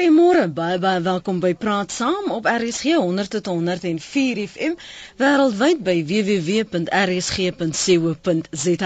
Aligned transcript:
Goeiemôre, 0.00 0.48
baie 0.48 0.78
baie 0.80 1.00
welkom 1.04 1.42
by 1.42 1.50
Praat 1.60 1.92
Saam 1.92 2.30
op 2.32 2.46
RSG 2.48 2.94
100 2.96 3.28
tot 3.34 3.50
104 3.52 4.38
FM 4.46 4.78
wêreldwyd 5.20 5.82
by 5.84 5.98
www.rsg.co.za. 6.08 6.86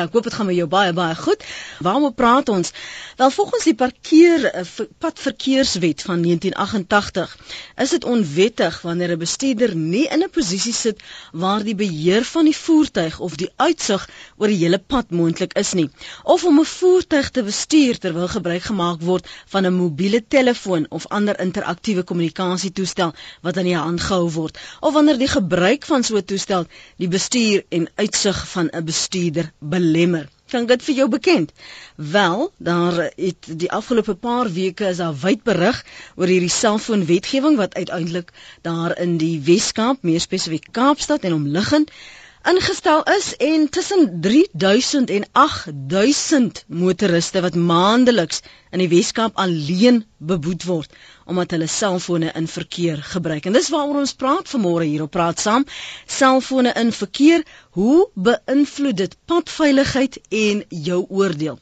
Ek 0.03 0.16
hoop 0.16 0.27
dit 0.27 0.35
gaan 0.35 0.48
met 0.50 0.58
jou 0.58 0.66
baie 0.72 0.90
baie 0.96 1.14
goed. 1.14 1.46
Waarom 1.87 2.08
praat 2.19 2.50
ons? 2.50 2.74
Wel 3.21 3.30
volgens 3.30 3.64
die 3.69 3.77
parkeer 3.79 4.48
eh, 4.50 4.64
padverkeerswet 4.98 6.03
van 6.03 6.24
1988 6.27 7.37
is 7.87 7.94
dit 7.94 8.04
onwettig 8.10 8.81
wanneer 8.83 9.15
'n 9.15 9.19
bestuurder 9.22 9.76
nie 9.76 10.08
in 10.10 10.19
'n 10.26 10.31
posisie 10.35 10.74
sit 10.74 10.99
waar 11.31 11.62
die 11.62 11.74
beheer 11.78 12.24
van 12.24 12.44
die 12.44 12.56
voertuig 12.56 13.21
of 13.21 13.37
die 13.37 13.53
uitsig 13.56 14.08
oor 14.37 14.49
die 14.51 14.58
hele 14.65 14.78
pad 14.78 15.10
moontlik 15.10 15.54
is 15.54 15.72
nie, 15.78 15.90
of 16.24 16.45
om 16.45 16.59
'n 16.59 16.65
voertuig 16.65 17.30
te 17.30 17.42
bestuur 17.42 17.98
terwyl 17.98 18.28
gebruik 18.28 18.62
gemaak 18.62 19.01
word 19.01 19.28
van 19.46 19.66
'n 19.66 19.74
mobiele 19.74 20.27
telefoon 20.27 20.87
of 20.91 21.04
of 21.05 21.11
ander 21.12 21.41
interaktiewe 21.41 22.02
kommunikasietoestel 22.02 23.12
wat 23.43 23.57
aan 23.57 23.69
die 23.69 23.77
hand 23.77 24.01
gehou 24.01 24.31
word 24.33 24.59
of 24.81 24.95
wanneer 24.97 25.19
die 25.21 25.29
gebruik 25.29 25.85
van 25.91 26.05
so 26.05 26.17
'n 26.17 26.25
toestel 26.25 26.67
die 26.97 27.09
bestuur 27.09 27.65
en 27.69 27.89
uitsig 27.95 28.49
van 28.49 28.71
'n 28.73 28.85
bestuurder 28.85 29.53
belemmer. 29.59 30.29
Klink 30.48 30.69
dit 30.69 30.83
vir 30.83 30.95
jou 30.95 31.09
bekend? 31.09 31.53
Wel, 31.97 32.53
daar 32.57 33.11
het 33.17 33.47
die 33.48 33.71
afgelope 33.73 34.15
paar 34.15 34.53
weke 34.53 34.89
is 34.89 34.97
daar 34.97 35.17
wyd 35.21 35.43
berig 35.43 35.85
oor 36.17 36.27
hierdie 36.27 36.53
selfoonwetgewing 36.57 37.57
wat 37.57 37.75
uiteindelik 37.75 38.33
daar 38.62 38.98
in 38.98 39.17
die 39.17 39.41
Wes-Kaap, 39.41 40.03
meer 40.03 40.21
spesifiek 40.21 40.69
Kaapstad 40.71 41.25
en 41.25 41.33
omliggend 41.33 41.91
ingestel 42.51 43.03
is 43.03 43.37
en 43.37 43.69
tussen 43.69 44.21
3000 44.21 45.11
en 45.11 45.25
8000 45.33 46.65
motoriste 46.67 47.41
wat 47.41 47.55
maandeliks 47.55 48.41
in 48.70 48.83
die 48.83 48.89
Weskaap 48.89 49.37
alleen 49.41 50.05
beboet 50.19 50.65
word 50.69 50.93
omdat 51.25 51.55
hulle 51.57 51.67
selfone 51.67 52.33
in 52.37 52.48
verkeer 52.48 53.01
gebruik. 53.03 53.47
En 53.47 53.57
dis 53.57 53.69
waaroor 53.73 54.03
ons 54.03 54.12
praat 54.20 54.51
vanmôre 54.51 54.84
hier 54.84 55.06
op 55.06 55.11
Praat 55.17 55.41
Saam. 55.41 55.65
Selfone 56.06 56.75
in 56.77 56.92
verkeer, 56.92 57.45
hoe 57.70 58.09
beïnvloed 58.15 58.97
dit 58.97 59.17
padveiligheid 59.25 60.19
en 60.28 60.65
jou 60.69 61.05
oordeel? 61.09 61.56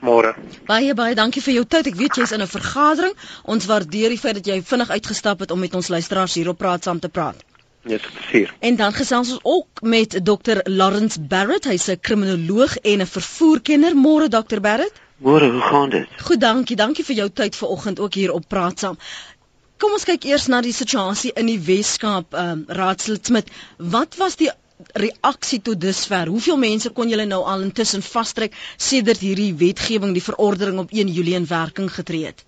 Môre. 0.00 0.32
Baie 0.64 0.94
baie 0.96 1.14
dankie 1.14 1.42
vir 1.44 1.54
jou 1.58 1.64
tyd. 1.68 1.86
Ek 1.92 1.98
weet 1.98 2.16
jy's 2.16 2.32
in 2.32 2.40
'n 2.40 2.48
vergadering. 2.48 3.14
Ons 3.44 3.68
waardeer 3.68 4.08
die 4.08 4.18
feit 4.18 4.40
dat 4.40 4.46
jy 4.46 4.62
vinnig 4.64 4.90
uitgestap 4.90 5.40
het 5.44 5.50
om 5.50 5.60
met 5.60 5.74
ons 5.74 5.92
luisteraars 5.92 6.34
hier 6.34 6.48
op 6.48 6.58
praat 6.58 6.84
saam 6.84 7.00
te 7.00 7.08
praat. 7.08 7.49
Net 7.82 8.02
gevier. 8.02 8.54
En 8.58 8.76
dan 8.76 8.92
gesels 8.92 9.30
ons 9.30 9.40
ook 9.42 9.80
met 9.80 10.20
Dr 10.24 10.58
Lawrence 10.64 11.20
Barrett, 11.20 11.64
hy's 11.64 11.88
'n 11.88 12.00
kriminoloog 12.00 12.76
en 12.76 13.00
'n 13.00 13.06
vervoerkenner. 13.06 13.96
Môre 13.96 14.28
Dr 14.28 14.60
Barrett. 14.60 15.00
Môre, 15.16 15.50
hoe 15.50 15.60
gaan 15.60 15.90
dit? 15.90 16.08
Goed, 16.16 16.40
dankie. 16.40 16.76
Dankie 16.76 17.04
vir 17.04 17.14
jou 17.14 17.30
tyd 17.30 17.56
vanoggend 17.56 18.00
ook 18.00 18.14
hier 18.14 18.32
op 18.32 18.44
Praat 18.48 18.78
saam. 18.78 18.98
Kom 19.76 19.92
ons 19.92 20.04
kyk 20.04 20.24
eers 20.24 20.46
na 20.46 20.60
die 20.60 20.72
situasie 20.72 21.32
in 21.32 21.46
die 21.46 21.60
Weskaap, 21.60 22.34
ehm 22.34 22.50
um, 22.50 22.64
Raadslid 22.68 23.26
Smit. 23.26 23.50
Wat 23.76 24.16
was 24.16 24.36
die 24.36 24.50
reaksie 24.92 25.62
tot 25.62 25.80
dusver? 25.80 26.26
Hoeveel 26.26 26.56
mense 26.56 26.90
kon 26.90 27.08
julle 27.08 27.24
nou 27.24 27.42
al 27.44 27.60
intussen 27.60 28.02
vastrek 28.02 28.56
sedert 28.76 29.20
hierdie 29.20 29.54
wetgewing, 29.54 30.12
die 30.12 30.24
verordening 30.24 30.78
op 30.78 30.92
1 30.92 31.08
Julie 31.08 31.34
in 31.34 31.46
werking 31.46 31.92
getree 31.92 32.26
het? 32.26 32.44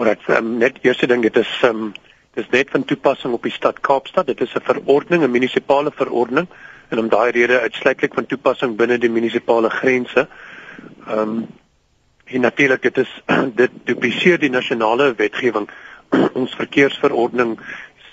Dit 0.00 0.28
um, 0.28 0.56
net 0.58 0.78
eerste 0.82 1.06
ding, 1.06 1.22
dit 1.22 1.36
is 1.36 1.50
um 1.68 1.92
Dis 2.38 2.48
net 2.50 2.70
van 2.70 2.84
toepassing 2.84 3.32
op 3.34 3.42
die 3.42 3.52
stad 3.52 3.80
Kaapstad. 3.80 4.26
Dit 4.26 4.40
is 4.40 4.54
'n 4.54 4.62
verordening, 4.62 5.22
'n 5.22 5.30
munisipale 5.30 5.90
verordening 5.90 6.46
en 6.88 6.98
om 6.98 7.08
daai 7.08 7.30
rede 7.30 7.60
uitsluitlik 7.60 8.14
van 8.14 8.26
toepassing 8.26 8.76
binne 8.76 8.98
die 8.98 9.10
munisipale 9.10 9.70
grense. 9.70 10.28
Ehm 11.06 11.18
um, 11.18 11.46
en 12.24 12.40
natuurlik 12.40 12.82
dit 12.82 12.98
is 12.98 13.22
dit 13.62 13.70
dupliseer 13.84 14.38
die 14.38 14.50
nasionale 14.50 15.14
wetgewing. 15.14 15.68
Ons 16.40 16.54
verkeersverordening 16.54 17.58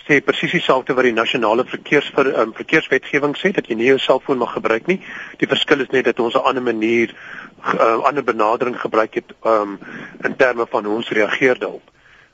sê 0.07 0.22
presies 0.23 0.51
dieselfde 0.51 0.94
wat 0.94 1.03
die 1.03 1.13
nasionale 1.13 1.66
verkeersver 1.66 2.39
um, 2.39 2.53
verkeerswetgewing 2.53 3.35
sê 3.38 3.51
dat 3.51 3.67
jy 3.67 3.75
nie 3.75 3.89
jou 3.91 4.00
selfoon 4.00 4.38
mag 4.38 4.53
gebruik 4.53 4.88
nie. 4.88 4.97
Die 5.38 5.47
verskil 5.47 5.83
is 5.85 5.94
net 5.94 6.06
dat 6.06 6.19
ons 6.19 6.33
'n 6.33 6.47
ander 6.50 6.63
manier 6.63 7.13
'n 7.13 7.77
uh, 7.77 8.03
ander 8.09 8.23
benadering 8.23 8.79
gebruik 8.81 9.13
het 9.13 9.33
um, 9.45 9.77
in 10.23 10.35
terme 10.35 10.66
van 10.69 10.85
hoe 10.85 10.95
ons 10.95 11.09
reageer 11.09 11.59
daarop. 11.59 11.85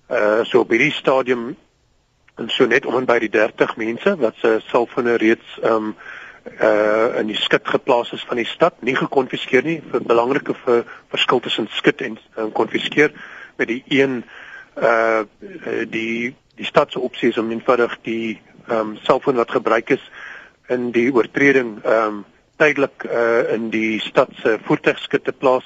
Uh 0.10 0.44
so 0.44 0.60
op 0.60 0.70
hierdie 0.70 0.92
stadium 0.92 1.56
en 2.36 2.50
so 2.50 2.66
net 2.66 2.86
om 2.86 2.98
en 2.98 3.06
by 3.06 3.20
die 3.22 3.30
30 3.30 3.76
mense 3.78 4.16
wat 4.22 4.38
se 4.42 4.58
selfone 4.72 5.18
reeds 5.22 5.58
ehm 5.62 5.94
um, 5.94 5.96
uh 6.44 7.20
in 7.20 7.30
die 7.32 7.38
skit 7.40 7.68
geplaas 7.72 8.12
is 8.12 8.24
van 8.28 8.36
die 8.36 8.46
stad, 8.46 8.82
nie 8.84 8.96
gekonfiskeer 9.00 9.64
nie 9.64 9.78
vir 9.92 10.02
belangrike 10.04 10.52
vir 10.66 10.82
verskil 11.14 11.40
tussen 11.40 11.70
skit 11.72 12.02
en 12.04 12.18
um, 12.36 12.52
konfiskeer 12.52 13.14
met 13.58 13.68
die 13.68 13.84
een 13.88 14.24
uh 14.76 15.24
die 15.88 16.36
die 16.56 16.66
stad 16.66 16.92
se 16.92 17.00
opsie 17.00 17.30
is 17.30 17.38
om 17.38 17.52
eenvoudig 17.52 17.96
die 18.04 18.42
ehm 18.68 18.80
um, 18.80 18.98
selfoon 19.08 19.40
wat 19.40 19.52
gebruik 19.52 19.96
is 19.96 20.04
in 20.68 20.92
die 20.92 21.12
oortreding 21.14 21.78
ehm 21.84 22.08
um, 22.08 22.26
tydelik 22.58 23.08
uh 23.08 23.54
in 23.54 23.70
die 23.70 24.00
stad 24.00 24.30
se 24.42 24.58
voertuigskit 24.68 25.24
te 25.24 25.32
plaas 25.32 25.66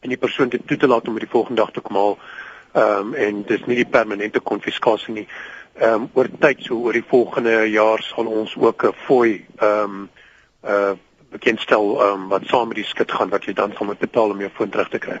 en 0.00 0.08
die 0.14 0.20
persoon 0.20 0.48
te 0.48 0.62
toe 0.64 0.76
te 0.76 0.86
laat 0.86 1.08
om 1.08 1.18
met 1.18 1.26
die 1.26 1.34
volgende 1.34 1.62
dag 1.62 1.72
te 1.72 1.80
kom 1.80 1.96
haal 1.96 2.18
ehm 2.72 3.06
um, 3.08 3.14
en 3.14 3.42
dis 3.42 3.66
nie 3.66 3.82
die 3.82 3.92
permanente 3.98 4.40
konfiskasie 4.40 5.14
nie 5.14 5.28
ehm 5.78 6.02
um, 6.02 6.08
oor 6.14 6.28
tyd 6.40 6.62
so 6.66 6.78
oor 6.84 6.92
die 6.92 7.06
volgende 7.06 7.70
jaar 7.70 8.02
sal 8.02 8.26
ons 8.26 8.56
ook 8.56 8.84
'n 8.84 8.96
fooi 9.06 9.44
ehm 9.58 9.84
um, 9.84 10.08
uh 10.64 10.96
bekendstel 11.30 12.00
ehm 12.00 12.12
um, 12.12 12.28
wat 12.28 12.46
saam 12.48 12.68
met 12.68 12.76
die 12.80 12.84
skit 12.88 13.12
gaan 13.12 13.28
wat 13.28 13.44
jy 13.44 13.52
dan 13.52 13.72
sal 13.76 13.86
moet 13.86 13.98
betaal 13.98 14.30
om 14.32 14.40
jou 14.40 14.50
foon 14.56 14.70
terug 14.72 14.88
te 14.88 14.98
kry. 14.98 15.18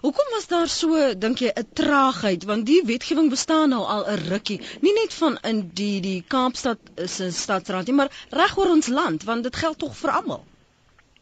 Hoekom 0.00 0.30
was 0.34 0.46
daar 0.48 0.68
so 0.68 1.14
dink 1.24 1.42
jy 1.44 1.52
'n 1.54 1.68
traagheid 1.72 2.44
want 2.44 2.66
die 2.66 2.82
wetgewing 2.84 3.30
bestaan 3.30 3.68
nou 3.68 3.84
al 3.84 4.04
'n 4.08 4.28
rukkie, 4.28 4.60
nie 4.80 4.92
net 4.92 5.14
van 5.14 5.38
in 5.42 5.70
die 5.74 6.00
die 6.00 6.24
Kaapstad 6.28 6.78
se 7.04 7.30
stadsraad 7.30 7.86
nie, 7.86 7.94
maar 7.94 8.10
reg 8.30 8.56
oor 8.58 8.70
ons 8.70 8.86
land 8.86 9.24
want 9.24 9.42
dit 9.42 9.56
geld 9.56 9.78
tog 9.78 9.96
vir 9.96 10.10
almal. 10.10 10.44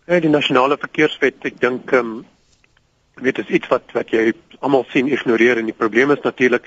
Ja, 0.07 0.21
die 0.21 0.31
nasionale 0.31 0.77
verkeerswet, 0.79 1.45
ek 1.45 1.61
dink 1.61 1.93
ehm 1.93 2.07
um, 2.07 2.27
weet 3.15 3.37
dit 3.37 3.49
is 3.49 3.55
iets 3.55 3.69
wat 3.69 3.93
wat 3.93 4.11
jy 4.11 4.33
almal 4.61 4.85
sien 4.89 5.09
ignoreer 5.09 5.59
en 5.59 5.67
die 5.67 5.81
probleem 5.83 6.11
is 6.11 6.23
natuurlik 6.23 6.67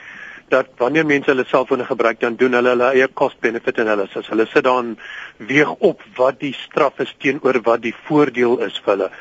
dat 0.52 0.72
wanneer 0.78 1.06
mense 1.08 1.32
hulle 1.32 1.46
selfone 1.48 1.86
gebruik 1.88 2.20
dan 2.20 2.36
doen 2.40 2.54
hulle 2.58 2.74
hulle 2.74 2.90
eie 2.94 3.08
cost 3.08 3.40
benefit 3.44 3.80
analysis. 3.80 4.28
Hulle 4.28 4.46
sit 4.52 4.64
dan 4.68 4.98
weeg 5.38 5.72
op 5.80 6.03
wat 6.16 6.40
die 6.40 6.53
straf 6.53 7.00
is 7.00 7.14
teenoor 7.20 7.62
wat 7.68 7.82
die 7.86 7.96
voordeel 8.08 8.59
is 8.68 8.80
vir 8.84 8.94
hulle. 8.96 9.12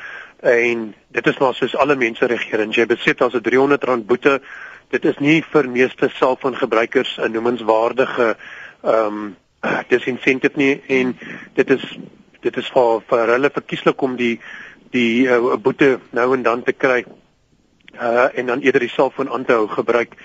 En 0.41 0.87
dit 1.17 1.27
is 1.27 1.37
maar 1.39 1.55
soos 1.55 1.75
alle 1.75 1.95
mense 1.95 2.25
regeer 2.25 2.63
en 2.63 2.73
jy 2.75 2.85
besit 2.89 3.21
as 3.21 3.33
'n 3.33 3.43
R300 3.43 4.05
boete. 4.05 4.41
Dit 4.89 5.05
is 5.05 5.19
nie 5.19 5.41
vir 5.41 5.69
meeste 5.69 6.09
selfoongebruikers 6.09 7.17
'n 7.17 7.31
noemenswaardige 7.31 8.35
ehm 8.83 9.05
um, 9.07 9.35
disincentive 9.87 10.57
nie 10.57 10.81
en 10.87 11.17
dit 11.53 11.69
is 11.69 11.83
dit 12.41 12.57
is 12.57 12.69
vir 12.73 13.01
vir 13.09 13.33
hulle 13.35 13.49
verkieslik 13.53 14.01
om 14.01 14.15
die 14.17 14.39
die 14.91 15.27
uh, 15.29 15.55
boete 15.55 15.99
nou 16.11 16.33
en 16.33 16.43
dan 16.43 16.63
te 16.63 16.73
kry. 16.73 17.05
Uh 17.95 18.27
en 18.33 18.45
dan 18.45 18.61
eerder 18.61 18.81
die 18.81 18.89
selfoon 18.89 19.29
aan 19.29 19.45
te 19.45 19.53
hou 19.53 19.67
gebruik. 19.67 20.15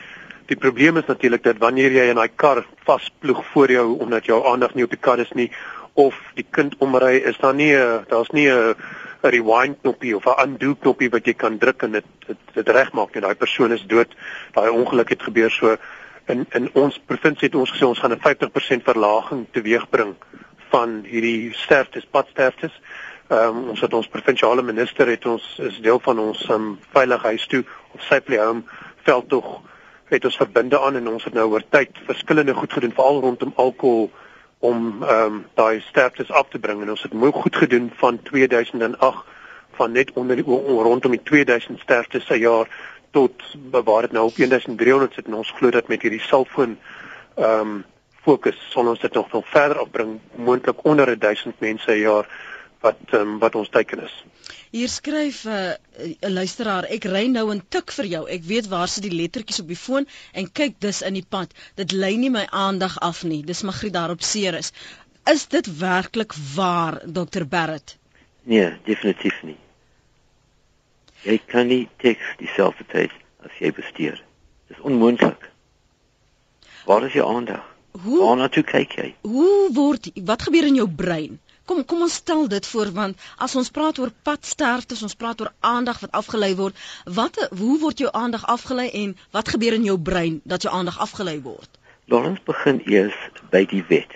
Die 0.47 0.57
probleem 0.57 0.97
is 0.97 1.07
natuurlik 1.07 1.43
dat 1.43 1.59
wanneer 1.59 1.91
jy 1.91 2.05
in 2.11 2.21
daai 2.21 2.31
kar 2.35 2.63
vasploeg 2.87 3.43
voor 3.53 3.71
jou 3.71 3.87
omdat 3.99 4.27
jou 4.27 4.39
aandag 4.47 4.75
nie 4.75 4.85
op 4.85 4.91
die 4.95 5.01
kar 5.01 5.19
is 5.19 5.33
nie 5.35 5.51
of 5.97 6.15
die 6.37 6.47
kind 6.51 6.77
omry, 6.79 7.17
is 7.17 7.39
daar 7.41 7.55
nie 7.55 7.75
'n 7.75 8.05
daar's 8.09 8.31
nie 8.31 8.49
'n 8.49 8.77
rewind 9.23 9.81
knoppie 9.83 10.17
of 10.17 10.27
'n 10.27 10.43
undo 10.43 10.75
knoppie 10.75 11.11
wat 11.11 11.27
jy 11.27 11.35
kan 11.35 11.59
druk 11.59 11.83
en 11.83 11.93
dit 11.93 12.05
dit, 12.27 12.37
dit 12.55 12.69
regmaak 12.69 13.15
en 13.15 13.23
daai 13.23 13.35
persoon 13.35 13.73
is 13.73 13.87
dood. 13.87 14.15
Daai 14.53 14.71
ongeluk 14.71 15.09
het 15.09 15.23
gebeur 15.23 15.51
so 15.51 15.77
in 16.27 16.47
in 16.51 16.71
ons 16.75 16.99
provinsie 17.07 17.49
het 17.49 17.55
ons 17.55 17.71
gesê 17.71 17.85
ons 17.87 17.99
gaan 17.99 18.13
'n 18.13 18.21
50% 18.21 18.85
verlaging 18.85 19.47
teweegbring 19.51 20.15
van 20.71 21.03
hierdie 21.07 21.55
sterftes, 21.55 22.07
padsterftes. 22.11 22.73
Ehm 23.29 23.57
um, 23.57 23.69
ons 23.69 23.81
het 23.81 23.93
ons 23.93 24.09
provinsiale 24.09 24.63
minister 24.63 25.07
het 25.07 25.27
ons 25.27 25.59
is 25.59 25.81
deel 25.81 25.99
van 25.99 26.19
ons 26.19 26.49
um, 26.49 26.79
veiligheids 26.93 27.47
toe 27.47 27.65
of 27.95 28.03
Safely 28.03 28.39
Home 28.39 28.63
veldtog 29.03 29.61
het 30.09 30.25
ons 30.25 30.37
verbinde 30.37 30.81
aan 30.81 30.97
en 30.97 31.09
ons 31.09 31.25
het 31.25 31.35
nou 31.35 31.49
oor 31.51 31.63
tyd 31.69 31.99
verskillende 32.07 32.55
goed 32.55 32.73
gedoen 32.73 32.93
veral 32.95 33.21
rondom 33.21 33.53
alkohol 33.55 34.11
om 34.59 35.03
ehm 35.03 35.25
um, 35.25 35.47
daai 35.55 35.81
sterftes 35.81 36.31
af 36.31 36.49
te 36.49 36.59
bring. 36.59 36.83
En 36.83 36.91
ons 36.91 37.03
het 37.03 37.13
mooi 37.13 37.33
goed 37.33 37.57
gedoen 37.57 37.91
van 37.97 38.23
2008 38.23 39.25
van 39.77 39.93
net 39.93 40.13
onder 40.13 40.37
die, 40.37 40.45
rondom 40.45 41.11
die 41.11 41.23
2000 41.23 41.81
sterftes 41.81 42.25
per 42.25 42.37
jaar 42.37 42.69
tot 43.11 43.43
waar 43.71 44.03
dit 44.03 44.13
nou 44.13 44.25
op 44.27 44.37
1300 44.37 45.15
sit. 45.15 45.27
En 45.27 45.35
ons 45.35 45.53
glo 45.59 45.71
dat 45.71 45.89
met 45.89 46.03
hierdie 46.03 46.21
selfoon 46.21 46.79
ehm 47.35 47.61
um, 47.61 47.85
fokus 48.27 48.59
sal 48.71 48.89
ons 48.91 49.01
dit 49.01 49.13
nog 49.15 49.29
veel 49.31 49.45
verder 49.47 49.81
opbring 49.81 50.21
moontlik 50.35 50.85
onder 50.85 51.19
1000 51.19 51.61
mense 51.61 51.85
per 51.85 51.97
jaar 51.97 52.27
wat 52.81 52.99
um, 53.13 53.39
wat 53.39 53.55
ons 53.55 53.69
teiken 53.69 54.03
is. 54.05 54.15
Hier 54.71 54.89
skryf 54.89 55.45
eh, 55.45 55.75
'n 55.99 56.15
uh, 56.21 56.31
luisteraar, 56.31 56.85
ek 56.85 57.05
ry 57.05 57.27
nou 57.27 57.47
'n 57.55 57.63
tik 57.69 57.93
vir 57.99 58.07
jou. 58.07 58.23
Ek 58.29 58.43
weet 58.45 58.69
waar 58.69 58.89
sit 58.89 59.03
die 59.03 59.17
lettertjies 59.21 59.61
op 59.61 59.69
die 59.69 59.83
foon 59.87 60.07
en 60.33 60.53
kyk 60.53 60.81
dus 60.81 61.03
in 61.03 61.15
die 61.15 61.27
pad. 61.29 61.55
Dit 61.75 61.93
lei 61.93 62.17
nie 62.17 62.31
my 62.31 62.47
aandag 62.51 62.99
af 63.01 63.23
nie. 63.25 63.43
Dis 63.43 63.63
Magriet 63.63 63.93
daarop 63.93 64.23
seer 64.23 64.55
is. 64.55 64.73
Is 65.25 65.47
dit 65.47 65.79
werklik 65.79 66.33
waar, 66.55 67.01
Dr 67.07 67.45
Barrett? 67.45 67.97
Nee, 68.43 68.77
definitief 68.85 69.43
nie. 69.43 69.57
Jy 71.23 71.41
kan 71.47 71.67
nie 71.67 71.89
teks 71.99 72.37
dieselfde 72.39 72.85
tyd 72.87 73.11
as 73.43 73.55
jy 73.59 73.73
bestuur. 73.73 74.23
Dis 74.69 74.81
onmoontlik. 74.81 75.51
Waar 76.87 77.07
is 77.07 77.13
jou 77.13 77.27
aandag? 77.27 77.65
Hoe? 78.03 78.21
Waar 78.23 78.37
na 78.37 78.49
toe 78.49 78.63
kyk 78.63 78.93
jy? 79.01 79.09
Hoe 79.27 79.73
word 79.75 80.11
wat 80.29 80.43
gebeur 80.47 80.69
in 80.69 80.79
jou 80.79 80.87
brein? 80.89 81.41
Kom 81.67 81.85
kom 81.85 82.05
ons 82.07 82.15
stel 82.23 82.45
dit 82.49 82.67
voor 82.73 82.91
want 82.95 83.23
as 83.43 83.55
ons 83.59 83.71
praat 83.75 83.99
oor 83.99 84.13
padsterftes, 84.29 85.03
ons 85.03 85.19
praat 85.19 85.41
oor 85.43 85.53
aandag 85.61 85.99
wat 86.05 86.13
afgelei 86.21 86.53
word, 86.59 86.77
wat 87.19 87.41
hoe 87.61 87.79
word 87.83 88.03
jou 88.05 88.11
aandag 88.13 88.47
afgelei 88.47 88.87
en 89.03 89.17
wat 89.35 89.51
gebeur 89.55 89.75
in 89.75 89.89
jou 89.89 89.99
brein 90.11 90.41
dat 90.45 90.63
jou 90.63 90.75
aandag 90.75 91.01
afgelei 91.03 91.41
word? 91.43 91.71
Ons 92.07 92.39
begin 92.47 92.79
eers 92.87 93.19
by 93.51 93.65
die 93.67 93.83
wet. 93.89 94.15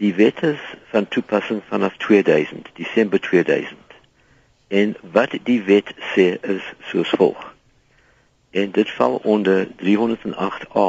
Die 0.00 0.14
wet 0.16 0.40
is 0.42 0.62
van 0.90 1.08
toepassing 1.08 1.60
vanaf 1.68 1.96
2000, 2.06 2.72
Desember 2.80 3.20
2000. 3.20 3.76
En 4.68 4.96
wat 5.12 5.36
die 5.44 5.60
wet 5.68 5.92
sê 6.14 6.26
is 6.40 6.72
soos 6.90 7.12
volg. 7.20 7.44
En 8.50 8.72
dit 8.72 8.90
val 8.96 9.20
onder 9.22 9.68
308A 9.84 10.88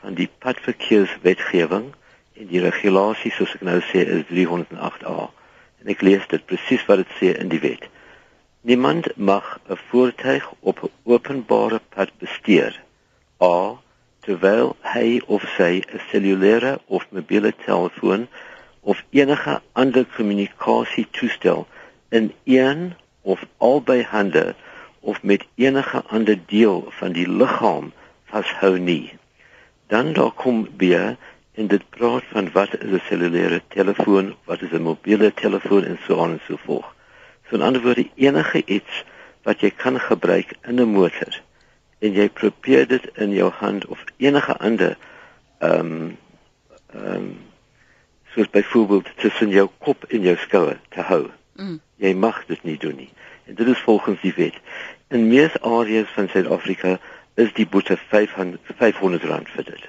van 0.00 0.14
die 0.14 0.30
padverkeerswetgewing 0.38 1.90
en 2.38 2.46
die 2.46 2.62
regulasie 2.62 3.32
soos 3.34 3.54
ek 3.56 3.64
nou 3.66 3.78
sê 3.90 4.04
is 4.06 4.26
308A. 4.30 5.28
En 5.82 5.90
ek 5.94 6.02
lees 6.06 6.26
dit 6.30 6.44
presies 6.46 6.84
wat 6.86 7.02
dit 7.02 7.16
sê 7.18 7.32
in 7.34 7.50
die 7.52 7.62
wet. 7.64 7.88
Niemand 8.68 9.10
mag 9.16 9.58
'n 9.68 9.78
voertuig 9.90 10.44
op 10.60 10.82
'n 10.82 10.92
openbare 11.04 11.80
pad 11.94 12.10
bestuur 12.18 12.72
a 13.42 13.78
terwyl 14.26 14.76
hy 14.94 15.20
of 15.26 15.42
sy 15.56 15.82
'n 15.82 16.00
cellulaire 16.10 16.78
of 16.86 17.06
mobiele 17.10 17.52
telefoon 17.66 18.28
of 18.80 19.04
enige 19.10 19.60
ander 19.72 20.04
kommunikasietoestel 20.16 21.66
in 22.08 22.32
een 22.44 22.94
of 23.22 23.46
albei 23.56 24.02
hande 24.02 24.54
of 25.00 25.22
met 25.22 25.46
enige 25.54 26.02
ander 26.06 26.38
deel 26.46 26.84
van 26.98 27.12
die 27.12 27.28
liggaam 27.28 27.92
vashou 28.24 28.78
nie. 28.78 29.12
Dan 29.86 30.12
daar 30.12 30.30
kom 30.30 30.68
weer 30.76 31.16
en 31.58 31.66
dit 31.66 31.84
praat 31.90 32.26
van 32.32 32.50
wat 32.52 32.74
is 32.78 32.90
'n 32.90 33.02
cellulaire 33.08 33.60
telefoon, 33.68 34.26
wat 34.44 34.62
is 34.62 34.70
'n 34.70 34.82
mobiele 34.82 35.34
telefoon 35.34 35.84
en 35.84 35.98
so 36.06 36.22
aan 36.22 36.30
en 36.30 36.40
so 36.46 36.56
voort. 36.64 36.92
So 37.46 37.54
in 37.56 37.62
ander 37.62 37.82
woorde 37.82 38.10
enige 38.14 38.62
iets 38.64 39.04
wat 39.42 39.60
jy 39.60 39.70
kan 39.70 40.00
gebruik 40.00 40.54
in 40.62 40.80
'n 40.80 40.92
motor 40.98 41.40
en 41.98 42.12
jy 42.12 42.28
probeer 42.28 42.86
dit 42.86 43.10
in 43.14 43.30
jou 43.30 43.50
hand 43.52 43.86
of 43.86 44.04
enige 44.16 44.56
ander 44.56 44.96
ehm 45.58 45.80
um, 45.80 46.16
ehm 46.92 47.14
um, 47.14 47.38
soos 48.34 48.50
byvoorbeeld 48.50 49.08
tussen 49.16 49.48
jou 49.48 49.68
kop 49.78 50.04
en 50.04 50.20
jou 50.20 50.36
skouer 50.36 50.80
te 50.88 51.00
hou. 51.00 51.30
Mm. 51.54 51.80
Jy 51.96 52.14
mag 52.14 52.46
dit 52.46 52.62
nie 52.62 52.78
doen 52.78 52.96
nie. 52.96 53.12
En 53.44 53.54
dit 53.54 53.66
is 53.66 53.78
volgens 53.78 54.20
die 54.20 54.34
wet. 54.36 54.54
In 55.08 55.28
meeste 55.28 55.60
areas 55.60 56.08
van 56.08 56.28
Suid-Afrika 56.28 56.98
is 57.34 57.52
die 57.52 57.66
boete 57.66 57.96
500 57.96 58.60
500 58.76 59.24
rand 59.24 59.48
vir 59.48 59.64
dit. 59.64 59.88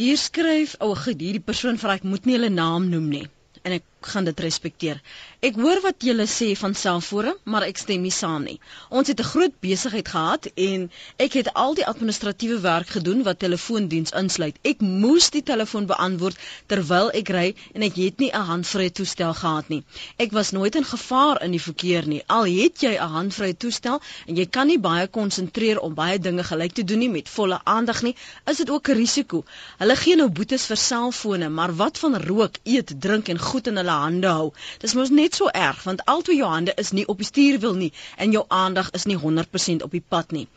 Hier 0.00 0.16
skryf, 0.16 0.78
o, 0.80 0.94
oh, 0.94 1.00
hierdie 1.04 1.42
persoon 1.44 1.76
vra 1.80 1.98
ek 1.98 2.06
moet 2.08 2.24
nie 2.24 2.38
hulle 2.38 2.48
naam 2.54 2.86
noem 2.88 3.08
nie. 3.12 3.26
En 3.68 3.74
ek 3.76 3.84
gaan 4.06 4.24
dit 4.24 4.40
respekteer. 4.40 5.00
Ek 5.40 5.56
hoor 5.56 5.80
wat 5.80 6.04
julle 6.04 6.26
sê 6.28 6.50
van 6.56 6.74
selfore, 6.74 7.32
maar 7.44 7.64
ek 7.64 7.78
stem 7.80 8.02
nie 8.04 8.12
saam 8.12 8.44
nie. 8.44 8.58
Ons 8.88 9.08
het 9.08 9.20
'n 9.20 9.30
groot 9.32 9.54
besigheid 9.60 10.08
gehad 10.08 10.46
en 10.54 10.90
ek 11.16 11.32
het 11.32 11.52
al 11.54 11.74
die 11.74 11.86
administratiewe 11.86 12.60
werk 12.60 12.88
gedoen 12.88 13.22
wat 13.22 13.38
telefoondiens 13.38 14.12
insluit. 14.12 14.58
Ek 14.62 14.80
moes 14.80 15.30
die 15.30 15.42
telefoon 15.42 15.86
beantwoord 15.86 16.36
terwyl 16.66 17.10
ek 17.10 17.28
ry 17.28 17.54
en 17.74 17.82
ek 17.82 17.94
het 17.96 18.18
nie 18.18 18.30
'n 18.32 18.46
handvrye 18.52 18.92
toestel 18.92 19.34
gehad 19.34 19.68
nie. 19.68 19.84
Ek 20.18 20.30
was 20.32 20.50
nooit 20.50 20.74
in 20.74 20.84
gevaar 20.84 21.42
in 21.42 21.50
die 21.50 21.62
verkeer 21.62 22.06
nie. 22.06 22.22
Al 22.26 22.44
het 22.44 22.80
jy 22.80 22.94
'n 22.96 23.12
handvrye 23.16 23.56
toestel 23.56 24.00
en 24.26 24.36
jy 24.36 24.46
kan 24.46 24.66
nie 24.66 24.78
baie 24.78 25.06
konsentreer 25.08 25.80
om 25.80 25.94
baie 25.94 26.18
dinge 26.18 26.44
gelyk 26.44 26.72
te 26.72 26.84
doen 26.84 26.98
nie 26.98 27.08
met 27.08 27.28
volle 27.28 27.60
aandag 27.64 28.02
nie, 28.02 28.14
is 28.46 28.56
dit 28.56 28.70
ook 28.70 28.88
'n 28.88 28.96
risiko. 28.96 29.44
Hulle 29.78 29.96
gee 29.96 30.16
nou 30.16 30.28
boetes 30.28 30.66
vir 30.66 30.76
selfone, 30.76 31.48
maar 31.48 31.76
wat 31.76 31.98
van 31.98 32.16
rook, 32.16 32.54
eet, 32.64 33.00
drink 33.00 33.28
en 33.28 33.38
goed 33.38 33.66
in 33.66 33.76
hulle 33.76 33.89
hulle 33.90 34.02
hande 34.06 34.28
hou. 34.28 34.52
Dis 34.78 34.94
mos 34.94 35.10
net 35.10 35.34
so 35.34 35.48
erg 35.48 35.82
want 35.88 36.04
altoe 36.04 36.36
jou 36.36 36.48
hande 36.48 36.72
is 36.76 36.92
nie 36.92 37.06
op 37.06 37.18
die 37.18 37.26
stuurwiel 37.26 37.74
nie 37.74 37.92
en 38.16 38.32
jou 38.32 38.44
aandag 38.48 38.90
is 38.98 39.06
nie 39.10 39.18
100% 39.18 39.86
op 39.86 39.90
die 39.90 40.04
pad 40.08 40.30
nie. 40.30 40.48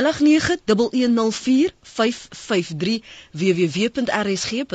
www.rsg.co.za 3.31 4.73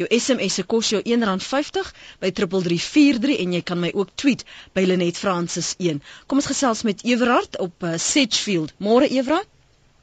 jou 0.00 0.08
SMS 0.18 0.54
se 0.54 0.62
kos 0.62 0.88
jou 0.92 1.02
R1.50 1.02 1.92
by 2.20 2.30
3343 2.32 3.38
en 3.44 3.52
jy 3.56 3.62
kan 3.62 3.80
my 3.80 3.90
ook 3.94 4.08
tweet 4.14 4.44
by 4.76 4.82
Lenet 4.84 5.16
Francis 5.16 5.74
1 5.78 6.02
kom 6.26 6.38
ons 6.42 6.50
gesels 6.52 6.82
met 6.84 7.04
Everard 7.04 7.58
op 7.58 7.72
uh, 7.82 7.96
Sedgefield. 7.96 8.72
Môre 8.78 9.08
Everard? 9.08 9.48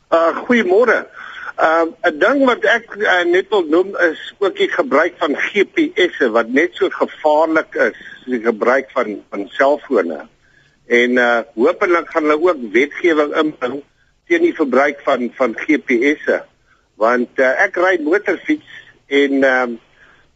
Uh, 0.10 0.44
goeiemôre 0.46 1.06
Ehm 1.56 1.88
uh, 2.04 2.10
'n 2.12 2.20
ding 2.20 2.42
wat 2.46 2.66
ek 2.68 2.96
uh, 3.00 3.24
net 3.24 3.48
wil 3.48 3.64
noem 3.72 3.94
is 4.04 4.20
ook 4.44 4.58
die 4.60 4.68
gebruik 4.68 5.14
van 5.24 5.38
GPS'e 5.40 6.28
wat 6.36 6.50
net 6.52 6.76
so 6.76 6.90
gevaarlik 6.92 7.76
is 7.76 7.96
as 7.96 8.26
die 8.28 8.42
gebruik 8.44 8.92
van 8.92 9.22
van 9.32 9.46
selfone. 9.56 10.18
En 10.88 11.16
uh 11.16 11.48
hopelik 11.56 12.12
gaan 12.12 12.28
hulle 12.28 12.50
ook 12.50 12.66
wetgewing 12.74 13.32
inbring 13.40 13.78
teen 14.28 14.44
die 14.44 14.56
verbruik 14.58 15.00
van 15.08 15.32
van 15.38 15.56
GPS'e. 15.56 16.42
Want 17.00 17.40
uh, 17.40 17.54
ek 17.64 17.80
ry 17.80 17.94
motorfiets 18.04 18.76
en 19.08 19.40
ehm 19.44 19.78
uh, 19.78 19.80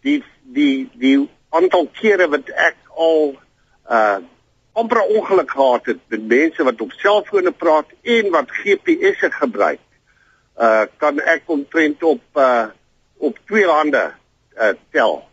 die 0.08 0.24
die 0.56 0.88
die 1.04 1.20
aantal 1.50 1.90
kere 2.00 2.30
wat 2.32 2.48
ek 2.56 2.80
al 2.96 3.36
uh 3.92 4.24
amper 4.72 5.04
ongeluk 5.04 5.52
gehad 5.52 5.86
het 5.92 6.00
met 6.08 6.28
mense 6.32 6.64
wat 6.64 6.82
op 6.82 6.96
selfone 7.04 7.52
praat 7.52 7.92
en 8.08 8.32
wat 8.32 8.58
GPS'e 8.64 9.36
gebruik 9.44 9.84
uh 10.60 10.86
kan 10.98 11.20
ek 11.20 11.48
omtrent 11.48 12.04
op 12.04 12.22
uh 12.36 12.68
op 13.18 13.38
twee 13.48 13.68
hande 13.68 14.12
uh 14.60 14.74
tel. 14.92 15.24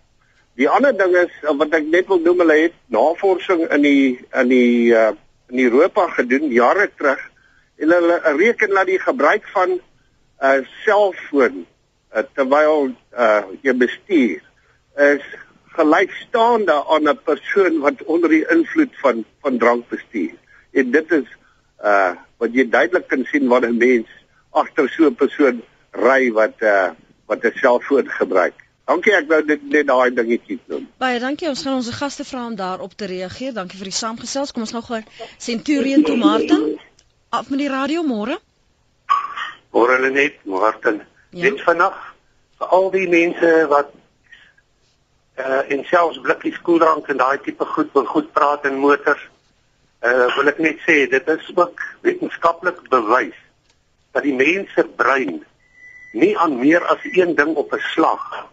Die 0.57 0.69
ander 0.69 0.97
ding 0.97 1.15
is 1.17 1.33
wat 1.43 1.75
ek 1.77 1.87
net 1.93 2.09
wil 2.09 2.21
noem, 2.25 2.43
hulle 2.45 2.59
het 2.67 2.77
navorsing 2.95 3.67
in 3.69 3.83
die 3.83 4.19
in 4.33 4.49
die 4.49 4.93
uh 4.95 5.13
in 5.51 5.63
Europa 5.63 6.09
gedoen 6.17 6.51
jare 6.51 6.89
terug 6.97 7.21
en 7.79 7.93
hulle 7.95 8.21
reken 8.39 8.73
dat 8.75 8.87
die 8.87 8.99
gebruik 8.99 9.45
van 9.55 9.77
'n 9.77 9.81
uh, 10.43 10.63
selfoon 10.85 11.67
uh, 12.17 12.23
terwyl 12.35 12.91
uh 13.15 13.43
jy 13.63 13.75
bestuur 13.75 14.43
is 14.97 15.27
gelykstaande 15.77 16.77
aan 16.95 17.09
'n 17.09 17.21
persoon 17.25 17.81
wat 17.81 18.03
onder 18.05 18.29
die 18.29 18.47
invloed 18.51 18.95
van 19.03 19.25
van 19.41 19.59
drank 19.59 19.89
bestuur. 19.89 20.35
En 20.73 20.91
dit 20.91 21.13
is 21.13 21.29
uh 21.83 22.13
wat 22.37 22.53
jy 22.53 22.69
duidelik 22.69 23.09
kan 23.09 23.25
sien 23.25 23.49
wat 23.49 23.65
'n 23.65 23.77
mens 23.77 24.09
agter 24.63 24.89
so 24.89 25.09
'n 25.09 25.15
persoon 25.15 25.63
ry 25.93 26.31
wat 26.33 26.63
uh 26.63 26.91
wat 27.27 27.45
'n 27.45 27.59
selfoon 27.63 28.09
gebruik. 28.09 28.55
Dankie 28.87 29.13
ek 29.19 29.27
wou 29.29 29.43
dit 29.43 29.63
net 29.71 29.87
daai 29.87 30.15
dingetjie 30.15 30.59
doen. 30.71 30.89
Baie 31.03 31.19
dankie. 31.19 31.49
Ons 31.49 31.63
gaan 31.63 31.75
ons 31.75 31.91
gaste 31.91 32.25
vra 32.25 32.47
om 32.47 32.55
daarop 32.55 32.93
te 32.95 33.07
reageer. 33.11 33.53
Dankie 33.53 33.79
vir 33.79 33.91
die 33.91 33.99
saamgesels. 33.99 34.53
Kom 34.53 34.63
ons 34.63 34.75
gou 34.77 34.83
gou 34.83 35.01
Centurion 35.39 36.05
to 36.05 36.17
Martin. 36.17 36.79
Af 37.31 37.51
met 37.51 37.59
die 37.59 37.69
radio 37.69 38.03
môre. 38.03 38.39
Môre 39.75 40.11
net 40.11 40.39
Martin. 40.45 41.03
Ja. 41.31 41.43
Dit 41.51 41.65
vanaand 41.67 41.99
vir 42.59 42.69
al 42.79 42.91
die 42.91 43.09
mense 43.09 43.67
wat 43.69 43.91
uh 45.37 45.63
en 45.69 45.83
selfs 45.85 46.21
blikkies 46.23 46.63
koeldrank 46.63 47.09
en 47.09 47.17
daai 47.17 47.39
tipe 47.43 47.65
goed 47.65 47.91
wil 47.93 48.07
goed 48.07 48.33
praat 48.33 48.65
in 48.65 48.79
motors. 48.79 49.27
Uh 50.03 50.31
wil 50.37 50.49
ek 50.49 50.59
net 50.59 50.79
sê 50.87 51.11
dit 51.11 51.29
is 51.29 51.51
ook 51.57 51.83
wetenskaplik 52.07 52.89
bewys 52.89 53.43
dat 54.17 54.25
die 54.25 54.35
mens 54.35 54.73
se 54.73 54.85
brein 54.97 55.43
nie 56.17 56.33
aan 56.41 56.59
meer 56.59 56.85
as 56.89 57.03
een 57.13 57.35
ding 57.37 57.57
op 57.57 57.73
'n 57.77 57.85
slag 57.93 58.47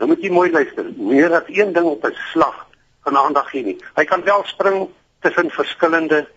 Dan 0.00 0.08
moet 0.08 0.22
jy 0.24 0.30
mooi 0.32 0.48
luister. 0.48 0.86
Meer 0.96 1.34
as 1.36 1.48
een 1.52 1.74
ding 1.76 1.84
op 1.86 2.04
'n 2.04 2.16
slag 2.32 2.66
van 3.04 3.16
aandag 3.16 3.50
gee 3.50 3.64
nie. 3.64 3.76
Hy 3.94 4.04
kan 4.04 4.24
wel 4.24 4.42
spring 4.44 4.88
tussen 5.20 5.50
verskillende 5.50 6.28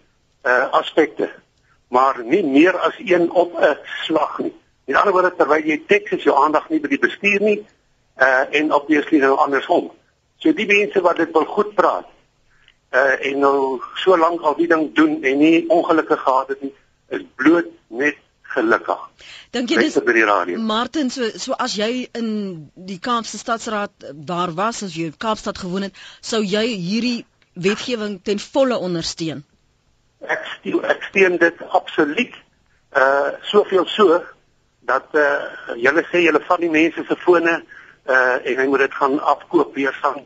uh 0.43 0.71
aspekte, 0.71 1.29
maar 1.87 2.23
nie 2.23 2.43
meer 2.43 2.77
as 2.77 2.95
een 2.97 3.31
op 3.31 3.55
'n 3.55 3.77
slag 4.03 4.39
nie. 4.39 4.53
In 4.85 4.95
ander 4.95 5.13
woorde 5.13 5.35
terwyl 5.35 5.63
jy 5.63 5.83
teks 5.87 6.11
is 6.11 6.23
jou 6.23 6.35
aandag 6.43 6.69
nie 6.69 6.79
by 6.79 6.87
die 6.87 6.99
bestuur 6.99 7.41
nie 7.41 7.65
uh 8.19 8.43
en 8.51 8.73
obviously 8.73 9.17
nou 9.17 9.37
andersom. 9.37 9.91
So 10.37 10.53
die 10.53 10.67
mense 10.67 11.01
wat 11.01 11.15
dit 11.15 11.31
wil 11.31 11.45
goed 11.45 11.73
praat 11.73 12.07
uh 12.91 13.25
en 13.25 13.39
nou 13.39 13.81
so 13.95 14.17
lank 14.17 14.41
al 14.41 14.55
die 14.55 14.67
ding 14.67 14.93
doen 14.95 15.23
en 15.23 15.37
nie 15.37 15.69
ongelukkig 15.69 16.19
gehad 16.19 16.47
het 16.47 16.61
nie, 16.61 16.73
is 17.09 17.23
bloot 17.35 17.71
net 17.87 18.17
gelukkig. 18.53 19.01
Dink 19.53 19.69
jy 19.69 19.83
dis 19.83 19.97
Martin 20.57 21.11
so 21.13 21.29
so 21.37 21.53
as 21.65 21.75
jy 21.77 22.07
in 22.17 22.29
die 22.73 22.99
Kaapse 22.99 23.37
Stadsraad 23.37 24.07
daar 24.13 24.53
was 24.57 24.83
as 24.83 24.95
jy 24.97 25.11
in 25.11 25.17
Kaapstad 25.17 25.57
gewoon 25.61 25.87
het, 25.87 25.99
sou 26.21 26.41
jy 26.41 26.65
hierdie 26.73 27.25
wetgewing 27.53 28.19
ten 28.23 28.39
volle 28.39 28.77
ondersteun? 28.77 29.43
Ek 30.25 30.45
steun 30.55 30.83
ek 30.89 31.05
steun 31.09 31.37
dit 31.37 31.63
absoluut. 31.69 32.35
Uh 32.93 33.33
soveel 33.49 33.87
so 33.89 34.21
dat 34.89 35.09
uh 35.13 35.77
julle 35.77 36.05
sê 36.11 36.25
julle 36.25 36.41
van 36.49 36.61
die 36.61 36.73
mense 36.73 37.05
se 37.07 37.17
fone 37.25 37.57
uh 37.61 38.37
en 38.43 38.61
hy 38.61 38.67
moet 38.69 38.87
dit 38.87 39.01
gaan 39.01 39.19
afkoop 39.35 39.75
weer 39.75 39.95
van 40.01 40.23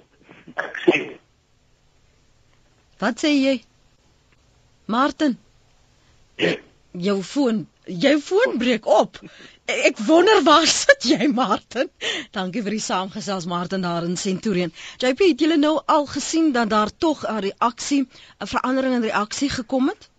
ek 0.55 0.83
sê 0.85 0.99
Wat 2.97 3.19
sê 3.21 3.29
jy? 3.29 3.59
Martin. 4.89 5.35
Ja. 6.41 6.55
Jou 6.97 7.19
foon 7.21 7.67
Jou 7.87 8.19
foon 8.19 8.57
breek 8.59 8.85
op. 8.85 9.19
Ek 9.65 9.99
wonder 10.07 10.43
waar 10.43 10.67
sit 10.83 11.07
jy, 11.07 11.27
Martin? 11.31 11.89
Dankie 12.35 12.63
vir 12.63 12.75
die 12.75 12.83
saamgesels 12.83 13.47
Martin 13.47 13.81
daar 13.81 14.03
in 14.03 14.17
Centurion. 14.19 14.73
JP, 14.99 15.31
het 15.31 15.43
julle 15.43 15.57
nou 15.57 15.77
al 15.85 16.05
gesien 16.05 16.51
dat 16.51 16.69
daar 16.69 16.91
tog 16.97 17.23
'n 17.27 17.39
reaksie, 17.47 18.07
'n 18.39 18.47
verandering 18.47 18.95
in 18.95 19.07
reaksie 19.07 19.49
gekom 19.49 19.87
het? 19.87 20.09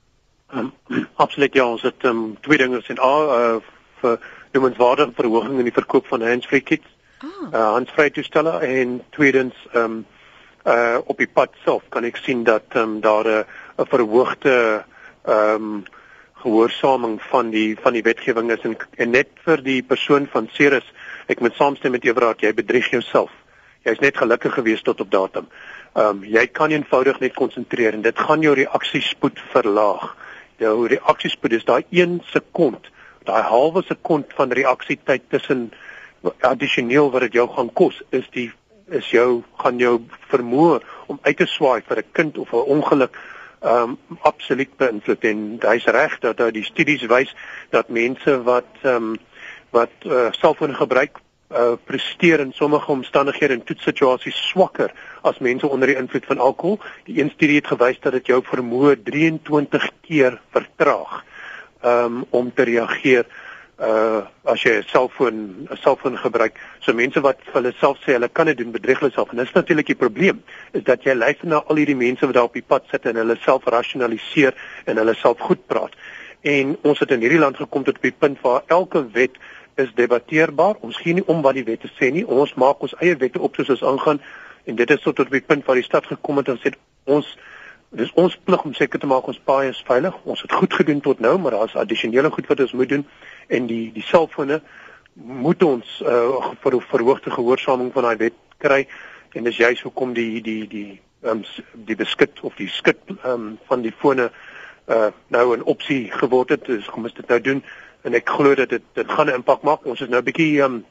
Um, 0.55 0.73
absoluut 1.25 1.55
ja, 1.55 1.67
ons 1.67 1.83
het 1.83 2.05
um, 2.05 2.37
twee 2.41 2.59
dinge 2.59 2.81
sien. 2.83 2.99
A 3.01 3.13
uh, 3.39 3.57
vir 4.01 4.19
noemenswaardige 4.53 5.13
verhoging 5.15 5.59
in 5.59 5.69
die 5.69 5.77
verkoop 5.77 6.07
van 6.07 6.23
handsfree 6.23 6.61
kits. 6.61 6.87
Ah. 7.19 7.29
Uh, 7.53 7.73
handsfree 7.73 8.11
toestelle 8.11 8.59
en 8.59 9.03
tweedens 9.11 9.55
um 9.75 10.07
uh 10.67 10.99
op 11.05 11.17
die 11.19 11.29
pad 11.33 11.55
self 11.65 11.83
kan 11.89 12.05
ek 12.05 12.17
sien 12.17 12.43
dat 12.45 12.75
um, 12.77 13.01
daar 13.01 13.25
'n 13.25 13.45
uh, 13.79 13.87
verhoogde 13.89 14.85
um 15.25 15.85
gehoorsaming 16.43 17.19
van 17.31 17.51
die 17.51 17.77
van 17.83 17.93
die 17.93 18.03
wetgewing 18.03 18.51
is. 18.51 18.63
En, 18.63 18.77
en 18.97 19.11
net 19.11 19.29
vir 19.45 19.63
die 19.63 19.83
persoon 19.83 20.29
van 20.33 20.49
Ceres 20.53 20.87
ek 21.27 21.41
moet 21.41 21.55
saamstem 21.55 21.93
met 21.93 22.05
Ewraad 22.05 22.41
jy 22.41 22.55
bedrieg 22.55 22.91
jouself. 22.91 23.31
Jy's 23.85 24.01
net 24.01 24.17
gelukkig 24.17 24.55
gewees 24.55 24.83
tot 24.83 25.01
op 25.01 25.11
datum. 25.11 25.49
Ehm 25.95 26.19
um, 26.19 26.25
jy 26.25 26.47
kan 26.47 26.71
eenvoudig 26.71 27.21
net 27.21 27.35
konsentreer 27.35 27.95
en 27.95 28.03
dit 28.03 28.19
gaan 28.19 28.43
jou 28.43 28.55
reaksiespoed 28.55 29.41
verlaag. 29.53 30.15
Jou 30.59 30.87
reaksiespoed 30.87 31.53
is 31.53 31.65
daai 31.65 31.85
1 31.91 32.21
sekond 32.33 32.91
daai 33.29 33.45
halwe 33.45 33.83
sekond 33.87 34.33
van 34.39 34.53
reaksietyd 34.57 35.29
tussen 35.33 35.69
addisioneel 36.41 37.11
wat 37.15 37.27
dit 37.27 37.39
jou 37.41 37.47
gaan 37.57 37.71
kos 37.81 38.01
is 38.19 38.29
die 38.37 38.49
is 38.99 39.11
jou 39.13 39.43
gaan 39.63 39.81
jou 39.83 39.99
vermoë 40.33 40.79
om 41.13 41.19
uit 41.23 41.37
te 41.37 41.47
swaai 41.47 41.83
vir 41.89 41.99
'n 42.03 42.13
kind 42.19 42.39
of 42.39 42.53
'n 42.53 42.69
ongeluk 42.77 43.19
um, 43.63 43.97
absoluut 44.23 44.77
beïnvloed 44.77 45.25
en 45.25 45.47
hy's 45.63 45.85
reg 45.85 46.19
dat 46.19 46.37
dat 46.37 46.53
die 46.55 46.65
studies 46.65 47.07
wys 47.11 47.35
dat 47.71 47.89
mense 47.89 48.43
wat 48.43 48.69
ehm 48.83 49.13
um, 49.13 49.17
wat 49.71 50.07
uh, 50.09 50.31
selfoon 50.33 50.75
gebruik 50.75 51.19
uh, 51.53 51.73
presteer 51.85 52.41
in 52.41 52.53
sommige 52.53 52.91
omstandighede 52.91 53.55
en 53.55 53.65
toetssituasies 53.65 54.39
swakker 54.49 54.93
as 55.23 55.39
mense 55.39 55.69
onder 55.69 55.89
die 55.89 55.97
invloed 55.97 56.25
van 56.27 56.39
alkohol. 56.39 56.81
Die 57.05 57.21
een 57.21 57.31
studie 57.35 57.57
het 57.61 57.67
gewys 57.67 58.01
dat 58.01 58.17
dit 58.17 58.27
jou 58.33 58.41
vermoë 58.45 58.97
23 59.05 59.91
keer 60.01 60.41
vertraag 60.57 61.25
um, 61.85 62.25
om 62.31 62.53
te 62.55 62.63
reageer 62.63 63.27
uh 63.79 64.27
as 64.45 64.63
jy 64.63 64.73
'n 64.79 64.85
selfoon 64.91 65.69
'n 65.71 65.77
selfoon 65.77 66.19
gebruik. 66.19 66.59
So 66.81 66.93
mense 66.93 67.21
wat 67.21 67.39
vir 67.45 67.53
hulle 67.53 67.73
self 67.79 67.99
sê 67.99 68.13
hulle 68.13 68.29
kan 68.29 68.47
dit 68.47 68.59
doen 68.59 68.73
bedrieg 68.73 68.99
hulle 68.99 69.13
self 69.13 69.31
en 69.31 69.37
dis 69.37 69.53
natuurlik 69.53 69.87
die 69.87 69.95
probleem 69.95 70.43
is 70.73 70.83
dat 70.83 71.05
jy 71.05 71.15
luister 71.15 71.47
na 71.47 71.63
al 71.67 71.77
hierdie 71.77 71.97
mense 71.97 72.27
wat 72.27 72.35
daar 72.35 72.51
op 72.51 72.55
die 72.55 72.67
pad 72.67 72.85
sit 72.91 73.07
en 73.07 73.17
hulle 73.17 73.37
self 73.37 73.65
rasionaliseer 73.65 74.55
en 74.85 74.97
hulle 74.97 75.15
self 75.15 75.39
goed 75.39 75.67
praat. 75.67 75.95
En 76.43 76.77
ons 76.83 76.99
het 76.99 77.11
in 77.11 77.21
hierdie 77.21 77.39
land 77.39 77.57
gekom 77.57 77.85
tot 77.85 77.97
op 77.97 78.03
die 78.03 78.19
punt 78.19 78.41
waar 78.41 78.63
elke 78.67 79.11
wet 79.13 79.39
is 79.77 79.95
debatteerbaar. 79.95 80.75
Ons 80.81 80.97
gee 80.97 81.15
nie 81.15 81.27
om 81.27 81.43
wat 81.43 81.55
die 81.55 81.65
wette 81.65 81.89
sê 82.01 82.11
nie. 82.11 82.27
Ons 82.27 82.55
maak 82.55 82.83
ons 82.83 82.95
eie 82.99 83.17
wette 83.17 83.41
op 83.41 83.55
soos 83.55 83.71
ons 83.71 83.85
aangaan 83.85 84.21
en 84.65 84.77
dit 84.77 84.91
is 84.91 85.03
tot 85.03 85.21
op 85.21 85.31
die 85.31 85.41
punt 85.41 85.65
waar 85.65 85.79
die 85.79 85.87
stad 85.87 86.07
gekom 86.07 86.37
het 86.37 86.49
en 86.49 86.59
sê 86.59 86.75
ons 87.05 87.37
Dis 87.91 88.11
ons 88.21 88.35
plig 88.45 88.65
om 88.65 88.75
seker 88.77 89.01
te 89.01 89.09
maak 89.09 89.27
ons 89.31 89.41
paaie 89.49 89.71
is 89.73 89.81
veilig. 89.89 90.17
Ons 90.29 90.43
het 90.45 90.53
goed 90.53 90.75
gedoen 90.77 91.01
tot 91.01 91.21
nou, 91.25 91.39
maar 91.39 91.57
daar's 91.57 91.77
addisionele 91.77 92.31
goed 92.31 92.47
wat 92.47 92.61
ons 92.61 92.73
moet 92.77 92.89
doen 92.89 93.07
en 93.49 93.67
die 93.67 93.93
die 93.93 94.05
selfone 94.05 94.61
moet 95.15 95.63
ons 95.63 96.01
uh, 96.05 96.53
vir 96.63 96.77
verhoogde 96.91 97.31
gehoorsaming 97.31 97.89
van 97.93 98.07
daai 98.07 98.17
wet 98.17 98.37
kry 98.63 98.85
en 99.33 99.49
dis 99.49 99.57
juist 99.57 99.83
hoekom 99.83 100.13
die 100.13 100.43
die 100.45 100.67
die 100.69 101.01
um, 101.25 101.41
die 101.89 101.97
beskik 101.97 102.43
of 102.43 102.55
die 102.61 102.69
skik 102.69 103.01
um, 103.25 103.57
van 103.71 103.83
die 103.83 103.95
fone 104.03 104.29
uh, 104.29 105.09
nou 105.33 105.57
'n 105.57 105.65
opsie 105.65 106.13
geword 106.13 106.49
het. 106.49 106.67
Dis 106.67 106.93
kom 106.93 107.05
ons 107.05 107.15
dit 107.15 107.29
nou 107.29 107.41
doen 107.41 107.65
en 108.05 108.15
ek 108.15 108.29
glo 108.29 108.55
dat 108.55 108.69
dit 108.69 108.85
dit 108.95 109.11
gaan 109.11 109.27
'n 109.27 109.41
impak 109.41 109.63
maak. 109.63 109.87
Ons 109.87 110.01
is 110.01 110.09
nou 110.09 110.21
'n 110.21 110.29
bietjie 110.29 110.61
um, 110.63 110.85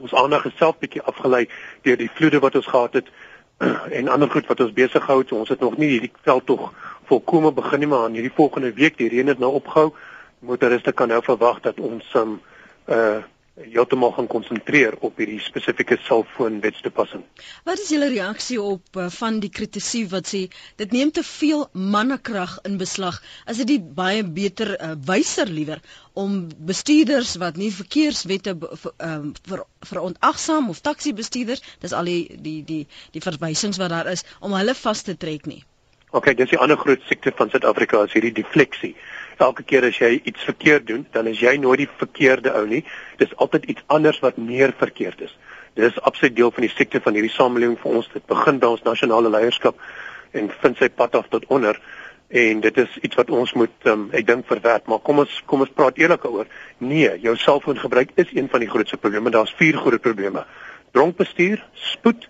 ons 0.00 0.14
aandag 0.14 0.42
geself 0.42 0.78
bietjie 0.78 1.02
afgelei 1.02 1.48
deur 1.82 1.96
die 1.96 2.10
vloede 2.10 2.40
wat 2.40 2.54
ons 2.54 2.66
gehad 2.66 2.92
het 2.92 3.08
en 3.98 4.08
ander 4.08 4.30
goed 4.30 4.46
wat 4.46 4.60
ons 4.60 4.72
besig 4.72 5.06
hou. 5.06 5.22
So 5.26 5.36
ons 5.36 5.48
het 5.48 5.60
nog 5.60 5.76
nie 5.76 5.88
hierdie 5.94 6.12
veld 6.22 6.46
tog 6.46 6.72
volkome 7.08 7.52
begin 7.52 7.84
nie, 7.84 7.88
maar 7.88 8.08
in 8.08 8.18
hierdie 8.18 8.34
volgende 8.34 8.72
week 8.72 8.98
die 8.98 9.08
reën 9.08 9.28
het 9.28 9.38
nou 9.38 9.52
opgehou. 9.60 9.92
Motoriste 10.44 10.92
kan 10.92 11.08
nou 11.08 11.22
verwag 11.24 11.60
dat 11.60 11.80
ons 11.80 12.14
um 12.14 12.40
uh 12.88 13.22
heeltemal 13.54 14.10
gaan 14.12 14.26
konsentreer 14.26 14.96
op 15.06 15.20
hierdie 15.20 15.38
spesifieke 15.42 15.96
selfoonwetstoepassing. 16.02 17.22
Wat 17.66 17.78
is 17.78 17.92
julle 17.94 18.08
reaksie 18.10 18.58
op 18.62 18.98
uh, 18.98 19.06
van 19.14 19.38
die 19.42 19.50
kritisie 19.54 20.02
wat 20.10 20.26
sê 20.32 20.40
dit 20.80 20.94
neem 20.96 21.12
te 21.14 21.22
veel 21.22 21.62
mannekrag 21.72 22.56
in 22.66 22.80
beslag? 22.80 23.20
Is 23.50 23.62
dit 23.62 23.86
baie 23.94 24.24
beter 24.26 24.74
uh, 24.74 24.94
wyser 25.06 25.46
liewer 25.46 25.82
om 26.18 26.48
bestuurders 26.66 27.36
wat 27.42 27.60
nie 27.60 27.70
verkeerswette 27.74 28.56
ehm 28.58 29.30
uh, 29.30 29.34
vir 29.46 29.62
verontagsaam 29.84 30.70
of 30.72 30.80
taxi 30.80 31.14
bestuurders, 31.14 31.62
dis 31.80 31.94
al 31.94 32.10
die 32.10 32.34
die 32.34 32.60
die 32.66 32.82
die 33.14 33.22
verwysings 33.22 33.78
wat 33.78 33.94
daar 33.94 34.10
is 34.10 34.26
om 34.40 34.54
hulle 34.58 34.74
vas 34.74 35.02
te 35.06 35.14
trek 35.14 35.46
nie. 35.46 35.62
OK, 36.10 36.30
dis 36.38 36.50
die 36.50 36.58
ander 36.58 36.78
groot 36.78 37.02
siekte 37.06 37.32
van 37.34 37.50
Suid-Afrika 37.50 38.02
is 38.06 38.14
hierdie 38.14 38.34
defleksie 38.34 38.94
elke 39.40 39.62
keer 39.62 39.84
as 39.84 39.98
jy 39.98 40.20
iets 40.24 40.44
verkeerd 40.44 40.86
doen, 40.86 41.06
dan 41.12 41.26
is 41.26 41.40
jy 41.40 41.56
nooit 41.56 41.78
die 41.78 41.90
verkeerde 41.96 42.52
ou 42.54 42.66
nie. 42.66 42.84
Dis 43.16 43.36
altyd 43.36 43.64
iets 43.64 43.82
anders 43.86 44.20
wat 44.20 44.36
meer 44.36 44.74
verkeerd 44.78 45.20
is. 45.20 45.36
Dit 45.74 45.90
is 45.90 46.00
absoluut 46.00 46.36
deel 46.36 46.50
van 46.50 46.62
die 46.62 46.74
siekte 46.74 47.00
van 47.00 47.14
hierdie 47.14 47.34
samelewing 47.34 47.78
vir 47.78 47.90
ons. 47.90 48.08
Dit 48.12 48.26
begin 48.26 48.58
by 48.58 48.66
ons 48.66 48.82
nasionale 48.82 49.30
leierskap 49.30 49.80
en 50.32 50.50
vind 50.62 50.78
sy 50.78 50.88
pad 50.88 51.14
af 51.14 51.28
tot 51.30 51.46
onder 51.46 51.80
en 52.34 52.60
dit 52.60 52.76
is 52.76 52.98
iets 53.06 53.14
wat 53.14 53.30
ons 53.30 53.52
moet 53.52 53.88
um, 53.90 54.06
ek 54.16 54.26
dink 54.26 54.46
verwerk 54.48 54.88
maar 54.90 55.02
kom 55.06 55.20
ons 55.22 55.34
kom 55.50 55.62
ons 55.62 55.74
praat 55.76 55.98
eerlik 56.00 56.24
oor 56.26 56.48
nee 56.78 57.10
jou 57.22 57.34
selfoon 57.38 57.78
gebruik 57.78 58.14
is 58.20 58.32
een 58.32 58.48
van 58.50 58.64
die 58.64 58.70
grootste 58.70 58.98
probleme 58.98 59.30
daar's 59.30 59.54
vier 59.58 59.76
groot 59.78 60.02
probleme 60.02 60.42
dronk 60.96 61.16
bestuur 61.20 61.62
spoed 61.90 62.26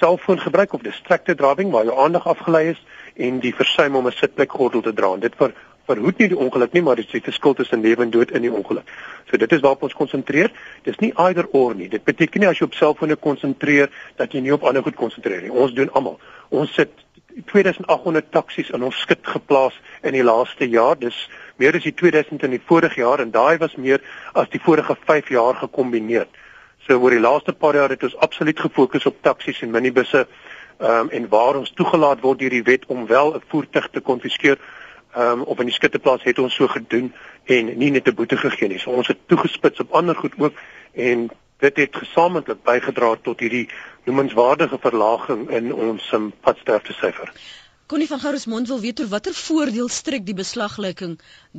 selfoon 0.00 0.40
gebruik 0.40 0.74
of 0.74 0.82
distracted 0.82 1.38
driving 1.38 1.70
waar 1.70 1.86
jou 1.86 1.98
aandag 2.06 2.26
afgelei 2.26 2.64
is 2.72 2.82
en 3.14 3.38
die 3.44 3.54
versuim 3.54 3.96
om 3.96 4.08
'n 4.08 4.18
sitplekgordel 4.18 4.82
te 4.82 4.92
dra 4.92 5.12
en 5.14 5.20
dit 5.20 5.36
vir 5.38 5.54
verhoed 5.86 6.18
nie 6.18 6.28
die 6.32 6.38
ongeluk 6.38 6.72
nie, 6.72 6.82
maar 6.82 6.96
dit 6.96 7.06
is 7.06 7.12
die 7.18 7.24
verskil 7.24 7.54
tussen 7.54 7.82
lewe 7.84 8.02
en 8.02 8.10
dood 8.10 8.30
in 8.30 8.44
die 8.46 8.52
ongeluk. 8.52 8.88
So 9.30 9.40
dit 9.40 9.52
is 9.52 9.62
waarop 9.64 9.82
ons 9.82 9.96
konsentreer. 9.96 10.52
Dis 10.84 11.00
nie 11.02 11.12
either 11.26 11.48
or 11.52 11.74
nie. 11.74 11.88
Dit 11.92 12.04
beteken 12.04 12.40
nie 12.40 12.48
as 12.48 12.60
jy 12.60 12.68
op 12.68 12.78
selfone 12.78 13.16
konsentreer 13.16 13.90
dat 14.20 14.32
jy 14.32 14.40
nie 14.44 14.54
op 14.54 14.64
ander 14.64 14.82
goed 14.82 14.96
konsentreer 15.00 15.42
nie. 15.44 15.52
Ons 15.52 15.74
doen 15.76 15.92
almal. 15.92 16.18
Ons 16.54 16.74
sit 16.74 16.92
2800 17.50 18.30
taksies 18.30 18.70
in 18.70 18.82
ons 18.86 19.00
skit 19.02 19.26
geplaas 19.26 19.74
in 20.02 20.14
die 20.14 20.24
laaste 20.24 20.68
jaar. 20.70 20.96
Dis 21.00 21.16
meer 21.58 21.76
as 21.76 21.86
die 21.86 21.94
2000 21.94 22.46
in 22.46 22.56
die 22.56 22.62
vorige 22.62 23.00
jaar 23.02 23.20
en 23.24 23.34
daai 23.34 23.58
was 23.58 23.76
meer 23.76 24.02
as 24.34 24.48
die 24.52 24.62
vorige 24.62 24.96
5 25.06 25.32
jaar 25.34 25.58
gekombineer. 25.64 26.28
So 26.86 26.98
oor 27.00 27.14
die 27.16 27.22
laaste 27.22 27.52
paar 27.56 27.74
jaar 27.74 27.92
het 27.92 28.04
ons 28.04 28.16
absoluut 28.22 28.60
gefokus 28.60 29.06
op 29.08 29.22
taksies 29.22 29.62
en 29.64 29.72
minibusse 29.74 30.26
ehm 30.74 31.06
um, 31.06 31.10
en 31.14 31.28
waar 31.30 31.54
ons 31.54 31.70
toegelaat 31.70 32.20
word 32.20 32.40
deur 32.40 32.50
die 32.50 32.64
wet 32.66 32.86
om 32.90 33.06
wel 33.06 33.34
'n 33.34 33.42
voertuig 33.48 33.88
te 33.92 34.00
konfiskeer 34.00 34.58
um, 35.16 35.42
op 35.42 35.60
in 35.60 35.66
die 35.66 35.74
skitteplaas 35.74 36.22
het 36.22 36.38
ons 36.38 36.54
so 36.54 36.68
gedoen 36.68 37.12
en 37.44 37.78
nie 37.78 37.90
net 37.90 38.08
'n 38.08 38.14
boete 38.14 38.36
gegee 38.36 38.68
nie. 38.68 38.78
So 38.78 38.90
ons 38.90 39.08
het 39.08 39.18
toegespits 39.26 39.80
op 39.80 39.92
ander 39.92 40.16
goed 40.16 40.32
ook 40.38 40.54
en 40.92 41.30
dit 41.58 41.76
het 41.76 41.96
gesamentlik 41.96 42.62
bygedra 42.62 43.14
tot 43.22 43.40
hierdie 43.40 43.68
noemenswaardige 44.04 44.78
verlaging 44.80 45.50
in 45.50 45.74
ons 45.74 46.12
um, 46.12 46.32
padsterfte 46.40 46.92
syfer. 46.92 47.32
Connie 47.94 48.10
van 48.10 48.20
Goudsmond 48.20 48.68
wil 48.68 48.80
weet 48.80 49.00
oor 49.00 49.08
watter 49.08 49.34
voordeel 49.38 49.88
strek 49.88 50.24
die 50.26 50.34
beslaglegging 50.34 51.12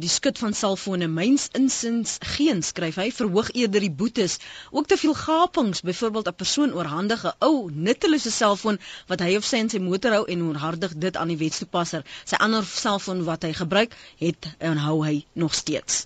die 0.03 0.09
skit 0.11 0.39
van 0.43 0.55
selfone 0.61 1.07
myns 1.07 1.45
insins 1.55 2.17
geen 2.35 2.59
skryf 2.69 2.97
hy 2.99 3.05
verhoog 3.19 3.53
eerder 3.53 3.85
die 3.85 3.91
boetes 4.01 4.35
ook 4.71 4.89
te 4.91 4.97
veel 4.99 5.13
gapings 5.15 5.79
byvoorbeeld 5.89 6.27
'n 6.27 6.35
persoon 6.41 6.73
oorhandige 6.75 7.31
ou 7.39 7.71
nuttelose 7.71 8.31
selfoon 8.39 8.79
wat 9.13 9.23
hy 9.23 9.37
of 9.37 9.47
sy 9.47 9.61
in 9.63 9.71
sy 9.75 9.79
motor 9.79 10.17
hou 10.17 10.25
en 10.35 10.43
onhardig 10.49 10.97
dit 11.05 11.15
aan 11.15 11.31
die 11.31 11.39
wetstoepasser 11.43 12.03
sy 12.25 12.35
ander 12.35 12.67
selfoon 12.73 13.23
wat 13.23 13.47
hy 13.47 13.53
gebruik 13.53 13.95
het 14.19 14.51
en 14.59 14.83
hou 14.87 15.05
hy 15.05 15.23
nog 15.33 15.55
steeds 15.55 16.03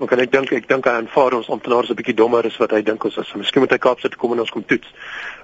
Ek 0.00 0.08
kan 0.08 0.20
ek 0.20 0.32
dink 0.32 0.50
ek 0.52 0.68
dink 0.68 0.84
hy 0.84 0.96
aanvaar 0.96 1.36
ons 1.36 1.52
amptenare 1.52 1.84
is 1.84 1.90
'n 1.90 2.00
bietjie 2.00 2.16
dommer 2.16 2.46
as 2.46 2.56
wat 2.56 2.70
hy 2.70 2.82
dink 2.82 3.04
ons 3.04 3.16
is. 3.16 3.32
Miskien 3.34 3.60
moet 3.60 3.70
hy 3.70 3.78
Kaapstad 3.78 4.16
kom 4.16 4.32
en 4.32 4.40
ons 4.40 4.50
kom 4.50 4.64
toets. 4.64 4.88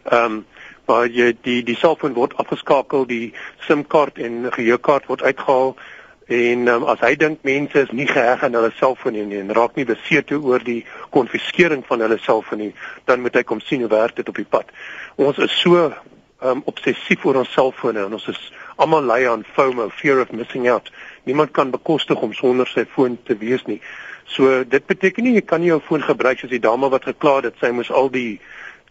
Ehm 0.05 0.25
um, 0.25 0.45
waar 0.91 1.07
jy 1.07 1.33
die 1.43 1.63
die 1.67 1.77
selfoon 1.79 2.15
word 2.15 2.37
afgeskakel, 2.43 3.07
die 3.07 3.33
SIM-kaart 3.67 4.19
en 4.19 4.49
geheuekaart 4.53 5.09
word 5.11 5.23
uitgehaal 5.23 5.77
en 6.33 6.69
um, 6.71 6.85
as 6.89 7.01
hy 7.03 7.13
dink 7.19 7.43
mense 7.45 7.83
is 7.83 7.91
nie 7.93 8.07
geheg 8.07 8.45
aan 8.45 8.55
hulle 8.57 8.71
selfoon 8.79 9.17
nie 9.17 9.41
en 9.41 9.53
raak 9.55 9.77
nie 9.77 9.85
besete 9.89 10.39
oor 10.39 10.63
die 10.65 10.83
konfiskering 11.15 11.83
van 11.89 12.05
hulle 12.05 12.19
selfoon 12.23 12.63
nie, 12.63 12.73
dan 13.11 13.21
moet 13.21 13.37
hy 13.37 13.43
kom 13.47 13.61
sien 13.61 13.83
hoe 13.85 13.91
werk 13.93 14.17
dit 14.17 14.29
op 14.29 14.39
die 14.39 14.49
pad. 14.49 14.71
Ons 15.21 15.41
is 15.43 15.55
so 15.61 15.91
um, 16.43 16.63
obsessief 16.71 17.27
oor 17.27 17.43
ons 17.43 17.53
selfone 17.55 18.07
en 18.07 18.17
ons 18.17 18.29
is 18.33 18.41
almal 18.81 19.05
lei 19.07 19.21
aan 19.29 19.45
FOMO, 19.55 19.89
fear 19.95 20.23
of 20.23 20.33
missing 20.33 20.69
out. 20.71 20.91
Niemand 21.29 21.53
kan 21.53 21.71
bekostig 21.71 22.23
om 22.23 22.33
sonder 22.35 22.71
sy 22.71 22.87
foon 22.89 23.19
te 23.27 23.37
wees 23.39 23.65
nie. 23.69 23.81
So 24.33 24.63
dit 24.65 24.87
beteken 24.89 25.27
nie 25.27 25.37
jy 25.37 25.45
kan 25.47 25.63
nie 25.63 25.73
jou 25.73 25.81
foon 25.85 26.05
gebruik 26.07 26.41
soos 26.41 26.53
die 26.53 26.63
dame 26.63 26.91
wat 26.93 27.07
gekla 27.11 27.41
het 27.41 27.51
dat 27.51 27.63
sy 27.63 27.73
moes 27.75 27.93
al 27.93 28.11
die 28.13 28.41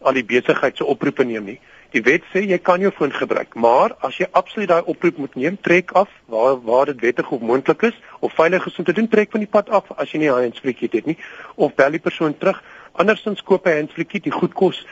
al 0.02 0.18
die 0.18 0.26
besigheid 0.26 0.78
se 0.78 0.86
oproepe 0.86 1.26
neem 1.28 1.52
nie. 1.54 1.60
Die 1.92 2.02
wet 2.08 2.24
sê 2.32 2.46
jy 2.48 2.56
kan 2.64 2.80
jou 2.80 2.90
foon 2.96 3.12
gebruik, 3.12 3.56
maar 3.60 3.98
as 4.08 4.16
jy 4.16 4.28
absoluut 4.32 4.70
daai 4.72 4.88
oproep 4.94 5.18
moet 5.20 5.34
neem, 5.36 5.58
trek 5.60 5.92
af 6.00 6.08
waar 6.32 6.62
waar 6.64 6.88
dit 6.88 7.02
wettig 7.04 7.32
of 7.36 7.42
moontlik 7.44 7.84
is 7.90 7.98
of 8.24 8.32
veilig 8.38 8.66
is 8.66 8.78
om 8.80 8.88
te 8.88 8.96
doen, 8.96 9.10
trek 9.12 9.32
van 9.32 9.44
die 9.44 9.52
pad 9.52 9.70
af 9.70 9.92
as 9.98 10.14
jy 10.14 10.20
nie 10.20 10.30
'n 10.30 10.40
handsfree 10.40 10.88
het 10.92 11.06
nie 11.06 11.18
of 11.56 11.76
bel 11.76 11.92
die 11.92 12.00
persoon 12.00 12.38
terug. 12.38 12.64
Andersins 12.94 13.44
koop 13.44 13.68
'n 13.68 13.76
handsfree, 13.76 14.22
die 14.22 14.32
goed 14.32 14.54
kos 14.54 14.86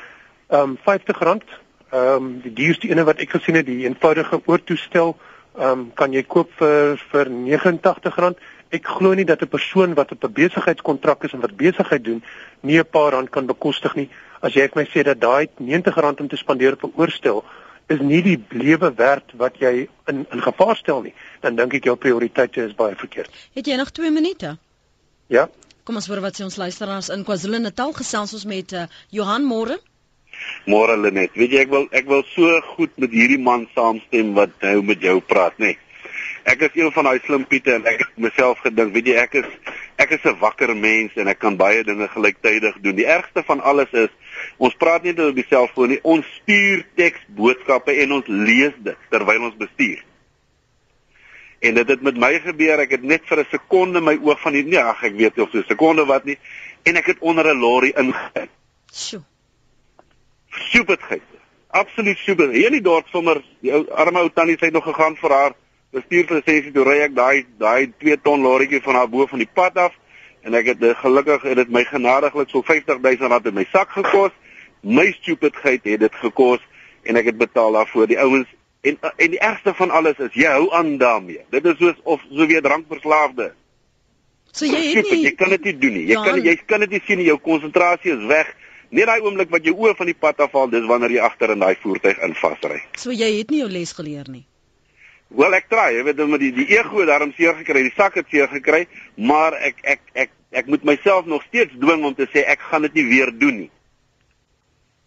um 0.49 0.77
R50. 0.77 1.43
Ehm 1.91 2.15
um, 2.15 2.41
die 2.41 2.53
duurste 2.53 2.89
ene 2.89 3.03
wat 3.03 3.19
ek 3.19 3.29
gesien 3.29 3.55
het, 3.55 3.65
die 3.65 3.87
eenvoudige 3.87 4.41
oortoestel, 4.45 5.15
ehm 5.57 5.71
um, 5.71 5.91
kan 5.93 6.13
jy 6.13 6.23
koop 6.23 6.51
vir 6.57 6.97
vir 7.11 7.25
R89. 7.25 8.35
Ek 8.69 8.85
glo 8.85 9.13
nie 9.13 9.25
dat 9.25 9.41
'n 9.41 9.47
persoon 9.47 9.93
wat 9.93 10.11
op 10.11 10.23
'n 10.23 10.33
besigheidskontrak 10.33 11.23
is 11.23 11.33
en 11.33 11.39
wat 11.39 11.55
besigheid 11.55 12.03
doen, 12.03 12.23
nie 12.61 12.77
'n 12.77 12.89
paar 12.91 13.11
rand 13.11 13.29
kan 13.29 13.45
bekostig 13.45 13.95
nie 13.95 14.09
as 14.41 14.55
jy 14.55 14.67
vir 14.67 14.81
my 14.81 14.85
sê 14.89 15.03
dat 15.07 15.19
daai 15.21 15.47
R90 15.47 16.21
om 16.23 16.29
te 16.29 16.37
spandeer 16.37 16.77
op 16.77 16.83
'n 16.83 16.93
oorstel 16.95 17.43
is 17.89 17.99
nie 17.99 18.21
die 18.21 18.37
lewe 18.49 18.93
werd 18.95 19.33
wat 19.37 19.57
jy 19.59 19.87
in 20.07 20.25
in 20.31 20.41
gevaar 20.41 20.75
stel 20.75 21.01
nie, 21.01 21.13
dan 21.41 21.55
dink 21.55 21.73
ek 21.73 21.83
jou 21.83 21.95
prioriteite 21.95 22.61
is 22.65 22.75
baie 22.75 22.95
verkeerd. 22.95 23.31
Het 23.53 23.65
jy 23.67 23.75
nog 23.75 23.91
2 23.91 24.11
minute? 24.11 24.57
Ja. 25.27 25.49
Kom 25.83 25.95
ons 25.95 26.07
hoor 26.07 26.21
wat 26.21 26.37
sê 26.37 26.43
ons 26.43 26.55
luisteraars 26.55 27.09
in 27.09 27.23
KwaZulu-Natal 27.23 27.93
gesels 27.93 28.33
ons 28.33 28.45
met 28.45 28.71
uh, 28.73 28.85
Johan 29.09 29.43
Moore. 29.43 29.79
Môre 30.65 30.97
Lenet. 30.97 31.33
Weet 31.33 31.51
jy 31.51 31.59
ek 31.65 31.69
wil 31.69 31.87
ek 31.91 32.05
wil 32.05 32.23
so 32.35 32.61
goed 32.75 32.97
met 32.97 33.11
hierdie 33.11 33.41
man 33.41 33.67
saamstem 33.75 34.33
wat 34.33 34.49
nou 34.61 34.81
met 34.83 35.01
jou 35.01 35.19
praat, 35.19 35.57
nê. 35.57 35.73
Nee 35.73 35.77
ek 36.49 36.63
is 36.65 36.77
een 36.77 36.91
van 36.91 37.09
daai 37.09 37.19
slim 37.25 37.45
piete 37.47 37.73
en 37.75 37.85
ek 37.89 38.03
het 38.03 38.15
myself 38.21 38.61
gedink, 38.63 38.93
weet 38.95 39.09
jy, 39.11 39.15
ek 39.21 39.35
is 39.41 39.49
ek 39.99 40.13
is 40.15 40.25
'n 40.25 40.39
wakker 40.39 40.75
mens 40.75 41.11
en 41.15 41.27
ek 41.27 41.39
kan 41.39 41.57
baie 41.57 41.83
dinge 41.83 42.07
gelyktydig 42.07 42.79
doen. 42.81 42.95
Die 42.95 43.05
ergste 43.05 43.43
van 43.43 43.59
alles 43.61 43.91
is 43.91 44.09
ons 44.59 44.75
praat 44.75 45.05
nie 45.05 45.13
net 45.15 45.31
op 45.31 45.39
die 45.39 45.47
selfoon 45.47 45.93
nie, 45.93 45.99
ons 46.03 46.27
stuur 46.41 46.83
teks 46.99 47.23
boodskappe 47.37 47.95
en 48.03 48.17
ons 48.19 48.27
lees 48.27 48.75
dit 48.83 49.09
terwyl 49.13 49.47
ons 49.47 49.57
bestuur. 49.59 50.03
En 51.59 51.75
dit 51.75 51.91
het 51.91 52.03
met 52.03 52.19
my 52.19 52.33
gebeur, 52.43 52.79
ek 52.83 52.97
het 52.97 53.03
net 53.03 53.25
vir 53.27 53.39
'n 53.39 53.51
sekonde 53.51 54.01
my 54.01 54.15
oog 54.21 54.39
van 54.41 54.53
die 54.53 54.63
nee, 54.63 54.79
ag 54.79 55.03
ek 55.03 55.15
weet 55.15 55.39
of 55.39 55.49
so 55.51 55.59
'n 55.59 55.67
sekonde 55.67 56.05
wat 56.05 56.25
nie 56.25 56.37
en 56.83 56.95
ek 56.95 57.05
het 57.05 57.19
onder 57.19 57.45
'n 57.47 57.59
lorry 57.59 57.91
ingegaan. 57.95 58.49
Sjoe. 58.91 59.23
Superheid. 60.71 61.21
Absoluut 61.67 62.17
super. 62.17 62.49
Hier 62.49 62.65
in 62.65 62.79
die 62.79 62.81
dorp 62.81 63.07
sommer 63.07 63.43
die 63.61 63.73
ou 63.73 63.85
arme 63.91 64.19
ou 64.19 64.29
tannie 64.33 64.57
het 64.59 64.73
nog 64.73 64.83
gegaan 64.83 65.15
vir 65.15 65.31
haar 65.31 65.53
bestuurslisensie 65.91 66.71
toe 66.71 66.83
ry 66.83 66.99
ek 67.05 67.15
daai 67.15 67.45
daai 67.57 67.93
2 67.99 68.17
ton 68.21 68.41
lorrietjie 68.41 68.81
van 68.81 68.95
haar 68.95 69.09
bo 69.09 69.27
van 69.27 69.39
die 69.39 69.49
pad 69.53 69.77
af 69.77 69.93
en 70.41 70.53
ek 70.53 70.65
het 70.65 70.97
gelukkig 70.97 71.41
het 71.41 71.55
dit 71.55 71.69
my 71.69 71.83
genadiglik 71.83 72.49
so 72.49 72.61
50000 72.61 73.29
rand 73.29 73.45
in 73.45 73.53
my 73.53 73.65
sak 73.71 73.89
gekos. 73.89 74.31
My 74.81 75.11
stupidheid 75.21 75.83
het 75.83 75.99
dit 75.99 76.15
gekos 76.21 76.63
en 77.03 77.19
ek 77.19 77.31
het 77.31 77.37
betaal 77.37 77.75
daarvoor. 77.77 78.07
Die 78.07 78.19
ouens 78.19 78.47
en 78.81 78.97
en 79.01 79.31
die 79.35 79.39
ergste 79.39 79.73
van 79.75 79.91
alles 79.91 80.19
is 80.23 80.35
jy 80.37 80.47
hou 80.47 80.69
aan 80.75 80.97
daarmee. 80.97 81.43
Dit 81.49 81.65
is 81.65 81.77
soos 81.77 81.97
of 82.03 82.23
so 82.29 82.47
weer 82.47 82.61
drankverslaafde. 82.61 83.51
So 84.51 84.65
jy 84.65 84.81
het 84.95 85.11
nie 85.11 85.23
jy 85.27 85.33
kan 85.37 85.51
dit 85.55 85.69
nie 85.69 85.77
doen 85.77 85.97
nie. 85.99 86.05
Jy 86.07 86.17
ja, 86.17 86.23
kan 86.25 86.41
jy 86.43 86.55
kan 86.65 86.85
dit 86.85 86.97
nie 86.97 87.03
sien 87.05 87.19
nie. 87.21 87.27
Jou 87.29 87.39
konsentrasie 87.43 88.15
is 88.15 88.25
weg. 88.29 88.53
Net 88.89 89.05
daai 89.05 89.21
oomblik 89.21 89.51
wat 89.53 89.65
jou 89.67 89.75
oë 89.77 89.93
van 89.99 90.09
die 90.09 90.17
pad 90.17 90.39
afval, 90.41 90.71
dis 90.71 90.87
wanneer 90.89 91.11
jy 91.13 91.25
agter 91.25 91.51
in 91.53 91.61
daai 91.61 91.75
voertuig 91.77 92.23
in 92.25 92.33
vasry. 92.39 92.79
So 92.97 93.13
jy 93.13 93.29
het 93.35 93.51
nie 93.53 93.61
jou 93.61 93.69
les 93.69 93.91
geleer 93.93 94.31
nie. 94.31 94.47
Wel 95.29 95.53
ek 95.53 95.67
try, 95.69 95.91
jy 95.93 96.03
weet 96.07 96.21
met 96.25 96.41
die 96.41 96.49
die 96.55 96.65
ego 96.73 97.03
daarom 97.05 97.35
seer 97.37 97.53
gekry, 97.59 97.83
die 97.85 97.93
sak 97.93 98.15
het 98.17 98.31
seer 98.33 98.49
gekry, 98.49 98.87
maar 99.13 99.53
ek 99.53 99.83
ek 99.83 100.01
ek 100.25 100.31
ek 100.49 100.71
moet 100.73 100.87
myself 100.89 101.27
nog 101.29 101.43
steeds 101.45 101.75
dwing 101.77 102.01
om 102.07 102.15
te 102.17 102.25
sê 102.33 102.41
ek 102.49 102.63
gaan 102.71 102.87
dit 102.87 102.97
nie 102.97 103.05
weer 103.11 103.29
doen 103.29 103.59
nie. 103.65 103.69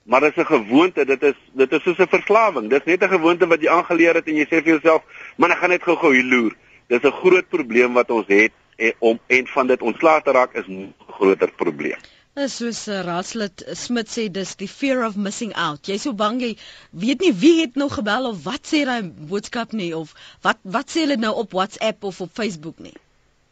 Maar 0.05 0.21
dit 0.21 0.37
is 0.37 0.43
'n 0.43 0.47
gewoonte, 0.47 1.05
dit 1.05 1.23
is 1.23 1.35
dit 1.53 1.73
is 1.73 1.83
soos 1.83 1.99
'n 1.99 2.09
verslawing. 2.17 2.71
Dit 2.71 2.81
is 2.81 2.87
net 2.87 3.03
'n 3.03 3.15
gewoonte 3.15 3.47
wat 3.47 3.61
jy 3.61 3.69
aangeleer 3.69 4.15
het 4.15 4.27
en 4.27 4.35
jy 4.35 4.45
sê 4.45 4.63
vir 4.63 4.73
jouself, 4.75 5.03
"Man, 5.37 5.51
ek 5.51 5.59
gaan 5.59 5.71
net 5.71 5.83
gou-gou 5.83 6.15
hier 6.15 6.25
loer." 6.25 6.53
Dis 6.87 7.03
'n 7.03 7.13
groot 7.23 7.49
probleem 7.49 7.93
wat 7.93 8.11
ons 8.11 8.27
het 8.27 8.53
en 8.77 8.93
om 8.99 9.19
en 9.27 9.47
van 9.47 9.67
dit 9.67 9.83
ontslae 9.83 10.23
te 10.23 10.31
raak 10.31 10.55
is 10.55 10.67
'n 10.67 10.95
groter 11.09 11.51
probleem. 11.53 11.99
Is 12.35 12.57
soos 12.57 12.89
uh, 12.89 13.01
Raslid 13.05 13.63
Smit 13.77 14.09
sê 14.09 14.31
dis 14.33 14.55
die 14.57 14.69
fear 14.69 15.05
of 15.07 15.17
missing 15.17 15.53
out. 15.55 15.87
Jy's 15.87 16.03
so 16.03 16.15
bang 16.15 16.41
jy 16.41 16.57
weet 16.91 17.21
nie 17.21 17.33
wie 17.33 17.61
het 17.61 17.75
nog 17.75 17.95
gebel 17.95 18.29
of 18.31 18.45
wat 18.45 18.65
sê 18.71 18.85
daai 18.89 19.03
boodskap 19.05 19.73
nie 19.73 19.93
of 19.97 20.15
wat 20.41 20.59
wat 20.63 20.89
sê 20.89 21.05
hulle 21.05 21.17
nou 21.17 21.35
op 21.45 21.53
WhatsApp 21.53 22.05
of 22.05 22.21
op 22.21 22.33
Facebook 22.33 22.79
nie. 22.79 22.95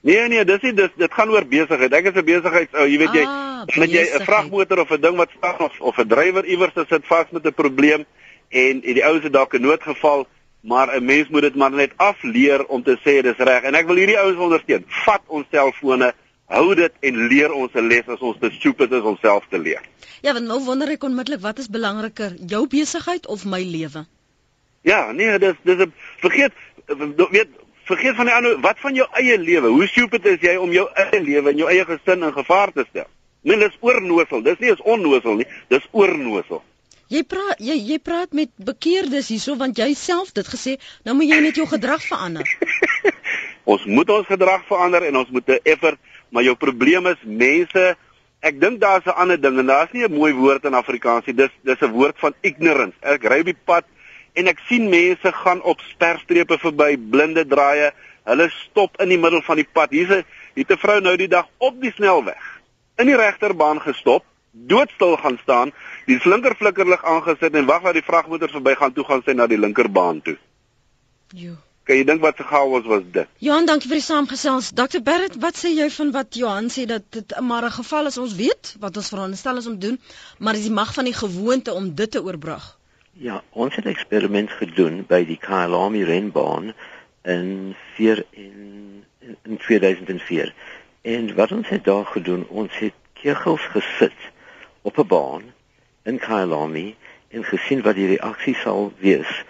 Nee 0.01 0.29
nee, 0.29 0.45
dis 0.45 0.63
nie 0.65 0.73
dis 0.73 0.93
dit 0.97 1.13
gaan 1.13 1.31
oor 1.31 1.45
besigheid. 1.45 1.93
Ek 1.93 2.07
is 2.09 2.17
'n 2.17 2.25
besigheids 2.25 2.73
ou, 2.73 2.87
jy 2.89 2.99
weet 2.99 3.15
jy, 3.15 3.25
ah, 3.25 3.67
met 3.77 3.91
jy 3.91 4.05
'n 4.17 4.25
vragmotor 4.25 4.81
of 4.81 4.91
'n 4.91 5.01
ding 5.01 5.17
wat 5.17 5.31
staan 5.37 5.61
of 5.61 5.81
of 5.81 5.99
'n 5.99 6.09
drywer 6.09 6.45
iewers 6.45 6.73
sit 6.75 7.07
vas 7.07 7.27
met 7.31 7.45
'n 7.45 7.53
probleem 7.53 8.05
en 8.49 8.81
die 8.81 9.05
ouens 9.05 9.25
het 9.25 9.33
dalk 9.33 9.55
'n 9.55 9.61
noodgeval, 9.61 10.27
maar 10.61 10.89
'n 10.97 11.05
mens 11.05 11.29
moet 11.29 11.43
dit 11.43 11.55
maar 11.55 11.71
net 11.71 11.93
afleer 11.97 12.67
om 12.67 12.83
te 12.83 12.97
sê 13.05 13.23
dis 13.23 13.37
reg. 13.37 13.63
En 13.63 13.75
ek 13.75 13.87
wil 13.87 13.97
hierdie 13.97 14.19
ouens 14.19 14.39
ondersteun. 14.39 14.85
Vat 14.89 15.23
ons 15.27 15.47
selfone 15.51 16.15
hou 16.47 16.75
dit 16.75 16.93
en 17.01 17.27
leer 17.29 17.53
ons 17.53 17.71
'n 17.75 17.87
les 17.87 18.09
as 18.09 18.21
ons 18.21 18.39
te 18.41 18.51
stupid 18.51 18.93
is 18.93 19.03
om 19.03 19.17
self 19.21 19.45
te 19.51 19.59
leer. 19.59 19.83
Ja, 20.23 20.33
want 20.33 20.47
nou 20.47 20.61
wonder 20.65 20.89
ek 20.89 21.03
onmiddellik 21.03 21.41
wat 21.41 21.59
is 21.59 21.69
belangriker, 21.69 22.35
jou 22.47 22.67
besigheid 22.67 23.27
of 23.27 23.45
my 23.45 23.63
lewe? 23.63 24.07
Ja, 24.83 25.13
nee, 25.13 25.39
dis 25.39 25.55
dis 25.63 25.79
'n 25.79 25.93
vergeet 26.21 26.53
weet 27.31 27.49
vergeet 27.85 28.17
van 28.17 28.27
die 28.27 28.35
ander 28.35 28.59
wat 28.61 28.79
van 28.81 28.95
jou 28.95 29.07
eie 29.13 29.39
lewe. 29.39 29.69
Hoe 29.69 29.87
stupid 29.87 30.27
is 30.27 30.41
jy 30.41 30.57
om 30.57 30.73
jou 30.73 30.89
eie 30.95 31.21
lewe 31.23 31.51
en 31.51 31.57
jou 31.57 31.69
eie 31.71 31.85
gesin 31.85 32.23
in 32.23 32.33
gevaar 32.33 32.73
te 32.73 32.85
stel? 32.89 33.09
Nee, 33.43 33.57
dis 33.57 33.77
oornosel. 33.81 34.43
Dis 34.43 34.59
nie 34.61 34.73
is 34.73 34.83
onnosel 34.85 35.41
nie, 35.41 35.47
dis 35.69 35.87
oornosel. 35.97 36.63
Jy 37.11 37.25
praat 37.27 37.59
jy 37.59 37.75
jy 37.75 37.99
praat 37.99 38.37
met 38.37 38.51
bekeerdes 38.57 39.33
hierso 39.33 39.57
want 39.59 39.79
jy 39.79 39.95
self 39.99 40.31
dit 40.37 40.47
gesê, 40.47 40.77
nou 41.05 41.17
moet 41.19 41.33
jy 41.33 41.41
net 41.43 41.57
jou 41.59 41.67
gedrag 41.67 42.05
verander. 42.07 42.47
ons 43.73 43.83
moet 43.87 44.13
ons 44.15 44.29
gedrag 44.29 44.63
verander 44.69 45.09
en 45.09 45.19
ons 45.23 45.33
moet 45.35 45.49
'n 45.49 45.59
effort 45.65 45.99
maar 46.31 46.47
jou 46.47 46.55
probleem 46.55 47.07
is 47.07 47.21
mense 47.25 47.97
ek 48.41 48.61
dink 48.61 48.81
daar's 48.81 49.07
'n 49.07 49.19
ander 49.23 49.41
ding 49.41 49.59
en 49.59 49.67
daar's 49.67 49.93
nie 49.93 50.05
'n 50.05 50.13
mooi 50.13 50.33
woord 50.33 50.65
in 50.65 50.75
Afrikaans 50.75 51.27
nie 51.27 51.35
dis 51.35 51.51
dis 51.63 51.83
'n 51.83 51.91
woord 51.93 52.17
van 52.19 52.35
ignorance 52.43 52.97
ek 53.03 53.25
ry 53.25 53.41
op 53.41 53.51
die 53.51 53.63
pad 53.65 53.85
en 54.33 54.47
ek 54.47 54.59
sien 54.69 54.89
mense 54.89 55.33
gaan 55.33 55.63
op 55.63 55.81
sperstrepe 55.81 56.59
verby 56.59 56.97
blinde 56.97 57.47
draaie 57.47 57.93
Hulle 58.29 58.51
stop 58.53 59.01
in 59.01 59.09
die 59.11 59.19
middel 59.19 59.43
van 59.43 59.59
die 59.59 59.67
pad. 59.67 59.95
Hier's 59.97 60.11
'n 60.11 60.25
hier 60.55 60.67
'n 60.69 60.83
vrou 60.85 61.01
nou 61.01 61.17
die 61.17 61.29
dag 61.29 61.47
op 61.59 61.81
die 61.81 61.93
snelweg 61.93 62.43
in 63.01 63.07
die 63.07 63.17
regterbaan 63.17 63.81
gestop, 63.81 64.25
doodstil 64.53 65.17
gaan 65.17 65.39
staan, 65.43 65.73
die 66.07 66.21
linkerflikkerlig 66.25 67.05
aangesit 67.05 67.55
en 67.55 67.67
wag 67.67 67.83
dat 67.83 67.95
die 67.95 68.05
vragmotor 68.05 68.51
verbygaan 68.51 68.93
toe 68.93 69.05
gaan 69.05 69.23
sy 69.25 69.33
na 69.33 69.47
die 69.47 69.59
linkerbaan 69.59 70.21
toe. 70.23 70.37
Jo. 71.33 71.55
Kan 71.85 71.97
jy 71.97 72.05
dink 72.05 72.21
wat 72.21 72.37
se 72.37 72.45
chaos 72.45 72.85
was 72.85 73.03
dit? 73.13 73.29
Johan, 73.39 73.67
dankie 73.67 73.89
vir 73.89 73.97
die 73.97 74.05
saamgesels. 74.05 74.71
Dr 74.71 75.01
Barrett, 75.03 75.39
wat 75.41 75.57
sê 75.57 75.73
jy 75.73 75.89
van 75.91 76.13
wat 76.13 76.35
Johan 76.35 76.69
sê 76.69 76.85
dat 76.87 77.03
dit 77.11 77.41
maar 77.41 77.65
'n 77.65 77.71
geval 77.71 78.07
is 78.07 78.19
ons 78.19 78.35
weet 78.35 78.77
wat 78.81 78.97
ons 78.97 79.09
veronderstel 79.09 79.57
is 79.57 79.67
om 79.67 79.79
doen, 79.79 80.01
maar 80.39 80.53
dis 80.53 80.69
die 80.69 80.79
mag 80.83 80.95
van 80.95 81.05
die 81.05 81.15
gewoonte 81.15 81.73
om 81.73 81.95
dit 81.95 82.11
te 82.11 82.23
oorbrug. 82.23 82.80
Ja, 83.13 83.43
ons 83.51 83.75
het 83.75 83.85
'n 83.85 83.89
eksperiment 83.89 84.51
gedoen 84.51 85.05
by 85.07 85.25
die 85.25 85.39
Kyalami 85.39 86.05
renbaan 86.05 86.73
in 87.23 87.75
4 87.95 88.25
in, 88.31 89.05
in 89.19 89.37
in 89.43 89.57
2004. 89.57 90.55
En 91.03 91.35
wat 91.35 91.53
ons 91.53 91.69
het 91.69 91.85
daar 91.85 92.07
gedoen, 92.07 92.47
ons 92.49 92.79
het 92.79 92.93
kegels 93.13 93.61
gesit 93.61 94.21
op 94.83 94.99
'n 94.99 95.07
baan 95.07 95.43
in 96.03 96.19
Kyalami 96.19 96.97
en 97.29 97.45
gesien 97.45 97.83
wat 97.83 97.95
die 97.95 98.07
reaksie 98.07 98.55
sal 98.55 98.93
wees 98.99 99.45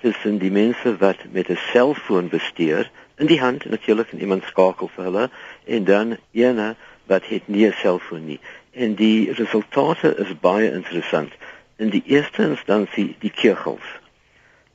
tussen 0.00 0.38
die 0.38 0.50
mense 0.50 0.96
wat 0.96 1.16
met 1.30 1.48
'n 1.48 1.58
selfoon 1.72 2.28
bestuur 2.28 2.90
in 3.16 3.26
die 3.26 3.40
hand 3.40 3.64
natuurlik 3.64 4.12
en 4.12 4.20
iemand 4.20 4.44
skakel 4.44 4.88
vir 4.88 5.04
hulle 5.04 5.30
en 5.64 5.84
dan 5.84 6.16
ene 6.32 6.76
wat 7.06 7.26
het 7.26 7.48
nie 7.48 7.66
'n 7.66 7.72
selfoon 7.72 8.26
nie. 8.26 8.40
En 8.70 8.94
die 8.94 9.32
resultate 9.32 10.16
is 10.16 10.40
baie 10.40 10.72
interessant. 10.72 11.32
In 11.76 11.90
die 11.90 12.02
eerste 12.06 12.42
instansie 12.42 13.16
die 13.18 13.30
kegels. 13.30 13.86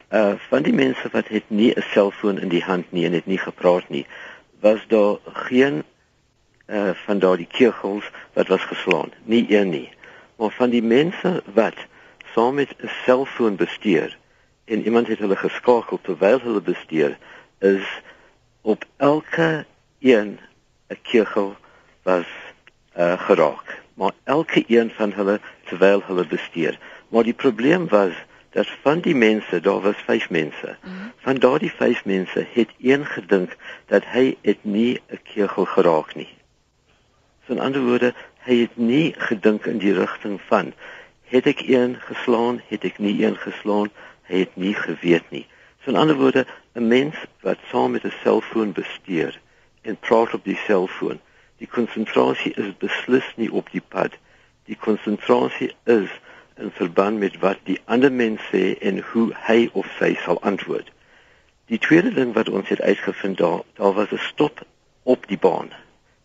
Uh 0.10 0.34
van 0.50 0.64
die 0.64 0.74
mense 0.74 1.10
wat 1.12 1.28
het 1.28 1.44
nie 1.48 1.74
'n 1.76 1.82
selfoon 1.82 2.40
in 2.40 2.50
die 2.50 2.64
hand 2.64 2.92
nie 2.92 3.06
en 3.06 3.14
het 3.14 3.26
nie 3.26 3.38
gepraat 3.38 3.90
nie 3.90 4.06
was 4.60 4.88
daar 4.88 5.18
geen 5.34 5.84
uh 6.68 6.90
van 6.94 7.20
daardie 7.20 7.48
kegels 7.48 8.12
wat 8.34 8.48
was 8.48 8.62
geslaan. 8.62 9.12
Nie 9.24 9.56
een 9.58 9.70
nie. 9.70 9.90
Maar 10.36 10.52
van 10.52 10.70
die 10.70 10.84
mense 10.84 11.44
wat 11.54 11.76
saam 12.34 12.54
met 12.54 12.76
'n 12.78 12.90
selfoon 13.06 13.56
bestuur 13.56 14.18
en 14.66 14.84
iemand 14.84 15.08
het 15.08 15.20
hulle 15.20 15.36
geskakel 15.36 16.00
terwyl 16.02 16.40
hulle 16.40 16.62
bestuur 16.62 17.18
is 17.60 18.02
op 18.62 18.86
elke 18.98 19.66
een 20.00 20.40
'n 20.88 21.00
kegel 21.02 21.56
was 22.04 22.28
uh 22.98 23.20
geraak. 23.22 23.82
Maar 23.94 24.12
elke 24.24 24.64
een 24.68 24.92
van 24.96 25.14
hulle 25.14 25.40
terwyl 25.70 26.02
hulle 26.08 26.26
bestuur 26.26 26.80
maar 27.10 27.24
die 27.24 27.34
probleem 27.34 27.88
was 27.88 28.14
dat 28.50 28.68
van 28.82 29.00
die 29.00 29.16
mense, 29.16 29.60
daar 29.60 29.82
was 29.82 29.96
5 30.06 30.30
mense. 30.30 30.78
Mm. 30.84 31.12
Van 31.18 31.36
daardie 31.36 31.72
5 31.72 32.06
mense 32.06 32.46
het 32.54 32.70
een 32.82 33.06
gedink 33.06 33.56
dat 33.86 34.04
hy 34.06 34.38
het 34.42 34.58
nie 34.62 35.02
'n 35.08 35.20
kegel 35.24 35.66
geraak 35.66 36.16
nie. 36.16 36.34
So 37.46 37.54
in 37.54 37.60
ander 37.60 37.82
woorde, 37.82 38.14
hy 38.38 38.56
het 38.60 38.78
nie 38.78 39.14
gedink 39.18 39.66
in 39.66 39.78
die 39.78 39.94
rigting 39.94 40.42
van 40.42 40.74
het 41.24 41.46
ek 41.46 41.60
een 41.60 41.96
geslaan, 42.00 42.62
het 42.68 42.84
ek 42.84 42.98
nie 42.98 43.26
een 43.26 43.38
geslaan, 43.38 43.90
hy 44.22 44.40
het 44.40 44.56
nie 44.56 44.74
geweet 44.74 45.30
nie. 45.30 45.48
So 45.84 45.90
in 45.90 45.98
ander 45.98 46.16
woorde, 46.16 46.46
'n 46.74 46.88
mens 46.88 47.16
wat 47.42 47.58
saam 47.72 47.92
met 47.92 48.04
'n 48.04 48.14
selfoon 48.24 48.72
bestuur 48.72 49.40
en 49.82 49.98
praat 49.98 50.34
op 50.34 50.44
die 50.44 50.60
selfoon, 50.66 51.20
die 51.58 51.68
konsentrasie 51.68 52.54
is 52.54 52.78
beslis 52.78 53.34
nie 53.36 53.52
op 53.52 53.72
die 53.72 53.84
pad. 53.88 54.12
Die 54.70 54.78
konsentrasie 54.78 55.72
is 55.90 56.12
in 56.62 56.72
verband 56.78 57.20
met 57.20 57.40
wat 57.42 57.62
die 57.66 57.80
ander 57.86 58.12
mens 58.14 58.44
sê 58.52 58.76
en 58.86 59.02
hoe 59.12 59.30
hy 59.48 59.70
of 59.74 59.88
sy 59.98 60.14
sal 60.24 60.38
antwoord. 60.46 60.92
Die 61.74 61.82
tweede 61.82 62.12
ding 62.14 62.36
wat 62.36 62.50
ons 62.50 62.70
het 62.70 62.82
uitgevind 62.82 63.38
daar, 63.42 63.64
daar 63.80 63.94
was 63.98 64.12
'n 64.14 64.22
stop 64.32 64.62
op 65.04 65.28
die 65.28 65.38
baan. 65.38 65.70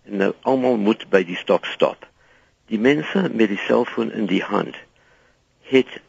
En 0.04 0.16
nou 0.16 0.32
almal 0.40 0.76
moet 0.76 1.08
by 1.08 1.24
die 1.24 1.36
stop 1.36 1.64
stop. 1.64 2.08
Die 2.66 2.78
mense 2.78 3.28
met 3.32 3.48
die 3.48 3.64
selfoon 3.66 4.12
in 4.12 4.26
die 4.26 4.42
hand 4.42 4.76
het 5.62 6.00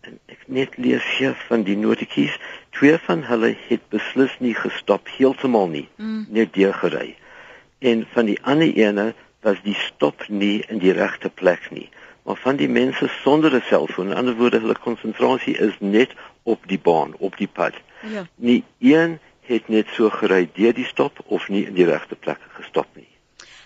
en 0.00 0.18
ek 0.26 0.42
net 0.46 0.76
lees 0.76 1.04
hier 1.16 1.34
van 1.48 1.62
die 1.62 1.76
notities, 1.76 2.38
twee 2.70 2.98
van 2.98 3.22
hulle 3.28 3.56
het 3.68 3.88
beslis 3.88 4.36
nie 4.38 4.54
gestop 4.54 5.08
heeltemal 5.16 5.68
nie, 5.68 5.88
mm. 5.96 6.26
net 6.28 6.54
deurgery. 6.54 7.16
En 7.78 8.06
van 8.12 8.24
die 8.24 8.38
ander 8.42 8.72
ene 8.74 9.14
was 9.42 9.62
die 9.62 9.76
stop 9.86 10.28
nie 10.28 10.64
in 10.68 10.78
die 10.78 10.92
regte 10.92 11.28
plek 11.28 11.70
nie 11.70 11.88
maar 12.30 12.36
van 12.36 12.56
die 12.56 12.68
mense 12.68 13.08
sonder 13.22 13.54
'n 13.54 13.62
selfoon, 13.68 14.10
in 14.10 14.14
ander 14.14 14.36
woorde 14.36 14.58
hulle 14.60 14.78
konsentrasie 14.78 15.56
is 15.58 15.74
net 15.78 16.10
op 16.42 16.60
die 16.66 16.78
baan, 16.78 17.14
op 17.18 17.36
die 17.36 17.48
pad. 17.48 17.74
Ja. 18.02 18.26
Nie 18.34 18.64
een 18.78 19.18
het 19.40 19.68
net 19.68 19.86
so 19.96 20.10
gery 20.10 20.50
deur 20.54 20.74
die 20.74 20.84
stop 20.84 21.18
of 21.24 21.48
nie 21.48 21.66
in 21.66 21.74
die 21.74 21.84
regte 21.84 22.14
plek 22.14 22.38
gestop 22.48 22.86
nie. 22.94 23.08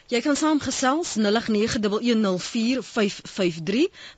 Jy 0.06 0.20
kan 0.20 0.36
saamgesels 0.36 1.16
0891104553. 1.18 1.24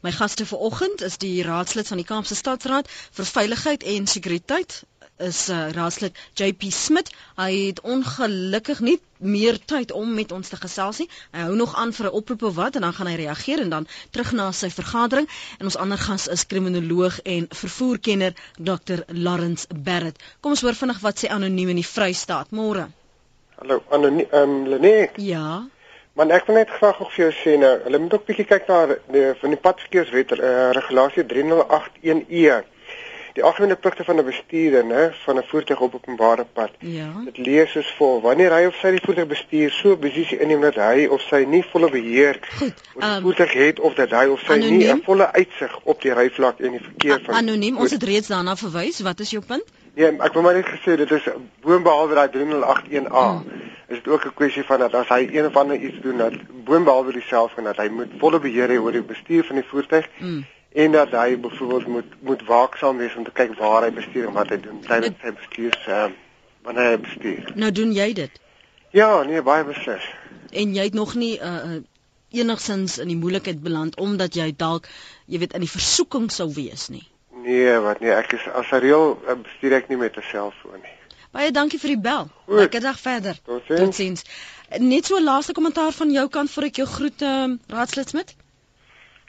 My 0.01 0.11
gaste 0.12 0.47
vanoggend 0.47 1.01
is 1.03 1.16
die 1.19 1.42
raadslid 1.42 1.88
van 1.88 1.97
die 1.97 2.07
Kaapse 2.07 2.35
Stadsraad 2.35 2.90
vir 2.90 3.25
Veiligheid 3.25 3.83
en 3.83 4.07
Sekuriteit, 4.07 4.83
is 5.18 5.48
uh, 5.48 5.68
raadslid 5.72 6.16
JP 6.35 6.70
Smit. 6.72 7.11
Hy 7.37 7.50
het 7.68 7.81
ongelukkig 7.81 8.81
nie 8.81 8.98
meer 9.18 9.59
tyd 9.64 9.92
om 9.92 10.14
met 10.14 10.33
ons 10.33 10.48
te 10.48 10.59
gesels 10.61 11.00
nie. 11.00 11.09
Hy 11.33 11.46
hou 11.48 11.57
nog 11.57 11.76
aan 11.76 11.92
vir 11.92 12.07
'n 12.07 12.16
oproep 12.20 12.42
of 12.42 12.55
wat 12.55 12.76
en 12.76 12.81
dan 12.81 12.92
gaan 12.92 13.07
hy 13.07 13.14
reageer 13.16 13.61
en 13.61 13.70
dan 13.70 13.87
terug 14.11 14.33
na 14.33 14.52
sy 14.52 14.70
vergadering. 14.70 15.29
En 15.59 15.64
ons 15.64 15.76
ander 15.76 15.98
gas 15.98 16.29
is 16.29 16.46
kriminoloog 16.46 17.20
en 17.22 17.46
vervoerkenner 17.48 18.35
Dr. 18.59 19.05
Lawrence 19.09 19.66
Barrett. 19.74 20.22
Kom 20.40 20.50
ons 20.50 20.61
hoor 20.61 20.74
vinnig 20.74 21.00
wat 21.00 21.24
sê 21.24 21.29
anoniem 21.29 21.68
in 21.68 21.81
die 21.81 21.87
Vrystaat. 21.87 22.50
Môre. 22.50 22.88
Hallo 23.57 23.83
anoniem 23.90 24.26
ehm 24.31 24.50
um, 24.50 24.68
Lenet. 24.68 25.11
Ja. 25.16 25.66
Maar 26.12 26.31
ek 26.31 26.46
wil 26.46 26.55
net 26.55 26.70
graag 26.70 27.00
ook 27.00 27.11
vir 27.11 27.24
jou 27.24 27.33
sê 27.33 27.59
nou, 27.59 27.79
hulle 27.85 27.98
moet 27.98 28.14
ook 28.14 28.24
bietjie 28.24 28.44
kyk 28.44 28.68
na 28.68 28.96
die 29.12 29.35
van 29.40 29.50
die 29.50 29.61
padverkeerswet 29.61 30.33
uh, 30.38 30.70
regulasie 30.72 31.24
3081E 31.24 32.64
die 33.37 33.44
algemene 33.44 33.77
pligte 33.77 34.05
van 34.05 34.16
'n 34.16 34.25
bestuurder, 34.25 34.85
né, 34.85 35.14
van 35.25 35.37
'n 35.38 35.44
voertuig 35.46 35.81
op 35.81 35.94
openbare 35.94 36.46
pad. 36.53 36.70
Ja. 36.79 37.09
Dit 37.25 37.37
lees 37.37 37.70
soos 37.70 37.94
vol: 37.99 38.20
Wanneer 38.20 38.53
hy 38.53 38.66
of 38.66 38.75
sy 38.81 38.90
die 38.90 39.03
voertuig 39.05 39.29
bestuur, 39.29 39.70
so 39.70 39.96
posisie 39.96 40.38
inneem 40.38 40.61
dat 40.61 40.75
hy 40.75 41.07
of 41.07 41.20
sy 41.20 41.44
nie 41.44 41.64
volle 41.72 41.90
beheer 41.90 42.40
oor 42.61 42.72
die 43.01 43.16
um, 43.16 43.22
voertuig 43.22 43.53
het 43.53 43.81
of 43.81 43.94
dat 43.94 44.11
hy 44.11 44.27
of 44.27 44.40
sy 44.40 44.53
anoniem? 44.53 44.79
nie 44.79 44.92
'n 44.92 45.03
volle 45.05 45.33
uitsig 45.33 45.79
op 45.83 46.03
die 46.03 46.12
ryvlak 46.12 46.61
en 46.61 46.70
die 46.70 46.81
verkeer 46.81 47.20
van 47.25 47.35
Anoniem, 47.35 47.77
ons 47.77 47.90
het 47.90 48.03
reeds 48.03 48.29
daarna 48.29 48.57
verwys. 48.57 49.01
Wat 49.01 49.20
is 49.20 49.31
jou 49.31 49.44
punt? 49.44 49.64
Ja, 49.94 50.09
ek 50.09 50.33
wou 50.33 50.42
maar 50.44 50.55
net 50.55 50.66
gesê 50.66 50.96
dit 50.96 51.11
is 51.11 51.29
boonbehalwe 51.61 52.14
daai 52.14 52.29
3081A. 52.29 53.27
Hmm. 53.29 53.44
Is 53.88 54.03
dit 54.03 54.09
ook 54.09 54.25
'n 54.25 54.35
kwessie 54.35 54.64
van 54.64 54.79
dat 54.79 54.94
as 54.94 55.09
hy 55.09 55.29
een 55.33 55.46
of 55.46 55.57
ander 55.57 55.77
iets 55.77 56.01
doen 56.01 56.16
dat 56.16 56.33
boonbehalwe 56.64 57.12
dieselfde 57.12 57.55
van 57.55 57.64
dat 57.64 57.77
hy 57.77 57.88
moet 57.88 58.09
volle 58.18 58.40
beheer 58.40 58.68
hê 58.68 58.81
oor 58.81 58.92
die 58.92 59.03
bestuur 59.03 59.44
van 59.44 59.57
die 59.57 59.68
voertuig. 59.68 60.09
Hmm 60.18 60.44
en 60.76 60.92
dat 60.92 61.10
hy 61.10 61.38
byvoorbeeld 61.40 61.86
moet 61.86 62.10
moet 62.20 62.42
waaksaam 62.44 62.96
wees 62.96 63.14
om 63.16 63.24
te 63.24 63.32
kyk 63.32 63.54
waar 63.58 63.82
hy 63.86 63.92
bestuur 63.96 64.26
en 64.28 64.34
wat 64.36 64.50
hy 64.52 64.58
doen 64.60 64.82
tydens 64.84 65.16
sy 65.22 65.32
bestuur 65.32 65.78
se 65.84 65.94
uh, 65.96 66.10
wanneer 66.68 66.90
hy 66.90 66.98
bestuur. 67.00 67.52
Nou 67.54 67.70
doen 67.72 67.94
jy 67.96 68.12
dit? 68.18 68.40
Ja, 68.92 69.22
nee, 69.22 69.42
baie 69.42 69.64
beslis. 69.64 70.04
En 70.50 70.74
jy 70.76 70.84
het 70.90 70.98
nog 70.98 71.14
nie 71.16 71.32
uh, 71.40 71.78
enigsins 72.28 72.98
in 73.00 73.08
die 73.08 73.16
moeilikheid 73.16 73.64
beland 73.64 73.96
omdat 73.96 74.36
jy 74.36 74.50
dalk 74.56 74.90
jy 75.24 75.40
weet 75.40 75.56
in 75.56 75.64
die 75.64 75.72
versoeking 75.72 76.28
sou 76.32 76.50
wees 76.52 76.88
nie. 76.92 77.06
Nee, 77.46 77.72
wat 77.80 78.04
nee, 78.04 78.12
ek 78.12 78.36
is 78.36 78.44
as 78.52 78.68
'n 78.72 78.84
reël 78.84 79.16
bestuur 79.48 79.80
ek 79.80 79.88
nie 79.88 80.00
met 80.04 80.16
'n 80.20 80.28
selfoon 80.28 80.80
nie. 80.82 80.96
Baie 81.32 81.50
dankie 81.52 81.80
vir 81.80 81.96
die 81.96 82.02
bel. 82.04 82.28
Lekker 82.48 82.80
dag 82.80 83.00
verder. 83.00 83.38
Totsiens. 83.44 84.24
Net 84.78 85.06
so 85.06 85.20
laaste 85.20 85.52
kommentaar 85.52 85.92
van 85.92 86.10
jou 86.10 86.28
kant 86.28 86.50
voor 86.50 86.62
ek 86.68 86.76
jou 86.76 86.86
groet, 86.88 87.22
uh, 87.22 87.54
Raadslid 87.68 88.08
Smit. 88.08 88.36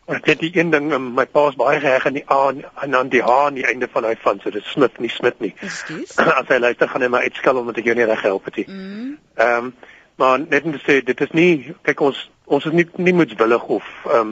Ek 0.07 0.25
het 0.25 0.39
die 0.39 0.51
een 0.55 0.69
ding 0.71 0.87
my 1.15 1.25
pa's 1.25 1.55
baie 1.59 1.79
reg 1.83 2.05
in 2.07 2.13
die 2.13 2.25
A 2.31 2.53
en 2.83 2.91
dan 2.95 3.09
die 3.11 3.21
H 3.23 3.31
aan 3.47 3.57
die 3.59 3.65
einde 3.67 3.89
van 3.91 4.05
hy 4.07 4.15
van 4.23 4.39
so 4.39 4.53
dit 4.55 4.63
smit 4.63 4.99
nie 5.03 5.11
smit 5.11 5.39
nie. 5.43 5.53
Ekskuus. 5.59 6.15
As 6.39 6.47
hy 6.47 6.61
luister 6.63 6.87
gaan 6.87 7.03
hy 7.03 7.09
maar 7.11 7.27
uitskel 7.27 7.59
omdat 7.59 7.81
ek 7.81 7.89
jou 7.91 7.95
nie 7.99 8.07
reg 8.07 8.23
help 8.23 8.47
het 8.47 8.61
nie. 8.61 8.67
Mm. 8.71 9.13
Ehm 9.35 9.69
um, 9.69 9.75
maar 10.17 10.39
net 10.39 10.63
om 10.65 10.73
te 10.73 10.79
sê 10.81 11.01
dit 11.05 11.19
is 11.21 11.33
nie 11.37 11.75
kyk 11.85 11.99
ons 12.01 12.23
ons 12.45 12.65
is 12.65 12.73
nie 12.73 12.87
nie 12.97 13.13
moetswillig 13.13 13.67
of 13.79 13.89
ehm 14.05 14.31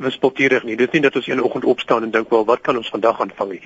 wispelturig 0.00 0.64
nie. 0.64 0.76
Dit 0.76 0.92
is 0.92 0.98
nie 0.98 1.02
dat 1.08 1.16
ons 1.16 1.26
een 1.28 1.42
oggend 1.42 1.64
opstaan 1.64 2.02
en 2.02 2.12
dink 2.12 2.30
wel 2.30 2.44
wat 2.44 2.60
kan 2.60 2.76
ons 2.76 2.92
vandag 2.92 3.20
aanvang 3.20 3.56
nie. 3.56 3.62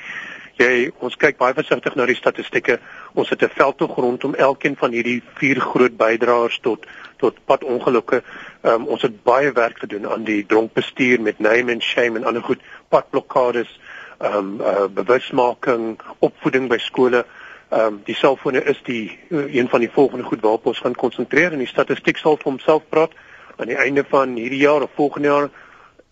Jy 0.58 0.92
ons 1.02 1.16
kyk 1.18 1.38
baie 1.38 1.54
versigtig 1.54 1.96
na 1.98 2.06
die 2.06 2.18
statistieke. 2.18 2.78
Ons 3.18 3.30
het 3.34 3.42
'n 3.42 3.50
veldtog 3.58 3.96
rondom 3.96 4.34
elkeen 4.34 4.76
van 4.76 4.90
hierdie 4.90 5.22
vier 5.34 5.60
groot 5.60 5.96
bydraers 5.96 6.58
tot 6.62 6.86
tot 7.18 7.38
padongelukke. 7.44 8.22
Ehm 8.64 8.80
um, 8.80 8.86
ons 8.94 9.02
het 9.02 9.16
baie 9.22 9.52
werk 9.52 9.78
gedoen 9.78 10.06
aan 10.08 10.22
die 10.24 10.46
dronkbestuur 10.46 11.20
met 11.20 11.38
name 11.38 11.72
and 11.72 11.82
shame 11.82 12.16
en 12.18 12.24
ander 12.24 12.42
goed, 12.42 12.60
padblokkades, 12.88 13.80
ehm 14.18 14.36
um, 14.36 14.60
uh, 14.60 14.84
bewusmaking, 14.88 15.98
opvoeding 16.18 16.68
by 16.68 16.78
skole. 16.78 17.24
Ehm 17.68 17.80
um, 17.86 17.98
die 18.04 18.14
selfone 18.16 18.62
is 18.64 18.80
die 18.86 19.18
uh, 19.28 19.54
een 19.54 19.68
van 19.68 19.80
die 19.84 19.90
volgende 19.90 20.24
goed 20.24 20.40
waarop 20.40 20.66
ons 20.66 20.80
gaan 20.80 20.94
konsentreer 20.94 21.52
en 21.52 21.60
die 21.60 21.68
statistiek 21.68 22.16
sal 22.16 22.38
vir 22.40 22.50
homself 22.50 22.86
praat 22.88 23.12
aan 23.56 23.68
die 23.68 23.76
einde 23.76 24.04
van 24.08 24.32
hierdie 24.40 24.62
jaar 24.62 24.82
of 24.82 24.94
volgende 24.94 25.28
jaar 25.28 25.50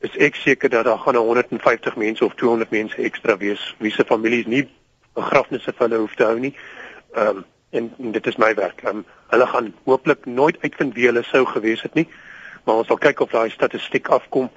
is 0.01 0.17
ek 0.17 0.37
seker 0.37 0.69
dat 0.69 0.85
daar 0.85 0.99
gaan 0.99 1.17
150 1.17 1.97
mense 1.97 2.25
of 2.25 2.35
200 2.35 2.71
mense 2.71 3.01
ekstra 3.03 3.37
wees 3.37 3.63
wie 3.79 3.93
se 3.93 4.05
families 4.05 4.47
nie 4.47 4.67
begrafnisse 5.15 5.73
vir 5.73 5.89
hulle 5.89 6.03
hoef 6.05 6.19
te 6.21 6.29
hou 6.29 6.37
nie. 6.39 6.53
Ehm 7.15 7.37
um, 7.37 7.45
en, 7.73 7.89
en 7.99 8.13
dit 8.13 8.27
is 8.27 8.37
my 8.37 8.53
werk. 8.55 8.85
Um, 8.85 9.05
hulle 9.33 9.47
gaan 9.47 9.73
hooplik 9.85 10.27
nooit 10.27 10.61
uitvind 10.61 10.95
wie 10.95 11.07
hulle 11.09 11.23
sou 11.25 11.47
gewees 11.49 11.81
het 11.83 11.95
nie, 11.95 12.07
maar 12.65 12.77
ons 12.77 12.87
sal 12.87 12.99
kyk 12.99 13.21
of 13.21 13.31
daai 13.31 13.51
statistiek 13.51 14.09
afkom 14.09 14.51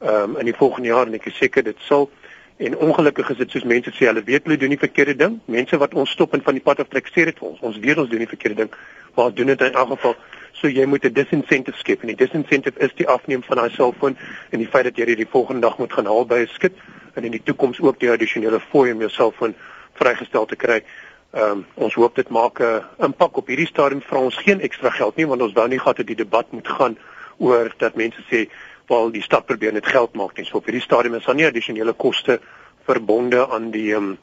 um, 0.00 0.36
in 0.36 0.44
die 0.44 0.56
volgende 0.56 0.88
jaar 0.88 1.06
en 1.06 1.14
ek 1.14 1.26
is 1.26 1.36
seker 1.36 1.62
dit 1.62 1.76
sal 1.88 2.10
En 2.58 2.76
ongelukkig 2.76 3.30
is 3.30 3.36
dit 3.36 3.50
soos 3.50 3.64
mense 3.70 3.90
sê 3.94 4.08
hulle 4.08 4.22
weet 4.26 4.48
hulle 4.48 4.56
doen 4.58 4.72
die 4.74 4.78
verkeerde 4.78 5.14
ding. 5.16 5.36
Mense 5.46 5.78
wat 5.78 5.92
ons 5.94 6.10
stop 6.10 6.32
en 6.34 6.42
van 6.42 6.56
die 6.58 6.62
pad 6.62 6.80
af 6.82 6.88
trek 6.90 7.06
sê 7.14 7.22
dit 7.28 7.36
vir 7.38 7.46
ons. 7.48 7.60
Ons 7.68 7.76
weet 7.84 8.00
ons 8.02 8.08
doen 8.10 8.18
die 8.18 8.30
verkeerde 8.30 8.64
ding. 8.64 8.72
Maar 9.14 9.30
doen 9.34 9.52
dit 9.52 9.62
in 9.62 9.78
elk 9.78 9.92
geval 9.92 10.16
so 10.58 10.66
jy 10.66 10.86
moet 10.90 11.04
'n 11.06 11.14
disincentive 11.14 11.78
skep 11.78 12.02
en 12.02 12.10
die 12.10 12.18
disincentive 12.18 12.80
is 12.82 12.94
die 12.98 13.06
afneem 13.06 13.42
van 13.42 13.56
daai 13.56 13.70
selfoon 13.70 14.16
en 14.50 14.58
die 14.58 14.66
feit 14.66 14.84
dat 14.84 14.96
jy 14.96 15.04
dit 15.04 15.16
die 15.16 15.30
volgende 15.30 15.60
dag 15.60 15.78
moet 15.78 15.92
gaan 15.92 16.06
haal 16.06 16.26
by 16.26 16.40
'n 16.40 16.50
skit 16.50 16.74
en 17.14 17.24
in 17.24 17.30
die 17.30 17.42
toekoms 17.44 17.80
ook 17.80 18.00
die 18.00 18.10
addisionele 18.10 18.60
fooi 18.60 18.92
om 18.92 18.98
jou 18.98 19.10
selfoon 19.10 19.54
vrygestel 19.94 20.46
te 20.46 20.56
kry. 20.56 20.82
Ehm 21.34 21.50
um, 21.50 21.66
ons 21.74 21.94
hoop 21.94 22.16
dit 22.16 22.28
maak 22.28 22.60
'n 22.60 22.82
impak 22.98 23.36
op 23.36 23.46
hierdie 23.46 23.66
stadium 23.66 24.02
vir 24.02 24.18
ons 24.18 24.36
geen 24.36 24.60
ekstra 24.60 24.90
geld 24.90 25.16
nie 25.16 25.26
want 25.26 25.42
ons 25.42 25.52
wou 25.52 25.68
nie 25.68 25.78
gehad 25.78 25.96
het 25.98 26.06
die 26.06 26.24
debat 26.24 26.52
moet 26.52 26.68
gaan 26.68 26.98
oor 27.38 27.72
dat 27.78 27.96
mense 27.96 28.22
sê 28.30 28.46
waar 28.88 29.10
die 29.12 29.22
stad 29.22 29.46
probeer 29.46 29.72
net 29.72 29.86
geld 29.86 30.14
maak 30.16 30.36
nie. 30.36 30.46
So 30.48 30.58
op 30.58 30.68
hierdie 30.68 30.84
stadium 30.84 31.18
is 31.18 31.26
daar 31.28 31.36
nie 31.38 31.46
addisionele 31.46 31.92
koste 31.92 32.40
verbonde 32.88 33.44
aan 33.48 33.70
die 33.70 33.92
um, 33.94 34.16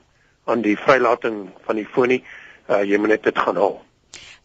aan 0.45 0.61
die 0.61 0.77
vrylating 0.77 1.49
van 1.65 1.79
die 1.79 1.87
fonie. 1.89 2.23
Uh, 2.69 2.81
jy 2.85 2.97
moet 2.97 3.15
net 3.15 3.23
dit 3.23 3.37
gaan 3.37 3.57
haal. 3.61 3.79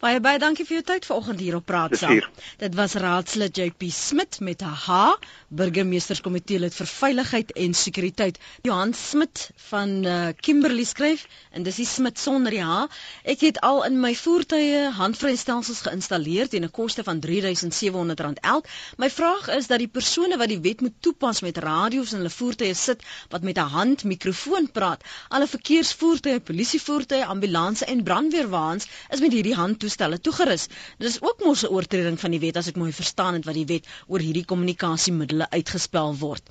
Baie 0.01 0.17
baie 0.25 0.39
dankie 0.41 0.65
vir 0.65 0.79
jou 0.79 0.85
tyd 0.89 1.05
vanoggend 1.05 1.41
hier 1.45 1.59
op 1.59 1.65
Praat 1.69 1.93
saam. 2.01 2.23
Dit 2.57 2.73
was 2.73 2.95
raadslid 2.97 3.59
JP 3.61 3.91
Smit 3.93 4.39
met 4.41 4.63
'n 4.65 4.73
H, 4.85 5.19
burgemeesterskomitee 5.53 6.59
lid 6.59 6.73
vir 6.73 6.87
veiligheid 6.89 7.53
en 7.53 7.75
sekuriteit. 7.75 8.39
Johan 8.65 8.95
Smit 8.95 9.51
van 9.69 9.91
uh, 10.05 10.29
Kimberley 10.41 10.87
skryf 10.89 11.27
en 11.53 11.67
dis 11.69 11.77
die 11.77 11.85
Smit 11.85 12.19
sonder 12.19 12.51
die 12.51 12.63
H. 12.65 12.87
Ek 13.25 13.45
het 13.45 13.61
al 13.61 13.85
in 13.85 14.01
my 14.01 14.15
voertuie 14.17 14.89
handvrystellings 14.97 15.83
geïnstalleer 15.85 16.49
teen 16.49 16.65
'n 16.65 16.71
koste 16.71 17.05
van 17.05 17.21
R3700 17.21 18.41
elk. 18.41 18.65
My 18.97 19.11
vraag 19.11 19.53
is 19.59 19.67
dat 19.67 19.85
die 19.85 19.89
persone 19.89 20.41
wat 20.41 20.49
die 20.49 20.61
wet 20.61 20.81
moet 20.81 20.97
toepas 21.01 21.41
met 21.45 21.59
radio's 21.59 22.13
in 22.13 22.25
hulle 22.25 22.33
voertuie 22.33 22.75
sit 22.75 23.05
wat 23.29 23.43
met 23.43 23.59
'n 23.59 23.69
handmikrofoon 23.77 24.71
praat. 24.73 25.05
Alle 25.29 25.47
verkeersvoertuie, 25.47 26.41
polisievoertuie, 26.41 27.25
ambulanse 27.25 27.85
en 27.85 28.03
brandweerwaens 28.03 28.89
is 29.11 29.21
met 29.21 29.33
hierdie 29.33 29.55
hand 29.55 29.89
toestelle 29.91 30.21
toegerus. 30.23 30.69
Dit 30.99 31.09
is 31.09 31.19
ook 31.21 31.43
mos 31.45 31.63
'n 31.63 31.73
oortreding 31.75 32.21
van 32.21 32.31
die 32.31 32.41
wet 32.41 32.57
as 32.57 32.69
ek 32.69 32.77
mooi 32.77 32.93
verstaan 32.93 33.35
het 33.35 33.45
wat 33.45 33.55
die 33.55 33.67
wet 33.67 33.87
oor 34.07 34.21
hierdie 34.21 34.45
kommunikasiemiddels 34.45 35.51
uitgespel 35.51 36.15
word. 36.17 36.43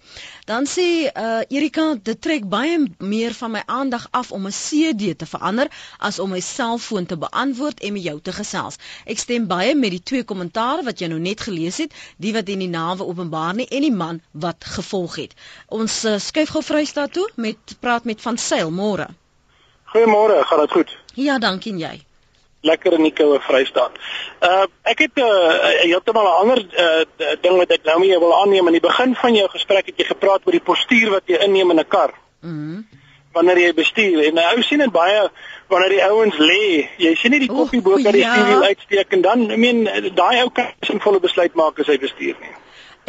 Dan 0.45 0.65
sê 0.65 1.08
uh 1.08 1.39
Erika, 1.47 1.95
dit 2.04 2.21
trek 2.21 2.49
baie 2.49 2.78
meer 2.97 3.34
van 3.34 3.52
my 3.52 3.63
aandag 3.65 4.08
af 4.12 4.32
om 4.32 4.47
'n 4.47 4.52
CD 4.52 5.17
te 5.17 5.25
verander 5.25 5.67
as 5.99 6.19
om 6.19 6.30
my 6.30 6.39
selfoon 6.39 7.06
te 7.06 7.17
beantwoord 7.17 7.80
en 7.80 7.93
met 7.93 8.04
jou 8.04 8.19
te 8.21 8.34
gesels. 8.34 8.75
Ek 9.06 9.17
stem 9.17 9.47
baie 9.47 9.75
met 9.75 9.91
die 9.91 10.04
twee 10.04 10.23
kommentare 10.23 10.84
wat 10.84 10.99
jy 10.99 11.08
nou 11.08 11.19
net 11.19 11.41
gelees 11.41 11.78
het, 11.78 11.93
die 12.17 12.34
wat 12.34 12.49
in 12.49 12.60
die 12.60 12.67
nawe 12.67 13.06
openbaar 13.06 13.56
nie 13.56 13.67
en 13.67 13.82
die 13.82 13.95
man 13.95 14.21
wat 14.32 14.65
gevolg 14.65 15.15
het. 15.15 15.34
Ons 15.67 16.06
uh, 16.06 16.19
skuif 16.19 16.49
gou 16.49 16.63
Vrystaat 16.63 17.13
toe 17.13 17.30
met 17.36 17.58
praat 17.80 18.04
met 18.04 18.21
van 18.21 18.38
Sail 18.38 18.71
môre. 18.71 19.08
Goeiemôre, 19.86 20.43
gaan 20.45 20.60
dit 20.60 20.71
goed? 20.71 20.97
Ja, 21.13 21.39
dankie 21.39 21.71
en 21.71 21.80
jy 21.80 22.09
lekker 22.62 22.93
in 22.93 23.04
die 23.04 23.13
koue 23.13 23.39
Vrystaat. 23.39 23.91
Uh 24.41 24.65
ek 24.84 25.00
het 25.00 25.15
'n 25.15 25.22
uh, 25.22 25.84
heeltemal 25.88 26.28
'n 26.28 26.39
ander 26.41 26.60
uh 26.60 27.36
ding 27.41 27.58
wat 27.58 27.72
ek 27.72 27.84
nou 27.84 28.00
mee 28.00 28.19
wil 28.19 28.41
aanneem 28.41 28.67
in 28.67 28.74
die 28.74 28.88
begin 28.88 29.15
van 29.15 29.36
jou 29.36 29.50
gesprek 29.50 29.86
het 29.86 29.98
jy 29.98 30.06
gepraat 30.06 30.41
oor 30.45 30.52
die 30.52 30.67
postuur 30.72 31.10
wat 31.10 31.24
jy 31.26 31.38
inneem 31.38 31.72
in 31.72 31.80
'n 31.80 31.88
kar. 31.88 32.13
Mhm. 32.41 32.52
Mm 32.52 33.00
wanneer 33.32 33.60
jy 33.62 33.74
bestuur 33.78 34.24
en 34.26 34.39
nou 34.39 34.62
sien 34.65 34.82
dit 34.82 34.91
baie 34.91 35.19
wanneer 35.69 35.93
die 35.93 36.04
ouens 36.04 36.38
lê, 36.41 36.88
jy 36.98 37.12
sien 37.19 37.32
nie 37.36 37.43
die 37.43 37.52
koppie 37.52 37.82
bo 37.86 38.00
kan 38.02 38.15
die 38.15 38.24
ja. 38.24 38.34
stuurwiel 38.34 38.63
uitsteek 38.72 39.13
en 39.17 39.22
dan 39.22 39.45
I 39.54 39.58
mean 39.62 39.84
daai 40.17 40.41
ou 40.41 40.50
kan 40.50 40.72
sinvolle 40.88 41.22
besluit 41.22 41.54
maak 41.60 41.80
as 41.80 41.91
hy 41.91 42.00
bestuur 42.02 42.39
nie. 42.41 42.56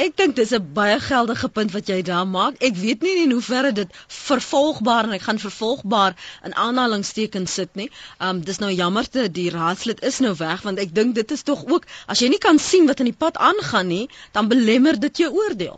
Ek 0.00 0.14
dink 0.16 0.36
dis 0.36 0.52
'n 0.56 0.68
baie 0.76 0.96
geldige 1.04 1.48
punt 1.56 1.72
wat 1.76 1.88
jy 1.92 1.98
daar 2.02 2.26
maak. 2.26 2.54
Ek 2.68 2.74
weet 2.74 3.02
nie 3.04 3.22
in 3.22 3.34
hoeverre 3.36 3.72
dit 3.72 3.96
vervolgbaar 4.08 5.04
en 5.04 5.12
ek 5.12 5.26
gaan 5.26 5.40
vervolgbaar 5.42 6.16
in 6.48 6.54
aanhalingstekens 6.54 7.54
sit 7.54 7.74
nie. 7.74 7.90
Um 8.28 8.40
dis 8.40 8.62
nou 8.62 8.70
jammer 8.72 9.08
te 9.08 9.26
die 9.28 9.50
raadslid 9.50 10.00
is 10.00 10.22
nou 10.24 10.32
weg 10.38 10.62
want 10.62 10.80
ek 10.80 10.94
dink 10.94 11.14
dit 11.14 11.36
is 11.36 11.42
tog 11.42 11.66
ook 11.68 11.84
as 12.06 12.24
jy 12.24 12.30
nie 12.32 12.40
kan 12.46 12.58
sien 12.58 12.86
wat 12.86 13.04
in 13.04 13.12
die 13.12 13.20
pad 13.24 13.36
aangaan 13.36 13.92
nie, 13.92 14.08
dan 14.32 14.48
belemmer 14.48 15.00
dit 15.00 15.16
jou 15.26 15.30
oordeel. 15.42 15.76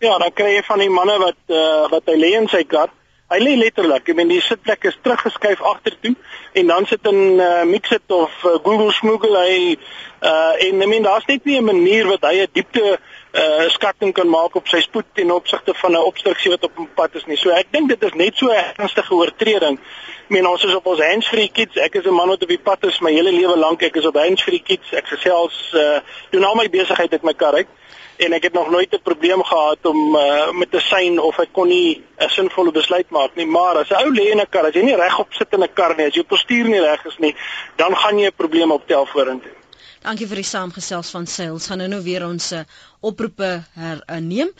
Ja, 0.00 0.16
dan 0.18 0.32
kry 0.32 0.56
jy 0.56 0.64
van 0.70 0.78
die 0.78 0.90
manne 0.90 1.18
wat 1.18 1.40
uh, 1.48 1.90
wat 1.92 2.08
hy 2.08 2.16
lê 2.24 2.32
in 2.40 2.48
sy 2.48 2.64
kar. 2.64 2.88
Hy 3.32 3.38
lê 3.40 3.52
letterlik, 3.56 4.08
ek 4.08 4.16
meen 4.16 4.28
die 4.32 4.42
sitplek 4.44 4.84
is 4.88 4.96
teruggeskuif 5.04 5.60
agtertoe 5.60 6.16
en 6.52 6.66
dan 6.72 6.86
sit 6.86 7.04
'n 7.04 7.40
uh, 7.40 7.64
Mixit 7.64 8.08
of 8.08 8.32
uh, 8.44 8.56
Google 8.64 8.92
Smoogle 8.92 9.36
hy 9.44 9.76
uh 10.22 10.52
en 10.66 10.82
ek 10.82 10.88
meen 10.88 11.04
daar's 11.04 11.28
net 11.28 11.44
nie 11.44 11.60
'n 11.60 11.64
manier 11.64 12.08
wat 12.08 12.24
hy 12.24 12.40
'n 12.42 12.52
diepte 12.52 12.98
uh 13.32 13.68
skatting 13.68 14.12
kan 14.12 14.28
maak 14.28 14.56
op 14.56 14.66
sy 14.68 14.80
spoed 14.80 15.06
ten 15.14 15.30
opsigte 15.30 15.74
van 15.74 15.92
'n 15.92 16.04
obstruksie 16.04 16.50
wat 16.50 16.64
op 16.64 16.78
'n 16.78 16.88
pad 16.94 17.14
is 17.14 17.26
nie. 17.26 17.36
So 17.36 17.50
ek 17.50 17.66
dink 17.70 17.88
dit 17.88 18.02
is 18.02 18.12
net 18.12 18.36
so 18.36 18.46
'n 18.46 18.74
ernstige 18.76 19.14
oortreding. 19.14 19.78
Ek 20.24 20.28
meen 20.28 20.46
ons 20.46 20.64
is 20.64 20.74
op 20.74 20.86
ons 20.86 21.00
hands-free 21.00 21.48
kids. 21.52 21.76
Ek 21.76 21.94
is 21.94 22.04
'n 22.04 22.14
man 22.14 22.28
wat 22.28 22.42
op 22.42 22.48
die 22.48 22.58
pad 22.58 22.84
is 22.84 23.00
my 23.00 23.12
hele 23.12 23.32
lewe 23.32 23.56
lank. 23.56 23.82
Ek 23.82 23.96
is 23.96 24.06
op 24.06 24.16
hands-free 24.16 24.62
kids. 24.62 24.92
Ek 24.92 25.06
gesels 25.06 25.72
uh 25.74 26.00
doen 26.30 26.44
al 26.44 26.54
my 26.54 26.68
besigheid 26.68 27.10
met 27.10 27.22
my 27.22 27.34
kar 27.34 27.54
uit 27.54 27.68
en 28.16 28.32
ek 28.32 28.42
het 28.42 28.52
nog 28.52 28.70
nooit 28.70 28.92
'n 28.94 29.02
probleem 29.02 29.44
gehad 29.44 29.78
om 29.82 30.16
uh, 30.16 30.50
met 30.50 30.74
'n 30.74 30.80
sein 30.80 31.20
of 31.20 31.38
ek 31.38 31.52
kon 31.52 31.68
nie 31.68 32.04
'n 32.18 32.28
sinvolle 32.28 32.72
besluit 32.72 33.10
maak 33.10 33.34
nie 33.34 33.46
maar 33.46 33.76
as 33.76 33.88
'n 33.88 34.02
ou 34.04 34.12
lê 34.12 34.30
in 34.30 34.40
'n 34.40 34.48
kar 34.50 34.66
as 34.66 34.74
jy 34.74 34.82
nie 34.82 34.96
regop 34.96 35.32
sit 35.32 35.52
in 35.52 35.62
'n 35.62 35.72
kar 35.72 35.96
nie 35.96 36.06
as 36.06 36.14
jou 36.14 36.24
postuur 36.24 36.68
nie 36.68 36.80
reg 36.80 37.04
is 37.04 37.18
nie 37.18 37.34
dan 37.76 37.96
gaan 37.96 38.18
jy 38.18 38.26
'n 38.26 38.36
probleem 38.36 38.72
optel 38.72 39.06
vorentoe 39.06 39.61
Dankie 40.02 40.26
vir 40.30 40.40
die 40.42 40.46
saamgesels 40.50 41.10
van 41.14 41.26
Sales. 41.30 41.66
Gaan 41.70 41.78
nou 41.82 41.88
nou 41.92 42.00
weer 42.06 42.24
ons 42.26 42.48
uh, 42.52 42.62
oproepe 43.10 43.50
herneem. 43.78 44.50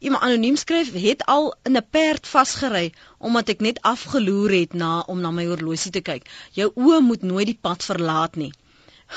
Iemand 0.00 0.24
anoniem 0.26 0.56
skryf 0.60 0.92
het 1.06 1.24
al 1.36 1.50
in 1.68 1.76
'n 1.76 1.86
perd 1.96 2.26
vasgery 2.34 2.92
omdat 3.18 3.48
ek 3.54 3.60
net 3.68 3.82
afgeloer 3.94 4.50
het 4.60 4.72
na 4.72 5.00
om 5.06 5.20
na 5.20 5.30
my 5.30 5.46
horlosie 5.46 5.92
te 5.92 6.00
kyk. 6.00 6.28
Jou 6.52 6.70
oë 6.76 7.00
moet 7.00 7.22
nooit 7.22 7.46
die 7.52 7.58
pad 7.68 7.84
verlaat 7.84 8.36
nie 8.36 8.52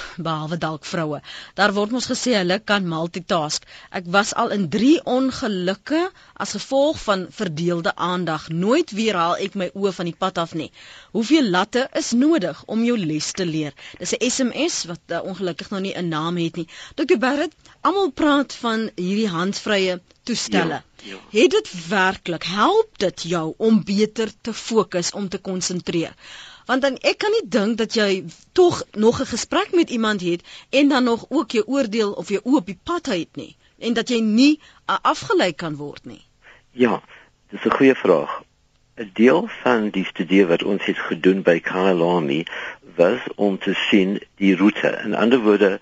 behalwe 0.26 0.58
dalk 0.58 0.86
vroue. 0.86 1.20
Daar 1.60 1.74
word 1.74 1.92
mos 1.96 2.08
gesê 2.12 2.36
hulle 2.38 2.60
kan 2.72 2.88
multitask. 2.90 3.66
Ek 4.00 4.08
was 4.16 4.34
al 4.44 4.54
in 4.56 4.68
3 4.74 4.94
ongelukke 5.16 6.02
as 6.34 6.56
gevolg 6.58 7.02
van 7.04 7.26
verdeelde 7.30 7.96
aandag. 7.96 8.50
Nooit 8.50 8.92
weer 8.92 9.20
haal 9.20 9.38
ek 9.48 9.58
my 9.60 9.70
oë 9.74 9.94
van 10.00 10.10
die 10.10 10.18
pad 10.26 10.42
af 10.44 10.54
nie. 10.54 10.72
Hoeveel 11.12 11.50
latte 11.58 11.88
is 12.00 12.12
nodig 12.12 12.64
om 12.66 12.84
jou 12.84 12.98
les 12.98 13.32
te 13.32 13.46
leer? 13.46 13.74
Dis 14.00 14.16
'n 14.18 14.30
SMS 14.30 14.84
wat 14.92 15.04
uh, 15.08 15.22
ongelukkig 15.24 15.70
nog 15.70 15.82
nie 15.86 15.96
'n 15.98 16.08
naam 16.08 16.38
het 16.38 16.56
nie. 16.56 16.68
Dr. 16.96 17.18
Barrett, 17.18 17.54
almal 17.82 18.12
praat 18.12 18.54
van 18.54 18.90
hierdie 18.96 19.30
handvrye 19.30 20.02
toestelle. 20.24 20.82
Ja, 21.04 21.20
ja. 21.32 21.40
Het 21.40 21.52
dit 21.52 21.88
werklik 21.88 22.44
help 22.44 22.98
dit 22.98 23.22
jou 23.22 23.54
om 23.58 23.84
beter 23.84 24.32
te 24.42 24.54
fokus 24.54 25.12
om 25.12 25.30
te 25.30 25.38
konsentreer? 25.38 26.16
Want 26.66 26.82
dan 26.82 26.98
ek 27.02 27.18
kan 27.18 27.32
nie 27.32 27.48
dink 27.50 27.78
dat 27.78 27.94
jy 27.94 28.24
tog 28.52 28.84
nog 28.92 29.20
'n 29.20 29.32
gesprek 29.36 29.74
met 29.74 29.90
iemand 29.90 30.22
het 30.22 30.42
en 30.70 30.88
dan 30.88 31.04
nog 31.04 31.26
ook 31.30 31.52
jou 31.52 31.66
oordeel 31.66 32.12
of 32.12 32.30
jou 32.30 32.42
oop 32.44 32.66
die 32.66 32.80
pad 32.84 33.08
uit 33.08 33.36
nie 33.36 33.56
en 33.78 33.94
dat 33.94 34.10
jy 34.10 34.20
nie 34.20 34.60
afgelei 34.86 35.54
kan 35.54 35.76
word 35.76 36.06
nie. 36.06 36.24
Ja, 36.72 37.02
dis 37.50 37.66
'n 37.66 37.78
goeie 37.78 37.96
vraag. 37.96 38.42
'n 38.96 39.10
Deel 39.14 39.48
van 39.64 39.90
die 39.90 40.06
studie 40.06 40.46
wat 40.46 40.64
ons 40.64 40.86
het 40.86 40.98
gedoen 40.98 41.42
by 41.42 41.60
Kalani 41.60 42.44
was 42.96 43.22
om 43.36 43.58
te 43.58 43.74
sien 43.90 44.20
die 44.36 44.56
roete. 44.56 45.02
In 45.04 45.16
ander 45.16 45.40
woorde, 45.40 45.80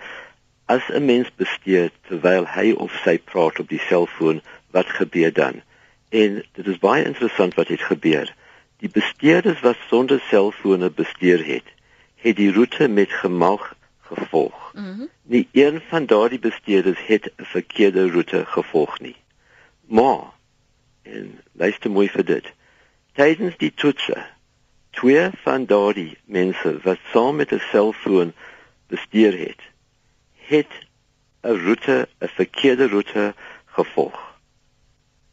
as 0.65 0.81
'n 0.89 1.05
mens 1.05 1.29
bestuur 1.35 1.91
terwyl 2.07 2.47
hy 2.47 2.71
of 2.71 2.91
sy 3.03 3.17
praat 3.19 3.59
op 3.59 3.69
die 3.69 3.81
selfoon, 3.87 4.41
wat 4.71 4.87
gebeur 4.87 5.33
dan? 5.33 5.61
En 6.09 6.43
dit 6.51 6.67
is 6.67 6.79
baie 6.79 7.03
interessant 7.03 7.53
wat 7.53 7.67
het 7.67 7.81
gebeur. 7.81 8.35
Die 8.81 8.89
bestuurders 8.89 9.59
wat 9.61 9.77
sonder 9.89 10.19
selfone 10.29 10.89
bestuur 10.89 11.45
het, 11.45 11.67
het 12.15 12.35
die 12.35 12.53
roete 12.53 12.87
met 12.87 13.11
gemak 13.13 13.75
gevolg. 14.01 14.73
Mm 14.73 14.83
-hmm. 14.83 15.09
Nie 15.23 15.47
een 15.51 15.81
van 15.89 16.05
daardie 16.05 16.39
bestuurders 16.39 17.05
het 17.05 17.31
'n 17.37 17.43
verkeerde 17.43 18.09
roete 18.09 18.45
gevolg 18.45 18.99
nie. 18.99 19.15
Maar 19.85 20.33
en 21.01 21.39
luister 21.51 21.91
mooi 21.91 22.09
vir 22.09 22.25
dit. 22.25 22.53
Tydens 23.13 23.57
die 23.57 23.73
toetse, 23.73 24.25
twee 24.89 25.29
van 25.43 25.65
daardie 25.65 26.17
mense 26.25 26.79
wat 26.83 26.99
saam 27.11 27.35
met 27.35 27.51
'n 27.51 27.61
selfoon 27.71 28.33
bestuur 28.87 29.37
het, 29.37 29.61
het 30.33 30.71
'n 31.43 31.55
roete, 31.65 32.07
'n 32.19 32.27
verkeerde 32.27 32.87
roete 32.87 33.33
gevolg. 33.65 34.19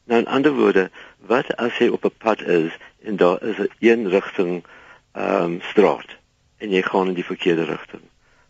Nou 0.04 0.20
in 0.20 0.26
ander 0.26 0.52
woorde, 0.52 0.90
wat 1.16 1.56
as 1.56 1.78
jy 1.78 1.88
op 1.88 2.04
'n 2.04 2.18
pad 2.18 2.42
is 2.42 2.72
en 3.02 3.16
daar 3.16 3.42
is 3.42 3.56
'n 3.56 3.70
een 3.78 4.08
rigting 4.08 4.64
ehm 5.12 5.42
um, 5.42 5.60
straat 5.60 6.16
en 6.56 6.70
jy 6.70 6.82
gaan 6.82 7.06
in 7.06 7.14
die 7.14 7.24
verkeerde 7.24 7.64
rigting. 7.64 8.02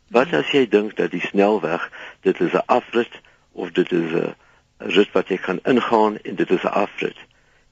Wat 0.08 0.32
as 0.32 0.50
jy 0.50 0.68
dink 0.68 0.96
dat 0.96 1.10
die 1.10 1.20
snelweg 1.20 1.90
dit 2.20 2.40
is 2.40 2.52
'n 2.52 2.66
afrit 2.66 3.20
of 3.52 3.70
dit 3.70 3.92
is 3.92 4.12
'n 4.12 4.34
rit 4.78 5.12
wat 5.12 5.28
jy 5.28 5.36
kan 5.36 5.60
ingaan 5.62 6.18
en 6.18 6.34
dit 6.34 6.50
is 6.50 6.62
'n 6.62 6.66
afrit. 6.84 7.16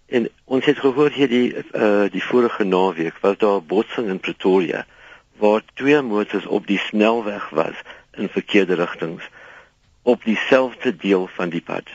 En 0.07 0.29
ons 0.45 0.65
het 0.65 0.79
gehoor 0.79 1.11
hier 1.11 1.29
die 1.29 1.55
uh, 1.73 2.05
die 2.11 2.25
vorige 2.25 2.65
naweek 2.65 3.19
was 3.21 3.39
daar 3.39 3.61
'n 3.61 3.67
botsing 3.67 4.09
in 4.09 4.21
Pretoria 4.21 4.87
waar 5.37 5.63
twee 5.75 6.03
motors 6.03 6.47
op 6.47 6.67
die 6.67 6.79
snelweg 6.79 7.49
was 7.49 7.75
in 8.13 8.29
verkeerde 8.29 8.75
rigtings 8.75 9.29
op 10.03 10.25
dieselfde 10.25 10.97
deel 10.97 11.27
van 11.27 11.49
die 11.49 11.61
pad. 11.61 11.89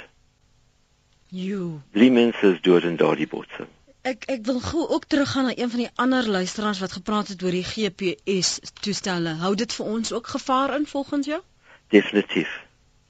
Jo. 1.28 1.82
Drie 1.92 2.12
mense 2.12 2.52
is 2.52 2.62
dood 2.62 2.84
in 2.84 2.96
daardie 2.96 3.28
botsing. 3.28 3.68
Ek 4.02 4.24
ek 4.34 4.46
wil 4.50 4.60
gou 4.60 4.88
ook 4.90 5.04
teruggaan 5.06 5.46
na 5.46 5.52
een 5.56 5.70
van 5.70 5.80
die 5.80 5.90
ander 5.96 6.30
luisteraars 6.30 6.80
wat 6.80 6.92
gepraat 6.92 7.28
het 7.28 7.44
oor 7.44 7.54
die 7.54 7.64
GPS 7.64 8.60
toestelle. 8.82 9.36
Hou 9.44 9.56
dit 9.56 9.74
vir 9.74 9.86
ons 9.86 10.12
ook 10.12 10.28
gevaar 10.28 10.74
in 10.76 10.88
volgens 10.88 11.28
jou? 11.28 11.42
Definitief. 11.88 12.50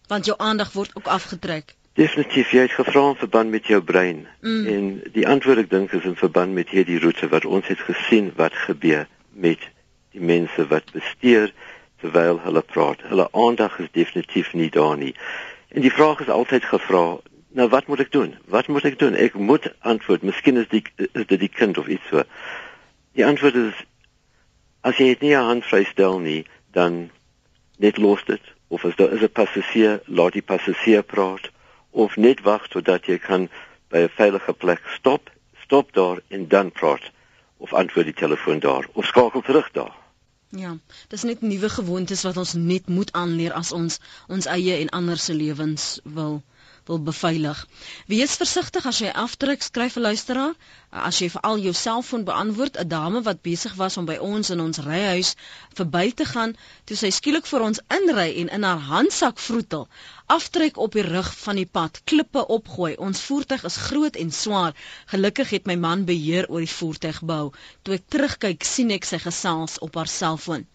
Want 0.07 0.25
jou 0.25 0.37
aandag 0.37 0.71
word 0.71 0.95
ook 0.95 1.07
afgetrek. 1.07 1.75
Definitief, 1.93 2.51
jy 2.51 2.65
het 2.67 2.75
gevra 2.75 3.05
in 3.09 3.15
verband 3.15 3.49
met 3.49 3.65
jou 3.67 3.81
brein. 3.81 4.27
Mm. 4.41 4.67
En 4.67 5.01
die 5.15 5.27
antwoord 5.27 5.63
ek 5.63 5.69
dink 5.69 5.95
is 5.95 6.03
in 6.03 6.15
verband 6.15 6.53
met 6.59 6.69
hierdie 6.75 6.99
roete 6.99 7.27
wat 7.31 7.45
ons 7.45 7.67
het 7.67 7.79
gesien 7.87 8.33
wat 8.35 8.53
gebeur 8.67 9.07
met 9.31 9.63
die 10.11 10.23
mense 10.23 10.67
wat 10.67 10.91
bestuur 10.91 11.53
terwyl 12.03 12.43
hulle 12.43 12.61
praat. 12.61 12.99
Hulle 13.07 13.29
aandag 13.31 13.79
is 13.79 13.91
definitief 13.91 14.51
nie 14.53 14.69
daar 14.69 14.97
nie. 14.97 15.15
En 15.71 15.87
die 15.87 15.93
vraag 15.93 16.19
is 16.19 16.29
altyd 16.29 16.67
gevra, 16.67 17.19
nou 17.51 17.67
wat 17.69 17.87
moet 17.87 17.99
ek 17.99 18.11
doen? 18.11 18.35
Wat 18.45 18.67
moet 18.67 18.85
ek 18.87 18.99
doen? 18.99 19.15
Ek 19.15 19.33
moet 19.33 19.67
antwoord. 19.79 20.23
Miskien 20.23 20.57
is 20.57 20.67
die 20.71 20.83
is 20.97 21.27
dit 21.27 21.39
die 21.39 21.51
kind 21.51 21.77
of 21.77 21.87
iets 21.87 22.07
so. 22.09 22.23
Die 23.17 23.25
antwoord 23.25 23.55
is 23.55 23.85
as 24.81 24.97
jy 24.97 25.11
dit 25.13 25.27
nie 25.27 25.35
aan 25.37 25.49
hand 25.49 25.67
vrystel 25.67 26.19
nie, 26.19 26.45
dan 26.73 27.09
net 27.77 27.97
los 27.97 28.23
dit 28.25 28.41
of 28.71 28.85
as 28.87 28.95
daar 28.95 29.13
is 29.13 29.21
'n 29.21 29.31
passasier, 29.31 29.99
laat 30.05 30.33
die 30.33 30.47
passasier 30.51 31.03
praat 31.03 31.51
of 31.91 32.15
net 32.15 32.41
wag 32.41 32.67
totdat 32.67 33.05
jy 33.05 33.17
kan 33.17 33.49
by 33.89 34.07
'n 34.07 34.15
veilige 34.15 34.53
plek 34.53 34.81
stop, 34.97 35.29
stop 35.63 35.93
daar 35.93 36.21
en 36.27 36.47
dan 36.47 36.71
praat 36.71 37.11
of 37.57 37.73
antwoord 37.73 38.05
die 38.05 38.21
telefoon 38.23 38.59
daar 38.59 38.87
of 38.93 39.05
skakel 39.05 39.41
terug 39.41 39.71
daar. 39.71 39.95
Ja, 40.49 40.77
dis 41.07 41.23
net 41.23 41.41
nuwe 41.41 41.69
gewoontes 41.69 42.23
wat 42.23 42.37
ons 42.37 42.53
net 42.53 42.87
moet 42.87 43.11
aanleer 43.11 43.53
as 43.53 43.71
ons 43.71 43.99
ons 44.27 44.45
eie 44.45 44.77
en 44.77 44.89
ander 44.89 45.17
se 45.17 45.33
lewens 45.33 45.99
wil 46.03 46.41
wil 46.91 47.01
beveilig. 47.07 47.59
Wees 48.11 48.33
versigtig 48.39 48.85
as 48.89 48.99
jy 49.03 49.11
afdruk, 49.23 49.61
skryf 49.63 49.95
'n 49.97 50.05
luisteraar. 50.07 50.55
As 51.09 51.19
jy 51.21 51.29
veral 51.31 51.61
jou 51.63 51.71
selfoon 51.81 52.23
beantwoord, 52.27 52.79
'n 52.81 52.87
dame 52.93 53.21
wat 53.27 53.41
besig 53.47 53.75
was 53.81 53.97
om 53.97 54.05
by 54.09 54.17
ons 54.29 54.49
in 54.55 54.59
ons 54.59 54.81
ryhuis 54.87 55.29
verby 55.79 56.11
te 56.21 56.25
gaan, 56.33 56.55
toe 56.85 56.97
sy 57.01 57.11
skielik 57.17 57.47
vir 57.51 57.63
ons 57.67 57.79
inry 57.99 58.27
en 58.41 58.51
in 58.57 58.67
haar 58.67 58.83
handsak 58.89 59.39
vroetel, 59.39 59.87
aftrek 60.37 60.77
op 60.77 60.91
die 60.99 61.07
rug 61.07 61.31
van 61.45 61.55
die 61.61 61.69
pad, 61.79 62.01
klippe 62.03 62.43
opgooi. 62.57 62.95
Ons 63.07 63.23
voertuig 63.29 63.63
is 63.71 63.77
groot 63.87 64.15
en 64.15 64.31
swaar. 64.31 64.75
Gelukkig 65.13 65.49
het 65.55 65.65
my 65.71 65.75
man 65.75 66.05
beheer 66.05 66.49
oor 66.49 66.59
die 66.65 66.75
voertuig 66.75 67.21
behou. 67.21 67.51
Toe 67.83 67.95
ek 67.99 68.09
terugkyk, 68.09 68.67
sien 68.73 68.91
ek 68.91 69.07
sy 69.07 69.19
gesels 69.29 69.79
op 69.79 69.95
haar 69.95 70.11
selfoon. 70.11 70.67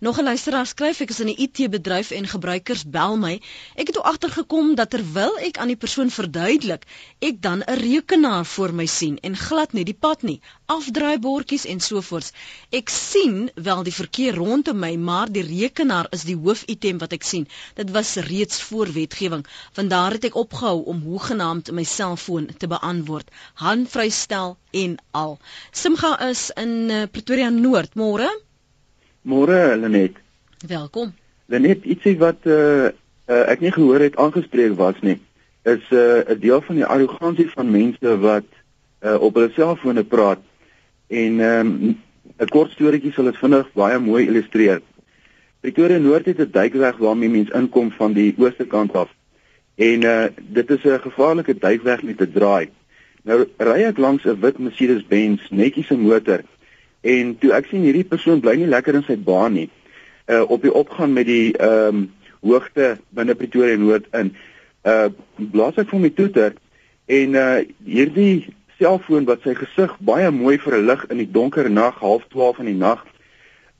Nog 0.00 0.18
'n 0.18 0.24
luisteraar 0.24 0.66
skryf 0.66 1.00
ek 1.00 1.10
is 1.10 1.20
in 1.20 1.28
'n 1.28 1.40
IT-bedryf 1.44 2.10
en 2.10 2.26
gebruikers 2.26 2.84
bel 2.84 3.16
my. 3.16 3.40
Ek 3.74 3.86
het 3.86 3.94
toe 3.94 4.02
agtergekom 4.02 4.74
dat 4.74 4.90
terwyl 4.90 5.38
ek 5.38 5.58
aan 5.58 5.70
die 5.72 5.76
persoon 5.76 6.10
verduidelik, 6.10 6.84
ek 7.18 7.42
dan 7.42 7.62
'n 7.66 7.78
rekenaar 7.78 8.46
voor 8.46 8.74
my 8.74 8.86
sien 8.86 9.18
en 9.20 9.36
glad 9.36 9.72
nie 9.72 9.84
die 9.84 9.98
pad 10.06 10.22
nie, 10.22 10.40
afdraaibordjies 10.66 11.64
en 11.64 11.80
sovoorts. 11.80 12.32
Ek 12.70 12.88
sien 12.88 13.50
wel 13.54 13.82
die 13.82 13.94
verkeer 13.94 14.34
rondom 14.34 14.78
my, 14.78 14.96
maar 14.96 15.32
die 15.32 15.46
rekenaar 15.46 16.06
is 16.10 16.22
die 16.22 16.36
hoofitem 16.36 16.98
wat 16.98 17.12
ek 17.12 17.22
sien. 17.22 17.48
Dit 17.74 17.90
was 17.90 18.14
reeds 18.14 18.62
voor 18.62 18.92
wetgewing. 18.92 19.46
Vandaar 19.72 20.12
het 20.12 20.24
ek 20.24 20.34
opgehou 20.34 20.84
om 20.84 21.02
hoegenaamd 21.02 21.70
my 21.70 21.84
selfoon 21.84 22.48
te 22.58 22.66
beantwoord, 22.66 23.30
handvrystel 23.54 24.56
en 24.70 24.96
al. 25.10 25.38
Simga 25.70 26.18
is 26.28 26.50
in 26.56 26.90
uh, 26.90 27.02
Pretoria 27.12 27.50
Noord, 27.50 27.94
môre. 27.94 28.30
Môre 29.22 29.76
Lenet. 29.76 30.16
Welkom. 30.66 31.12
Lenet, 31.46 31.84
ietsie 31.86 32.16
wat 32.18 32.42
uh, 32.50 32.90
uh 33.30 33.44
ek 33.52 33.60
nie 33.62 33.70
gehoor 33.70 34.02
het 34.02 34.16
aangespreek 34.18 34.74
was 34.74 34.98
nie, 35.06 35.20
is 35.62 35.84
'n 35.90 36.26
uh, 36.26 36.34
deel 36.40 36.60
van 36.60 36.74
die 36.74 36.84
arrogansie 36.84 37.46
van 37.50 37.70
mense 37.70 38.18
wat 38.18 38.48
uh 39.06 39.14
op 39.22 39.34
hulle 39.38 39.52
selfone 39.54 40.02
praat 40.02 40.42
en 41.06 41.40
um 41.40 41.70
'n 42.38 42.50
kort 42.50 42.74
storieetjie 42.74 43.12
sal 43.12 43.30
dit 43.30 43.38
vinnig 43.38 43.68
baie 43.72 43.98
mooi 43.98 44.26
illustreer. 44.26 44.82
Pretoria 45.60 45.98
Noord 45.98 46.26
het 46.26 46.38
'n 46.38 46.50
duikweg 46.50 46.96
waarmee 46.96 47.28
mense 47.28 47.54
inkom 47.54 47.90
van 47.90 48.12
die 48.12 48.34
ooste 48.38 48.66
kant 48.66 48.92
af. 48.94 49.10
En 49.74 50.02
uh 50.02 50.26
dit 50.36 50.70
is 50.70 50.82
'n 50.84 50.98
gevaarlike 50.98 51.54
duikweg 51.54 52.02
met 52.02 52.20
'n 52.20 52.32
draai. 52.32 52.70
Nou 53.22 53.46
ry 53.58 53.82
ek 53.86 53.98
langs 53.98 54.24
'n 54.24 54.40
wit 54.40 54.58
Mercedes-Benz 54.58 55.50
netjies 55.50 55.90
'n 55.90 56.02
motor 56.02 56.42
En 57.02 57.36
toe 57.38 57.52
ek 57.52 57.66
sien 57.70 57.82
hierdie 57.82 58.06
persoon 58.06 58.40
bly 58.40 58.54
nie 58.60 58.70
lekker 58.70 58.94
in 58.94 59.06
sy 59.06 59.16
baan 59.18 59.56
nie. 59.58 59.68
Uh 60.30 60.44
op 60.46 60.62
die 60.62 60.72
opgaan 60.72 61.12
met 61.12 61.26
die 61.26 61.52
ehm 61.58 62.02
um, 62.02 62.10
hoogte 62.42 62.96
binne 63.14 63.34
Pretoria 63.38 63.76
Noord 63.78 64.06
in. 64.18 64.34
Uh 64.86 65.08
blaas 65.36 65.78
ek 65.78 65.90
vir 65.90 66.02
my 66.02 66.10
toeter 66.14 66.58
en 67.06 67.38
uh 67.38 67.62
hierdie 67.86 68.54
selfoon 68.78 69.26
wat 69.30 69.42
sy 69.46 69.54
gesig 69.58 69.94
baie 69.98 70.30
mooi 70.30 70.58
vir 70.58 70.78
'n 70.78 70.86
lig 70.86 71.06
in 71.10 71.18
die 71.22 71.30
donker 71.30 71.70
nag, 71.70 71.98
half 71.98 72.22
12 72.34 72.58
in 72.58 72.70
die 72.70 72.78
nag. 72.78 73.04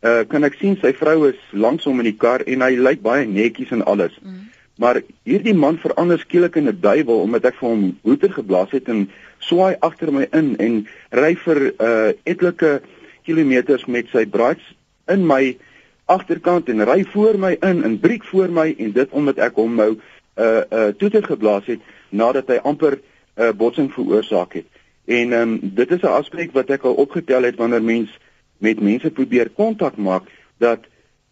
Uh 0.02 0.24
kan 0.26 0.44
ek 0.44 0.58
sien 0.58 0.76
sy 0.82 0.92
vrou 0.92 1.28
is 1.28 1.38
langs 1.52 1.85
hom 1.85 2.00
in 2.02 2.11
die 2.11 2.18
kar 2.18 2.42
en 2.46 2.62
hy 2.62 2.74
lyk 2.76 3.02
baie 3.02 3.26
netjies 3.26 3.70
en 3.70 3.85
alles. 3.85 4.18
Mm. 4.22 4.50
Maar 4.82 5.02
hierdie 5.24 5.54
man 5.54 5.78
verander 5.78 6.18
skielik 6.18 6.56
in 6.56 6.68
'n 6.68 6.80
duiwel 6.80 7.22
omdat 7.22 7.44
ek 7.44 7.58
vir 7.61 7.68
hom 7.68 7.98
hoeter 8.02 8.32
geblaas 8.32 8.70
het 8.70 8.88
en 8.88 9.11
swaai 9.38 9.76
agter 9.80 10.12
my 10.12 10.26
in 10.32 10.56
en 10.58 10.87
ry 11.11 11.35
vir 11.35 11.74
uh 11.78 12.12
etlike 12.24 12.80
kilometers 13.24 13.85
met 13.87 14.08
sy 14.12 14.26
braads 14.26 14.74
in 15.06 15.26
my 15.26 15.56
agterkant 16.04 16.68
en 16.68 16.85
ry 16.85 17.04
voor 17.12 17.38
my 17.38 17.56
in 17.61 17.82
en 17.85 17.98
breek 18.00 18.24
voor 18.24 18.50
my 18.50 18.74
en 18.78 18.92
dit 18.92 19.11
omdat 19.11 19.38
ek 19.38 19.58
hom 19.61 19.74
nou 19.78 19.90
uh, 19.94 20.44
uh, 20.44 20.88
toeter 20.98 21.24
geblaas 21.24 21.66
het 21.66 21.80
nadat 22.11 22.48
hy 22.48 22.58
amper 22.62 22.98
'n 22.98 23.42
uh, 23.42 23.52
botsing 23.56 23.92
veroorsaak 23.92 24.52
het. 24.52 24.68
En 25.04 25.32
ehm 25.32 25.48
um, 25.48 25.58
dit 25.62 25.90
is 25.90 26.02
'n 26.02 26.16
aspek 26.20 26.52
wat 26.52 26.70
ek 26.70 26.85
al 26.85 26.94
opgetel 26.94 27.42
het 27.42 27.56
wanneer 27.56 27.82
mens 27.82 28.11
met 28.58 28.80
mense 28.80 29.11
probeer 29.11 29.50
kontak 29.50 29.96
maak 29.96 30.22
dat 30.58 30.80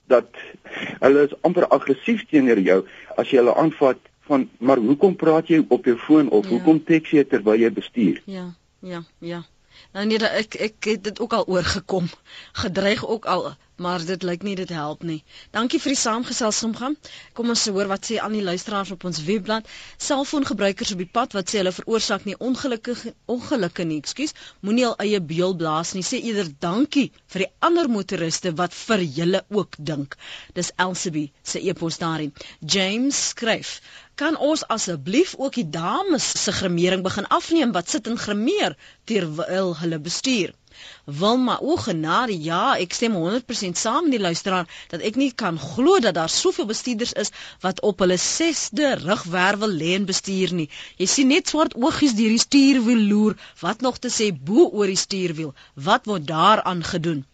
dat 0.06 0.28
hulle 1.00 1.22
is 1.22 1.34
amper 1.40 1.66
aggressief 1.68 2.26
teenoor 2.30 2.58
jou 2.58 2.80
as 3.16 3.30
jy 3.30 3.38
hulle 3.38 3.54
aanvat 3.54 3.98
van 4.30 4.48
maar 4.58 4.78
hoekom 4.78 5.16
praat 5.16 5.48
jy 5.48 5.64
op 5.68 5.84
jou 5.84 5.96
foon 5.96 6.28
of 6.28 6.44
ja. 6.44 6.50
hoekom 6.50 6.84
teks 6.84 7.10
jy 7.10 7.24
terwyl 7.24 7.58
jy 7.58 7.70
bestuur? 7.70 8.22
Ja, 8.24 8.46
ja, 8.80 9.02
ja. 9.18 9.42
Nou 9.92 10.06
nee, 10.06 10.18
ek 10.18 10.54
ek 10.54 10.84
het 10.84 11.04
dit 11.04 11.20
ook 11.20 11.32
al 11.32 11.46
oorgekom. 11.46 12.10
Gedreig 12.52 13.06
ook 13.06 13.24
al, 13.26 13.54
maar 13.80 14.04
dit 14.04 14.22
lyk 14.28 14.42
nie 14.44 14.54
dit 14.58 14.68
help 14.76 15.04
nie. 15.08 15.22
Dankie 15.56 15.80
vir 15.80 15.94
die 15.94 16.00
saamgesels 16.00 16.58
omgang. 16.66 16.96
Kom 17.38 17.48
ons 17.54 17.62
hoor 17.72 17.88
wat 17.92 18.10
sê 18.10 18.18
al 18.20 18.34
die 18.36 18.42
luisteraars 18.44 18.92
op 18.96 19.06
ons 19.08 19.22
webblad. 19.24 19.68
Selfoongebruikers 20.08 20.92
op 20.94 21.00
die 21.00 21.08
pad 21.18 21.36
wat 21.38 21.48
sê 21.48 21.62
hulle 21.62 21.72
veroorsaak 21.72 22.26
nie 22.28 22.36
ongelukkige 22.50 23.14
ongelukke 23.36 23.86
nie. 23.88 24.00
Ekskuus. 24.04 24.36
Moenie 24.60 24.86
al 24.90 24.98
eie 25.06 25.22
beeld 25.32 25.56
blaas 25.62 25.94
nie. 25.96 26.04
Sê 26.04 26.20
eerder 26.20 26.52
dankie 26.66 27.08
vir 27.32 27.46
die 27.46 27.50
ander 27.70 27.88
motoriste 27.88 28.52
wat 28.60 28.76
vir 28.76 29.06
julle 29.20 29.42
ook 29.48 29.80
dink. 29.92 30.18
Dis 30.54 30.74
Elsabie 30.76 31.30
se 31.42 31.64
e-pos 31.72 31.98
daarin. 32.04 32.34
James 32.60 33.24
skryf 33.32 33.78
kan 34.20 34.36
ons 34.36 34.66
asseblief 34.68 35.32
ook 35.38 35.54
die 35.56 35.68
dames 35.72 36.26
se 36.44 36.52
gremering 36.52 37.02
begin 37.06 37.28
afneem 37.40 37.72
wat 37.72 37.88
sit 37.88 38.08
en 38.10 38.20
gremeer 38.20 38.76
terwyl 39.08 39.72
hulle 39.80 39.98
bestuur. 40.10 40.52
Wilma 41.20 41.56
o 41.60 41.76
genade 41.84 42.36
ja, 42.46 42.76
ek 42.84 42.94
stem 42.96 43.16
100% 43.18 43.80
saam 43.82 44.06
met 44.06 44.16
die 44.16 44.22
luisteraar 44.26 44.68
dat 44.92 45.04
ek 45.08 45.18
nie 45.22 45.30
kan 45.42 45.58
glo 45.62 45.98
dat 46.04 46.16
daar 46.18 46.32
soveel 46.34 46.68
bestuurders 46.70 47.14
is 47.24 47.32
wat 47.64 47.82
op 47.90 48.04
hulle 48.04 48.18
6de 48.26 48.92
rugwervel 49.04 49.74
lê 49.82 49.94
en 49.98 50.08
bestuur 50.12 50.54
nie. 50.60 50.68
Jy 51.00 51.10
sien 51.14 51.32
net 51.34 51.50
swart 51.52 51.76
oogies 51.76 52.16
deur 52.18 52.36
die 52.36 52.44
stuurwiel 52.46 53.02
loer, 53.12 53.38
wat 53.64 53.82
nog 53.86 53.98
te 53.98 54.12
sê 54.18 54.30
bo 54.32 54.70
oor 54.70 54.92
die 54.92 55.02
stuurwiel. 55.06 55.52
Wat 55.90 56.06
word 56.10 56.26
daaraan 56.30 56.86
gedoen? 56.92 57.26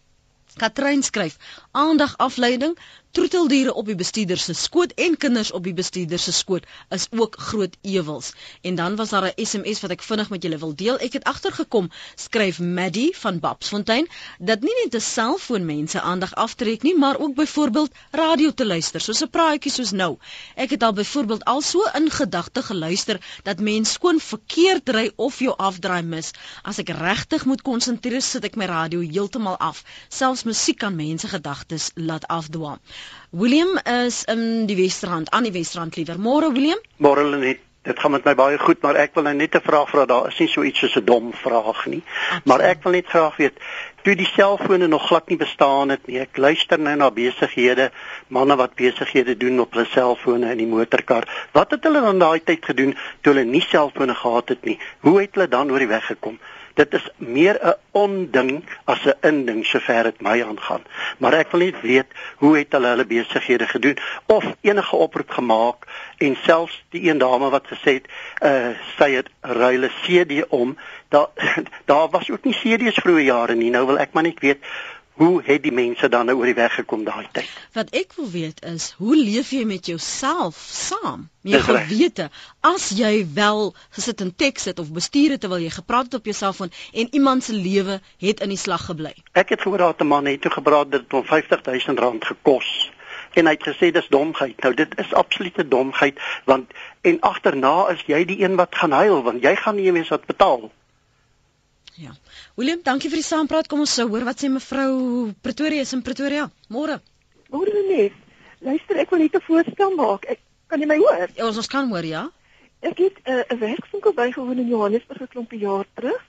Katrein 0.57 1.03
skryf: 1.05 1.37
Aandag 1.77 2.17
afleiding, 2.17 2.77
troeteldiere 3.11 3.73
op 3.73 3.85
die 3.85 3.95
bestuurder 3.97 4.37
se 4.37 4.53
skoot 4.53 4.91
en 5.01 5.15
kinders 5.17 5.51
op 5.51 5.63
die 5.65 5.73
bestuurder 5.73 6.19
se 6.19 6.31
skoot 6.33 6.65
is 6.93 7.07
ook 7.09 7.35
groot 7.49 7.75
ewels. 7.81 8.31
En 8.61 8.75
dan 8.75 8.95
was 8.95 9.09
daar 9.09 9.27
'n 9.27 9.45
SMS 9.45 9.81
wat 9.81 9.91
ek 9.91 10.01
vinnig 10.01 10.29
met 10.29 10.43
julle 10.43 10.57
wil 10.57 10.75
deel. 10.75 10.97
Ek 10.97 11.13
het 11.13 11.23
agtergekom, 11.23 11.89
skryf 12.15 12.59
Maddie 12.59 13.17
van 13.17 13.39
Babsfontein, 13.39 14.07
dat 14.39 14.61
nie 14.61 14.75
net 14.83 14.95
'n 14.95 15.01
selfoon 15.01 15.65
mense 15.65 16.01
aandag 16.01 16.33
aftrek 16.35 16.81
nie, 16.83 16.97
maar 16.97 17.19
ook 17.19 17.35
byvoorbeeld 17.35 17.91
radio 18.11 18.51
te 18.51 18.65
luister, 18.65 19.01
soos 19.01 19.21
'n 19.21 19.29
praatjie 19.29 19.71
soos 19.71 19.91
nou. 19.91 20.17
Ek 20.55 20.69
het 20.69 20.83
al 20.83 20.93
byvoorbeeld 20.93 21.45
al 21.45 21.61
so 21.61 21.83
in 21.93 22.09
gedagte 22.11 22.63
geluister 22.63 23.21
dat 23.43 23.59
mens 23.59 23.91
skoon 23.91 24.19
verkeerd 24.19 24.89
ry 24.89 25.11
of 25.15 25.39
jou 25.39 25.57
afdraai 25.57 26.03
mis. 26.03 26.31
As 26.63 26.77
ek 26.77 26.89
regtig 26.89 27.45
moet 27.45 27.61
konsentreer, 27.61 28.21
sit 28.21 28.43
ek 28.43 28.55
my 28.55 28.65
radio 28.65 28.99
heeltemal 28.99 29.57
af. 29.57 29.83
Selfs 30.09 30.43
musiek 30.43 30.77
kan 30.77 30.95
mense 30.95 31.27
gedagtes 31.27 31.66
laat 31.95 32.27
afdwaal. 32.27 32.79
William 33.29 33.79
is 33.83 34.23
in 34.23 34.65
die 34.65 34.75
Westerrand, 34.75 35.29
aan 35.31 35.43
die 35.43 35.51
Westerrand 35.51 35.95
liewer. 35.95 36.19
Môre 36.19 36.51
William? 36.51 36.79
Môre 36.97 37.23
Lenet. 37.29 37.65
dit 37.87 37.99
gaan 37.99 38.11
met 38.11 38.25
my 38.27 38.33
baie 38.35 38.57
goed, 38.59 38.81
maar 38.83 38.97
ek 38.99 39.13
wil 39.15 39.23
nou 39.23 39.33
net 39.35 39.55
'n 39.55 39.63
vraag 39.63 39.89
vra. 39.89 40.05
Daar 40.05 40.27
is 40.27 40.39
nie 40.39 40.47
so 40.47 40.63
iets 40.63 40.79
soos 40.79 40.95
'n 40.97 41.05
dom 41.05 41.33
vraag 41.33 41.85
nie. 41.85 42.03
Absoluut. 42.03 42.45
Maar 42.45 42.59
ek 42.59 42.83
wil 42.83 42.91
net 42.91 43.07
graag 43.07 43.35
weet, 43.37 43.53
toe 44.03 44.15
die 44.15 44.27
selfone 44.27 44.87
nog 44.87 45.07
glad 45.07 45.29
nie 45.29 45.37
bestaan 45.37 45.89
het 45.89 46.07
nie. 46.07 46.19
Ek 46.19 46.37
luister 46.37 46.79
nou 46.79 46.95
na 46.95 47.11
besighede, 47.11 47.91
manne 48.27 48.55
wat 48.55 48.75
besighede 48.75 49.37
doen 49.37 49.59
op 49.59 49.73
hulle 49.73 49.85
selfone 49.85 50.51
in 50.51 50.57
die 50.57 50.67
motorkar. 50.67 51.47
Wat 51.51 51.71
het 51.71 51.83
hulle 51.83 52.01
dan 52.01 52.19
daai 52.19 52.43
tyd 52.43 52.65
gedoen 52.65 52.97
toe 53.21 53.33
hulle 53.33 53.45
nie 53.45 53.61
selfone 53.61 54.15
gehad 54.15 54.49
het 54.49 54.65
nie? 54.65 54.79
Hoe 54.99 55.21
het 55.21 55.29
hulle 55.33 55.47
dan 55.47 55.71
oor 55.71 55.79
die 55.79 55.87
weg 55.87 56.05
gekom? 56.05 56.39
Dit 56.77 56.93
is 56.93 57.05
meer 57.17 57.57
'n 57.61 57.75
onding 57.91 58.63
as 58.85 59.05
'n 59.05 59.17
inding 59.21 59.65
sover 59.65 60.03
dit 60.03 60.21
my 60.21 60.43
aangaan. 60.43 60.83
Maar 61.17 61.33
ek 61.33 61.51
wil 61.51 61.59
net 61.59 61.81
weet 61.81 62.09
hoe 62.37 62.57
het 62.57 62.71
hulle 62.71 62.87
hulle 62.87 63.05
besighede 63.05 63.67
gedoen 63.67 63.97
of 64.25 64.45
enige 64.61 64.95
oproep 64.95 65.29
gemaak 65.29 65.87
en 66.17 66.37
selfs 66.41 66.83
die 66.89 67.09
een 67.09 67.17
dame 67.17 67.49
wat 67.49 67.67
gesê 67.67 67.93
het 67.99 68.07
uh 68.41 68.69
sy 68.97 69.11
het 69.11 69.29
ruile 69.41 69.89
CD 70.01 70.45
om 70.49 70.77
daar 71.09 71.27
daar 71.91 72.09
was 72.09 72.29
ook 72.31 72.43
nie 72.43 72.53
CD's 72.61 72.99
vroeë 73.01 73.23
jare 73.23 73.55
nie. 73.55 73.69
Nou 73.69 73.85
wil 73.85 73.99
ek 73.99 74.13
maar 74.13 74.23
net 74.23 74.39
weet 74.39 74.61
Hoe 75.17 75.41
het 75.43 75.63
die 75.63 75.71
mense 75.73 76.09
dan 76.13 76.27
nou 76.29 76.35
oor 76.37 76.45
die 76.45 76.53
weg 76.53 76.75
gekom 76.77 77.03
daai 77.03 77.25
tyd? 77.33 77.49
Wat 77.73 77.89
ek 77.97 78.11
wil 78.19 78.27
weet 78.29 78.59
is, 78.69 78.91
hoe 79.01 79.15
leef 79.17 79.49
jy 79.55 79.63
met 79.65 79.87
jouself 79.89 80.59
saam? 80.69 81.23
Jy 81.41 81.61
gewete 81.65 82.27
as 82.61 82.91
jy 82.93 83.25
wel 83.33 83.71
gesit 83.97 84.21
en 84.21 84.29
teks 84.35 84.69
het 84.69 84.81
of 84.83 84.91
bestuur 84.93 85.33
het 85.33 85.41
terwyl 85.41 85.63
jy 85.65 85.71
gepraat 85.73 86.11
het 86.11 86.19
op 86.19 86.29
jou 86.29 86.35
selfoon 86.37 86.69
en 86.93 87.09
iemand 87.17 87.43
se 87.43 87.57
lewe 87.57 87.97
het 88.21 88.45
in 88.45 88.53
die 88.53 88.61
slag 88.61 88.85
gebly. 88.91 89.15
Ek 89.33 89.55
het 89.55 89.65
gehoor 89.65 89.81
dat 89.87 90.05
'n 90.05 90.11
man 90.11 90.29
het 90.29 90.41
toe 90.41 90.51
gepraat 90.51 90.91
dat 90.91 91.01
dit 91.01 91.11
hom 91.11 91.25
50000 91.25 91.99
rand 91.99 92.25
gekos 92.25 92.91
en 93.33 93.45
hy 93.45 93.53
het 93.57 93.67
gesê 93.67 93.91
dis 93.91 94.07
domheid. 94.13 94.61
Nou 94.61 94.73
dit 94.73 94.97
is 94.97 95.13
absolute 95.13 95.67
domheid 95.67 96.19
want 96.45 96.71
en 97.01 97.19
agterna 97.19 97.89
is 97.93 98.03
jy 98.05 98.25
die 98.25 98.41
een 98.43 98.55
wat 98.55 98.75
gaan 98.75 98.91
huil 98.91 99.23
want 99.23 99.43
jy 99.43 99.55
gaan 99.55 99.75
nie 99.75 99.91
eens 99.91 100.13
wat 100.13 100.25
betaal. 100.25 100.69
Ja. 101.97 102.11
Willem, 102.53 102.83
dankie 102.85 103.09
vir 103.09 103.17
die 103.17 103.25
saampraat. 103.25 103.67
Kom 103.67 103.79
ons 103.81 103.93
sou 103.97 104.03
hoor 104.11 104.25
wat 104.27 104.41
sê 104.43 104.49
mevrou 104.53 105.31
Pretoria 105.41 105.81
is 105.81 105.93
in 105.97 106.03
Pretoria. 106.05 106.43
Môre. 106.69 106.99
Môre 107.49 107.81
net. 107.87 108.13
Luister, 108.61 108.99
ek 109.01 109.09
wil 109.09 109.23
net 109.23 109.35
'n 109.35 109.41
voorstel 109.41 109.95
maak. 109.97 110.27
Ek 110.29 110.39
kan 110.67 110.79
jy 110.79 110.85
my 110.85 110.97
hoor? 110.97 111.25
Ja, 111.33 111.47
ons, 111.47 111.57
ons 111.57 111.67
kan 111.67 111.89
hoor, 111.89 112.05
ja. 112.05 112.29
Ek 112.81 113.01
het 113.01 113.17
eh, 113.23 113.41
'n 113.49 113.55
uh, 113.55 113.59
werkswinkel 113.59 114.13
bygewoon 114.13 114.59
in 114.59 114.69
Johannesburg 114.69 115.21
'n 115.21 115.27
klompie 115.27 115.59
jaar 115.59 115.85
terug 115.95 116.21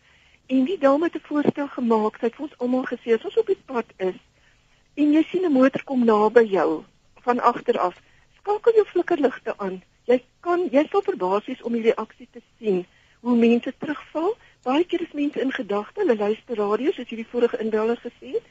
en 0.46 0.64
die 0.64 0.78
dame 0.78 1.04
het 1.04 1.20
'n 1.20 1.28
voorstel 1.28 1.68
gemaak. 1.68 2.16
Sy 2.16 2.26
het 2.26 2.36
vir 2.36 2.46
ons 2.48 2.58
almal 2.58 2.84
gesê 2.88 3.12
as 3.12 3.24
ons 3.24 3.36
op 3.36 3.46
die 3.46 3.62
pad 3.66 3.88
is 3.96 4.16
en 4.96 5.12
jy 5.12 5.22
sien 5.28 5.44
'n 5.44 5.52
motor 5.52 5.84
kom 5.84 6.04
naby 6.04 6.48
jou 6.48 6.84
van 7.26 7.40
agter 7.40 7.78
af, 7.78 7.94
skakel 8.40 8.72
jou 8.74 8.86
flikkerligte 8.86 9.52
aan. 9.58 9.82
Jy 10.06 10.22
kan 10.40 10.68
jy 10.72 10.88
sal 10.88 11.02
verbaas 11.02 11.44
wees 11.44 11.62
om 11.62 11.72
die 11.72 11.92
reaksie 11.92 12.28
te 12.32 12.40
sien 12.58 12.86
hoe 13.20 13.36
mense 13.36 13.72
terugval 13.78 14.36
baie 14.68 14.84
keer 14.84 15.04
is 15.06 15.16
mense 15.16 15.40
in 15.40 15.52
gedagte, 15.56 16.02
hulle 16.02 16.16
luister 16.20 16.60
radio 16.60 16.92
soos 16.92 17.10
hierdie 17.10 17.28
vorige 17.32 17.60
inbeller 17.64 18.00
gesê 18.04 18.36
het, 18.36 18.48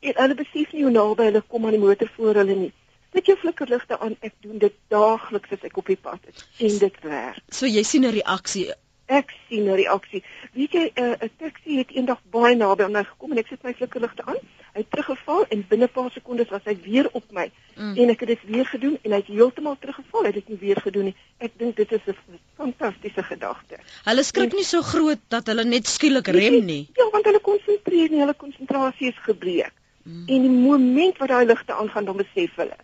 en 0.00 0.20
hulle 0.22 0.38
besef 0.38 0.72
nie 0.72 0.84
hoe 0.86 0.94
naby 0.94 1.30
hulle 1.30 1.42
kom 1.54 1.66
aan 1.66 1.76
die 1.76 1.82
motor 1.82 2.10
voor 2.16 2.42
hulle 2.42 2.58
nie. 2.64 2.72
Sit 3.14 3.30
jou 3.30 3.36
flikkerligte 3.40 3.98
aan. 4.02 4.16
Ek 4.26 4.34
doen 4.44 4.58
dit 4.60 4.74
daagliks 4.92 5.54
as 5.56 5.62
ek 5.64 5.78
op 5.80 5.86
die 5.88 5.98
pad 6.08 6.26
is 6.30 6.42
en 6.66 6.80
dit 6.82 6.98
werk. 7.06 7.40
So 7.48 7.70
jy 7.70 7.82
sien 7.82 8.04
'n 8.04 8.12
reaksie 8.18 8.66
ek 9.06 9.32
sien 9.48 9.64
'n 9.64 9.74
reaksie. 9.74 10.22
Weet 10.52 10.72
jy, 10.72 10.90
eh, 10.94 11.02
'n 11.04 11.24
uh, 11.24 11.28
taxi 11.38 11.78
het 11.78 11.90
eendag 11.90 12.20
baie 12.30 12.56
naby 12.56 12.82
aan 12.82 12.92
my 12.92 13.04
gekom 13.04 13.32
en 13.32 13.38
ek 13.38 13.46
sit 13.46 13.62
my 13.62 13.74
flikkerligte 13.74 14.22
aan. 14.24 14.38
Hy 14.74 14.80
het 14.82 14.90
teruggeval 14.90 15.46
en 15.48 15.64
binne 15.68 15.84
'n 15.86 15.92
paar 15.92 16.10
sekondes 16.10 16.48
was 16.48 16.64
hy 16.64 16.76
weer 16.82 17.08
op 17.12 17.24
my. 17.30 17.50
Mm. 17.76 17.96
En 17.96 18.08
ek 18.10 18.20
het 18.20 18.28
dit 18.28 18.42
weer 18.44 18.66
gedoen 18.66 18.98
en 19.02 19.10
hy 19.10 19.16
het 19.16 19.26
heeltemal 19.26 19.76
teruggeval. 19.80 20.20
Hy 20.20 20.26
het 20.26 20.34
dit 20.34 20.48
nie 20.48 20.58
weer 20.58 20.80
gedoen 20.80 21.04
nie. 21.04 21.16
Ek 21.38 21.52
dink 21.56 21.76
dit 21.76 21.92
is 21.92 22.00
'n 22.06 22.38
fantastiese 22.56 23.22
gedagte. 23.22 23.78
Hulle 24.04 24.22
skrik 24.22 24.50
en, 24.50 24.56
nie 24.56 24.64
so 24.64 24.82
groot 24.82 25.18
dat 25.28 25.46
hulle 25.46 25.64
net 25.64 25.86
skielik 25.86 26.26
rem 26.26 26.64
nie. 26.64 26.88
Ja, 26.94 27.10
want 27.10 27.24
hulle 27.24 27.40
konsentreer 27.40 28.10
nie, 28.10 28.20
hulle 28.20 28.34
konsentrasie 28.34 29.08
is 29.08 29.18
gebreek. 29.22 29.72
Mm. 30.02 30.24
En 30.26 30.42
die 30.42 30.68
oomblik 30.70 31.18
wat 31.18 31.28
daai 31.28 31.46
ligte 31.46 31.72
aangaan, 31.72 32.04
dan 32.04 32.16
besef 32.16 32.54
hulle. 32.56 32.76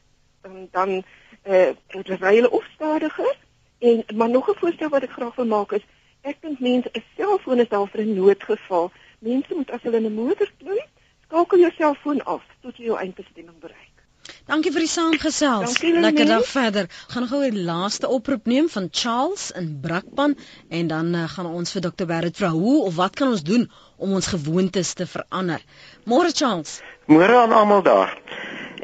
En 0.42 0.68
dan 0.70 1.02
eh 1.42 1.74
uh, 1.94 2.18
ry 2.20 2.34
hulle 2.34 2.50
of 2.50 2.64
stadiger 2.74 3.36
en 3.78 4.04
maar 4.14 4.30
nog 4.30 4.48
'n 4.48 4.58
voorstel 4.58 4.88
wat 4.88 5.02
ek 5.02 5.10
graag 5.10 5.34
wil 5.34 5.46
maak 5.46 5.72
is 5.72 5.82
Ek 6.22 6.36
dink 6.42 6.60
mense 6.60 6.90
'n 6.94 7.02
selfoon 7.16 7.60
is 7.60 7.68
daar 7.68 7.88
vir 7.92 8.02
'n 8.02 8.14
noodgeval. 8.14 8.92
Mense 9.18 9.54
moet 9.54 9.70
as 9.70 9.82
hulle 9.82 9.96
in 9.96 10.06
'n 10.06 10.14
motor 10.14 10.50
klim, 10.58 10.86
skakel 11.24 11.58
jou 11.58 11.72
selfoon 11.78 12.20
af 12.34 12.42
tot 12.62 12.76
jy 12.76 12.84
jou 12.84 12.98
eindbestemming 12.98 13.58
bereik. 13.58 13.92
Dankie 14.46 14.70
vir 14.74 14.84
die 14.84 14.90
saamgesels. 14.92 15.74
Lekker 15.82 16.26
dag 16.26 16.46
verder. 16.46 16.86
Gaan 17.14 17.26
gou 17.26 17.40
'n 17.46 17.64
laaste 17.64 18.08
oproep 18.08 18.46
neem 18.46 18.68
van 18.68 18.88
Charles 18.90 19.50
in 19.50 19.80
Brakpan 19.80 20.36
en 20.68 20.86
dan 20.86 21.14
uh, 21.14 21.28
gaan 21.34 21.46
ons 21.46 21.72
vir 21.72 21.82
Dr. 21.88 22.06
Barrett 22.06 22.36
vra 22.36 22.50
hoe 22.50 22.82
of 22.84 22.94
wat 22.94 23.14
kan 23.14 23.28
ons 23.28 23.42
doen 23.42 23.70
om 23.96 24.12
ons 24.12 24.26
gewoontes 24.26 24.92
te 24.94 25.06
verander. 25.06 25.60
Môre 26.04 26.30
Charles. 26.30 26.80
Môre 27.06 27.36
aan 27.36 27.52
almal 27.52 27.82
daar. 27.82 28.14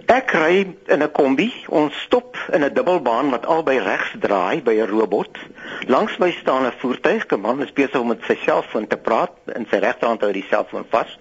Ek 0.08 0.32
ry 0.32 0.64
in 0.88 1.02
'n 1.02 1.12
kombi. 1.12 1.52
Ons 1.68 1.92
stop 2.00 2.36
in 2.52 2.64
'n 2.64 2.72
dubbelbaan 2.72 3.30
wat 3.30 3.46
albei 3.46 3.78
regs 3.78 4.14
draai 4.18 4.62
by 4.62 4.74
'n 4.80 4.88
robot. 4.88 5.38
Langs 5.86 6.16
my 6.18 6.30
staan 6.30 6.64
'n 6.64 6.72
voertuig. 6.80 7.26
'n 7.28 7.40
Man 7.40 7.62
is 7.62 7.72
besig 7.72 8.00
om 8.00 8.08
met 8.08 8.24
sy 8.24 8.38
selfoon 8.44 8.86
te 8.86 8.96
praat 8.96 9.32
en 9.52 9.66
sy 9.70 9.76
regterhand 9.76 10.20
hou 10.20 10.32
die 10.32 10.46
selfoon 10.48 10.86
vas. 10.88 11.18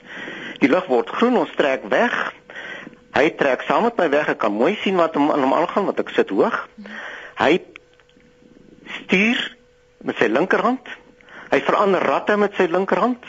Die 0.60 0.70
lig 0.70 0.86
word 0.86 1.10
groen, 1.10 1.38
ons 1.38 1.56
trek 1.56 1.84
weg. 1.90 2.34
Hy 3.12 3.30
trek 3.30 3.62
saam 3.62 3.84
met 3.84 3.98
my 3.98 4.10
weg. 4.10 4.30
Ek 4.30 4.38
kan 4.38 4.54
mooi 4.54 4.78
sien 4.82 4.96
wat 4.96 5.16
hom 5.16 5.32
aan 5.32 5.42
hom 5.42 5.54
aangaan 5.54 5.86
want 5.86 6.00
ek 6.00 6.10
sit 6.10 6.30
hoog. 6.30 6.68
Hy 7.36 7.60
stuur 9.04 9.56
met 10.02 10.16
sy 10.16 10.28
linkerhand. 10.28 10.88
Hy 11.52 11.60
verander 11.60 12.02
ratte 12.02 12.38
met 12.38 12.56
sy 12.56 12.68
linkerhand. 12.72 13.26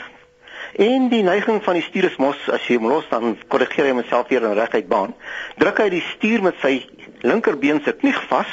En 0.73 1.09
die 1.09 1.23
neiging 1.23 1.63
van 1.63 1.73
die 1.73 1.83
stuur 1.83 2.09
is 2.11 2.17
mos 2.21 2.49
as 2.53 2.67
jy 2.67 2.77
hom 2.77 2.89
los 2.91 3.07
dan 3.09 3.37
korrigeer 3.47 3.89
hy 3.89 3.95
homself 3.95 4.29
weer 4.29 4.45
in 4.45 4.57
reguit 4.57 4.87
baan. 4.87 5.15
Druk 5.57 5.81
hy 5.81 5.89
die 5.89 6.03
stuur 6.15 6.43
met 6.45 6.59
sy 6.61 6.85
linkerbeen 7.25 7.81
se 7.83 7.95
knie 7.97 8.15
vas. 8.29 8.51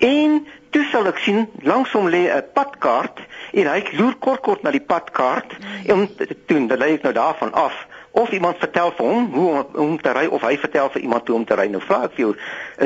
En 0.00 0.40
toe 0.70 0.84
sal 0.90 1.10
ek 1.10 1.20
sien 1.20 1.44
langs 1.66 1.92
hom 1.92 2.08
lê 2.08 2.26
'n 2.32 2.44
padkaart 2.54 3.20
en 3.52 3.66
hy 3.66 3.80
loer 3.98 4.16
kort 4.16 4.40
kort 4.40 4.62
na 4.62 4.70
die 4.70 4.80
padkaart 4.92 5.56
en 5.86 6.08
toe 6.46 6.66
dan 6.66 6.78
lê 6.78 6.94
ek 6.94 7.02
nou 7.02 7.12
daarvan 7.12 7.52
af 7.52 7.74
of 8.10 8.30
iemand 8.30 8.58
vertel 8.58 8.90
vir 8.96 9.06
hom 9.06 9.32
hoe 9.34 9.48
om, 9.50 9.66
om 9.74 10.00
te 10.00 10.12
ry 10.12 10.26
of 10.26 10.42
hy 10.42 10.56
vertel 10.58 10.90
vir 10.90 11.02
iemand 11.02 11.28
hoe 11.28 11.36
om 11.36 11.44
te 11.44 11.54
ry. 11.54 11.68
Nou 11.68 11.82
vra 11.82 12.04
ek 12.04 12.16
vir 12.16 12.24
jou, 12.24 12.34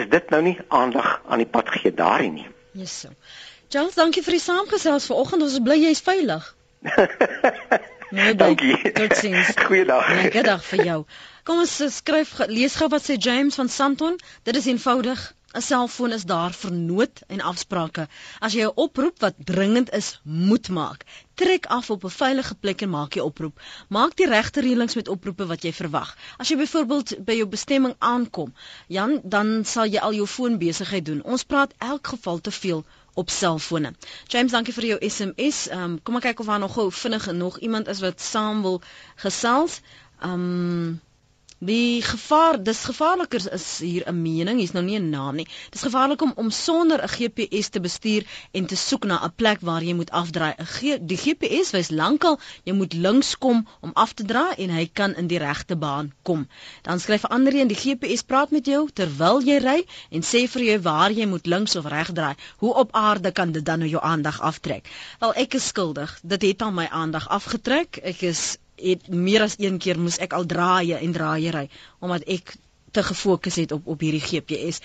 is 0.00 0.08
dit 0.08 0.30
nou 0.30 0.42
nie 0.42 0.58
aandag 0.68 1.20
aan 1.28 1.38
die 1.38 1.48
pad 1.48 1.70
gee 1.70 1.94
daarin 1.94 2.34
nie? 2.34 2.48
Yes. 2.72 3.06
Charles, 3.68 3.94
dankie 3.94 4.22
vir 4.22 4.36
die 4.36 4.44
saamgesels 4.44 5.06
vanoggend. 5.06 5.46
Ons 5.46 5.60
bly 5.64 5.78
jy's 5.80 6.02
veilig. 6.04 6.54
Nee, 8.10 8.34
dankie. 8.34 8.92
Totsiens. 8.92 9.52
Goeiedag. 9.66 10.06
Goeiedag 10.20 10.64
vir 10.64 10.84
jou. 10.84 10.98
Kom 11.44 11.62
ons 11.64 11.78
skryf 11.96 12.36
lees 12.48 12.76
gou 12.80 12.88
wat 12.92 13.04
sê 13.06 13.16
James 13.20 13.56
van 13.60 13.68
Santon. 13.68 14.18
Dit 14.48 14.56
is 14.60 14.68
eenvoudig. 14.70 15.22
'n 15.54 15.62
Selfoon 15.62 16.12
is 16.12 16.24
daar 16.26 16.52
vir 16.60 16.72
nood 16.72 17.20
en 17.34 17.40
afsprake. 17.50 18.08
As 18.40 18.54
jy 18.58 18.64
'n 18.66 18.72
oproep 18.84 19.20
wat 19.24 19.34
dringend 19.50 19.92
is, 19.98 20.08
moet 20.22 20.68
maak. 20.68 21.04
Trek 21.34 21.66
af 21.66 21.90
op 21.90 22.04
'n 22.04 22.16
veilige 22.16 22.54
plek 22.54 22.82
en 22.82 22.90
maak 22.90 23.14
jy 23.14 23.22
oproep. 23.22 23.60
Maak 23.88 24.16
die 24.16 24.26
regte 24.26 24.60
reëlings 24.60 24.94
met 24.94 25.08
oproepe 25.08 25.46
wat 25.46 25.62
jy 25.62 25.72
verwag. 25.72 26.16
As 26.38 26.48
jy 26.48 26.56
byvoorbeeld 26.56 27.24
by 27.24 27.38
jou 27.38 27.46
bestemming 27.46 27.94
aankom, 27.98 28.54
Jan, 28.88 29.20
dan 29.22 29.64
sal 29.64 29.86
jy 29.86 29.98
al 29.98 30.14
jou 30.14 30.26
foonbesigheid 30.26 31.04
doen. 31.04 31.22
Ons 31.22 31.44
praat 31.44 31.74
elk 31.78 32.06
geval 32.06 32.40
te 32.40 32.50
veel 32.50 32.84
op 33.14 33.30
selfone. 33.30 33.94
James, 34.26 34.52
dankie 34.52 34.74
vir 34.74 34.86
jou 34.92 34.98
SMS. 35.08 35.68
Ehm 35.68 35.82
um, 35.82 35.96
kom 36.02 36.16
ek 36.20 36.28
kyk 36.28 36.40
of 36.40 36.46
daar 36.46 36.62
nog 36.62 36.74
gou 36.74 36.90
vinnig 36.92 37.26
nog 37.32 37.58
iemand 37.58 37.88
is 37.88 38.00
wat 38.00 38.20
saam 38.20 38.62
wil 38.62 38.80
gesels. 39.26 39.80
Ehm 40.20 40.32
um, 40.32 41.00
Die 41.58 42.02
gevaar, 42.02 42.58
dis 42.62 42.80
gevaarliker 42.84 43.52
is 43.52 43.78
hier 43.78 44.02
'n 44.08 44.22
mening, 44.22 44.58
hier's 44.58 44.72
nou 44.72 44.82
nie 44.84 44.98
'n 44.98 45.10
naam 45.10 45.36
nie. 45.36 45.46
Dis 45.70 45.82
gevaarlik 45.82 46.22
om 46.22 46.32
om 46.36 46.50
sonder 46.50 47.02
'n 47.02 47.08
GPS 47.08 47.68
te 47.68 47.80
bestuur 47.80 48.26
en 48.52 48.66
te 48.66 48.76
soek 48.76 49.04
na 49.04 49.24
'n 49.24 49.32
plek 49.36 49.60
waar 49.60 49.82
jy 49.82 49.94
moet 49.94 50.10
afdraai. 50.10 50.54
'n 50.58 51.06
Die 51.06 51.16
GPS 51.16 51.70
wys 51.70 51.90
lankal 51.90 52.40
jy 52.64 52.72
moet 52.72 52.92
links 52.92 53.38
kom 53.38 53.66
om 53.80 53.90
af 53.94 54.12
te 54.12 54.24
draai 54.24 54.54
en 54.56 54.70
hy 54.70 54.90
kan 54.92 55.14
in 55.14 55.26
die 55.26 55.38
regte 55.38 55.76
baan 55.76 56.12
kom. 56.22 56.48
Dan 56.82 57.00
skryf 57.00 57.22
'n 57.22 57.32
ander 57.32 57.54
een 57.54 57.68
die 57.68 57.82
GPS 57.84 58.22
praat 58.22 58.50
met 58.50 58.66
jou 58.66 58.88
terwyl 58.92 59.40
jy 59.42 59.58
ry 59.58 59.86
en 60.10 60.22
sê 60.22 60.48
vir 60.48 60.62
jou 60.62 60.80
waar 60.80 61.12
jy 61.12 61.26
moet 61.26 61.46
links 61.46 61.76
of 61.76 61.86
reg 61.86 62.12
draai. 62.12 62.34
Hoe 62.56 62.74
op 62.74 62.92
aarde 62.92 63.30
kan 63.30 63.52
dit 63.52 63.64
dan 63.64 63.78
nou 63.78 63.90
jou 63.90 64.02
aandag 64.02 64.40
aftrek? 64.40 64.88
Wel 65.20 65.34
ek 65.34 65.54
is 65.54 65.66
skuldig. 65.66 66.18
Dit 66.22 66.42
het 66.42 66.62
al 66.62 66.72
my 66.72 66.86
aandag 66.90 67.28
afgetrek. 67.28 67.96
Ek 68.02 68.22
is 68.22 68.58
het 68.76 69.08
meer 69.08 69.42
as 69.42 69.58
een 69.58 69.78
keer 69.78 69.98
moes 70.00 70.18
ek 70.18 70.32
al 70.32 70.46
draaie 70.46 70.96
en 70.96 71.12
draaie 71.12 71.50
ry 71.50 71.68
omdat 72.00 72.24
ek 72.26 72.56
te 72.94 73.02
gefokus 73.02 73.58
het 73.60 73.72
op 73.72 73.86
op 73.86 74.00
hierdie 74.00 74.22
GPS. 74.22 74.80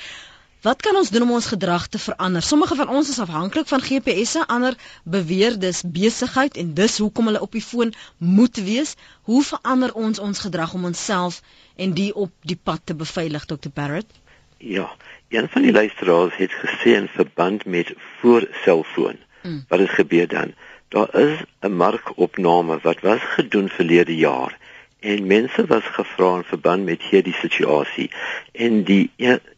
Wat 0.61 0.81
kan 0.81 0.95
ons 0.99 1.09
doen 1.09 1.21
om 1.21 1.31
ons 1.31 1.45
gedrag 1.45 1.87
te 1.87 1.99
verander? 1.99 2.43
Sommige 2.43 2.75
van 2.75 2.89
ons 2.89 3.09
is 3.09 3.19
afhanklik 3.23 3.67
van 3.67 3.81
GPS'e, 3.81 4.41
ander 4.47 4.75
beweer 5.03 5.55
dis 5.59 5.83
besigheid 5.85 6.57
en 6.57 6.73
dis 6.73 6.97
hoekom 6.97 7.29
hulle 7.31 7.41
op 7.41 7.53
die 7.55 7.63
foon 7.63 7.93
moet 8.17 8.59
wees. 8.65 8.95
Hoe 9.29 9.43
verander 9.43 9.93
ons 9.93 10.19
ons 10.19 10.39
gedrag 10.39 10.73
om 10.73 10.89
onsself 10.89 11.39
en 11.75 11.93
die 11.95 12.11
op 12.15 12.33
die 12.41 12.59
pad 12.63 12.81
te 12.83 12.95
beveilig, 12.95 13.45
Dr. 13.45 13.71
Barrett? 13.73 14.19
Ja, 14.57 14.89
een 15.29 15.47
van 15.49 15.61
die 15.61 15.71
luisteraars 15.71 16.35
het 16.35 16.51
gesê 16.51 16.97
in 16.97 17.07
verband 17.07 17.65
met 17.65 17.93
voorselfoon. 18.19 19.15
Mm. 19.43 19.63
Wat 19.67 19.79
het 19.79 19.89
gebeur 19.89 20.27
dan? 20.27 20.53
Daar 20.89 21.15
is 21.15 21.39
'n 21.61 21.71
markopname 21.71 22.79
wat 22.81 22.99
was 22.99 23.21
gedoen 23.21 23.69
verlede 23.69 24.15
jaar 24.15 24.57
en 24.99 25.27
mense 25.27 25.65
was 25.65 25.83
gevra 25.83 26.35
in 26.35 26.43
verband 26.43 26.85
met 26.85 27.01
hierdie 27.01 27.33
situasie 27.33 28.11
en 28.51 28.83
die 28.83 29.11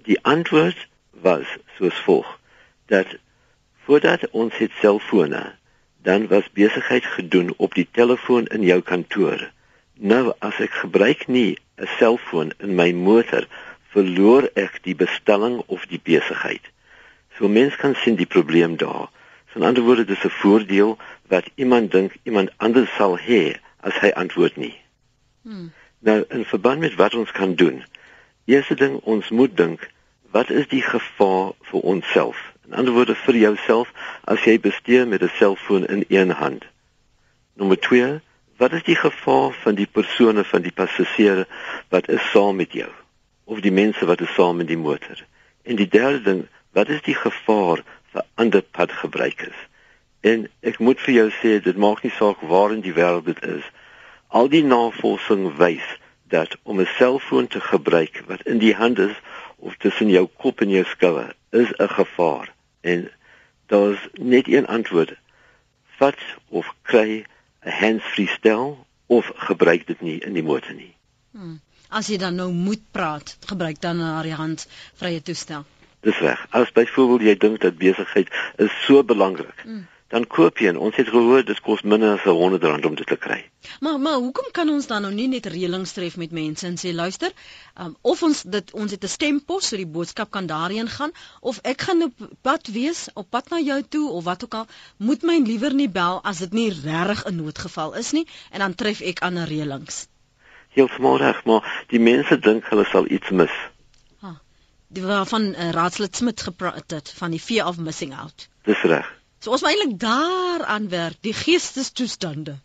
die 0.03 0.19
antwoord 0.21 0.87
was 1.11 1.47
soos 1.77 1.99
volg 2.05 2.39
dat 2.85 3.07
voordat 3.85 4.29
ons 4.29 4.57
het 4.57 4.71
selfone 4.79 5.55
dan 6.01 6.27
was 6.27 6.51
besigheid 6.53 7.05
gedoen 7.05 7.53
op 7.57 7.73
die 7.73 7.87
telefoon 7.91 8.45
in 8.45 8.63
jou 8.63 8.81
kantoor 8.81 9.51
nou 9.93 10.33
as 10.39 10.59
ek 10.59 10.73
gebruik 10.83 11.27
nie 11.27 11.57
'n 11.77 11.89
selfoon 11.97 12.53
in 12.57 12.75
my 12.75 12.91
motor 12.91 13.47
verloor 13.93 14.47
ek 14.55 14.79
die 14.87 14.95
bestelling 14.95 15.61
of 15.67 15.85
die 15.91 15.99
besigheid. 16.03 16.63
So 17.37 17.47
mens 17.47 17.75
kan 17.75 17.95
sien 18.03 18.15
die 18.15 18.29
probleem 18.29 18.77
daar. 18.77 19.09
So 19.51 19.59
in 19.59 19.67
ander 19.67 19.83
woorde 19.83 20.05
dis 20.05 20.23
'n 20.25 20.37
voordeel 20.41 20.97
wat 21.31 21.49
iemand 21.55 21.91
dink 21.91 22.17
iemand 22.23 22.51
anders 22.57 22.91
sal 22.97 23.17
hê 23.19 23.57
as 23.87 23.97
hy 24.03 24.11
antwoord 24.23 24.59
nie. 24.61 24.75
Hmm. 25.47 25.71
Nou 25.99 26.21
in 26.29 26.45
verband 26.45 26.83
met 26.83 26.95
wat 26.99 27.15
ons 27.15 27.31
kan 27.31 27.55
doen. 27.55 27.83
Eerste 28.45 28.75
ding 28.75 28.99
ons 29.03 29.29
moet 29.29 29.57
dink, 29.57 29.87
wat 30.35 30.49
is 30.49 30.67
die 30.67 30.83
gevaar 30.83 31.53
vir 31.71 31.87
onsself? 31.93 32.39
In 32.67 32.77
ander 32.77 32.93
woorde 32.93 33.15
vir 33.25 33.39
jouself 33.39 33.91
as 34.23 34.43
jy 34.47 34.59
bestuur 34.59 35.07
met 35.07 35.23
'n 35.23 35.35
selfoon 35.39 35.85
in 35.85 36.05
een 36.07 36.31
hand. 36.31 36.65
Nommer 37.55 37.79
2, 37.79 38.19
wat 38.57 38.73
is 38.73 38.83
die 38.83 38.95
gevaar 38.95 39.51
van 39.63 39.75
die 39.75 39.87
persone 39.87 40.43
van 40.43 40.61
die 40.61 40.75
passasiere 40.75 41.47
wat 41.89 42.09
is 42.09 42.31
saam 42.31 42.55
met 42.55 42.71
jou? 42.71 42.91
of 43.51 43.59
die 43.59 43.71
mense 43.71 44.05
wat 44.07 44.21
is 44.21 44.33
saam 44.33 44.63
in 44.63 44.69
die 44.69 44.79
motor. 44.79 45.19
En 45.67 45.75
die 45.75 45.87
derde 45.87 46.21
ding, 46.21 46.41
wat 46.77 46.89
is 46.89 47.01
die 47.03 47.15
gevaar 47.15 47.83
vir 48.13 48.23
ander 48.39 48.63
padgebruikers? 48.77 49.67
En 50.21 50.47
ek 50.59 50.79
moet 50.79 50.99
vir 51.05 51.13
jou 51.13 51.27
sê 51.39 51.51
dit 51.63 51.77
maak 51.77 52.03
nie 52.03 52.13
saak 52.17 52.41
waar 52.51 52.73
in 52.75 52.83
die 52.85 52.93
wêreld 52.97 53.25
dit 53.25 53.41
is. 53.45 53.63
Al 54.27 54.49
die 54.49 54.63
navorsing 54.63 55.47
wys 55.57 55.87
dat 56.33 56.55
om 56.63 56.79
'n 56.79 56.89
selfoon 56.97 57.47
te 57.47 57.61
gebruik 57.61 58.23
wat 58.27 58.41
in 58.41 58.59
die 58.59 58.75
hand 58.75 58.99
is 58.99 59.15
of 59.57 59.75
tussen 59.77 60.09
jou 60.09 60.27
kop 60.43 60.61
en 60.61 60.69
jou 60.69 60.85
skouer 60.85 61.33
is 61.49 61.73
'n 61.77 61.89
gevaar. 61.89 62.53
En 62.81 63.09
daar's 63.65 64.07
net 64.13 64.47
een 64.47 64.67
antwoord. 64.67 65.13
Vat 65.97 66.21
of 66.49 66.73
kry 66.81 67.25
'n 67.65 67.69
hands-free 67.69 68.27
stel 68.27 68.85
of 69.05 69.31
gebruik 69.35 69.87
dit 69.87 70.01
nie 70.01 70.19
in 70.19 70.33
die 70.33 70.43
motor 70.43 70.73
nie. 70.73 70.95
Hmm 71.31 71.61
as 71.91 72.07
jy 72.07 72.17
dan 72.19 72.39
nou 72.39 72.49
moet 72.55 72.81
praat, 72.95 73.35
gebruik 73.51 73.81
dan 73.83 73.99
haar 73.99 74.27
hand 74.39 74.65
vrye 74.99 75.21
toestel. 75.21 75.65
Dis 76.05 76.19
reg. 76.23 76.39
As 76.49 76.71
byvoorbeeld 76.73 77.27
jy 77.27 77.35
dink 77.37 77.61
dat 77.61 77.77
besigheid 77.77 78.31
is 78.63 78.73
so 78.85 79.03
belangrik, 79.03 79.65
mm. 79.65 79.83
Dan 80.11 80.27
koop 80.27 80.59
jy 80.59 80.69
en 80.71 80.79
ons 80.87 80.95
het 80.99 81.09
gehoor 81.09 81.45
dit 81.47 81.61
kos 81.65 81.81
minder 81.87 82.17
as 82.17 82.27
100 82.27 82.63
rand 82.67 82.85
om 82.89 82.95
dit 82.99 83.07
te 83.07 83.17
kry. 83.25 83.39
Maar 83.79 83.99
maar 83.99 84.19
hoekom 84.19 84.51
kan 84.51 84.69
ons 84.69 84.87
dan 84.87 85.05
nou 85.07 85.13
nie 85.15 85.27
net 85.31 85.47
reëlings 85.53 85.95
tref 85.95 86.17
met 86.21 86.35
mense 86.35 86.67
en 86.67 86.77
sê 86.81 86.93
luister, 86.93 87.31
um, 87.79 87.95
of 88.01 88.23
ons 88.27 88.43
dit 88.57 88.73
ons 88.83 88.91
het 88.91 89.03
'n 89.03 89.13
stempos 89.15 89.67
so 89.67 89.77
die 89.77 89.87
boodskap 89.97 90.31
kan 90.31 90.45
daarheen 90.45 90.91
gaan 90.97 91.11
of 91.39 91.59
ek 91.63 91.81
gaan 91.81 92.03
op 92.03 92.29
pad 92.41 92.67
wees, 92.67 93.07
op 93.13 93.29
pad 93.29 93.49
na 93.49 93.59
jou 93.59 93.81
toe 93.83 94.09
of 94.09 94.23
wat 94.23 94.43
ook 94.43 94.53
al, 94.53 94.67
moet 94.97 95.23
my 95.23 95.39
liewer 95.39 95.73
nie 95.73 95.89
bel 95.89 96.19
as 96.23 96.39
dit 96.39 96.53
nie 96.53 96.69
regtig 96.69 97.25
'n 97.25 97.35
noodgeval 97.35 97.93
is 97.93 98.11
nie 98.11 98.27
en 98.51 98.59
dan 98.59 98.75
tref 98.75 99.01
ek 99.01 99.21
ander 99.21 99.47
reëlings 99.47 100.07
heeltemal 100.71 101.17
reg, 101.17 101.43
maar 101.43 101.85
die 101.87 101.99
mense 101.99 102.39
dink 102.39 102.67
hulle 102.71 102.85
sal 102.87 103.07
iets 103.11 103.29
mis. 103.29 103.55
Ha. 104.23 104.35
Die 104.87 105.03
van 105.33 105.49
uh, 105.51 105.71
Raadslid 105.75 106.15
Smit 106.15 106.41
gepraat 106.47 106.91
het 106.95 107.13
van 107.17 107.35
die 107.35 107.39
fear 107.39 107.67
of 107.67 107.77
missing 107.77 108.15
out. 108.15 108.47
Dis 108.63 108.81
reg. 108.81 109.20
So 109.41 109.51
ons 109.51 109.61
moet 109.65 109.71
eintlik 109.73 109.99
daaraan 109.99 110.87
werk, 110.89 111.17
die 111.25 111.33
geestestoestande. 111.33 112.59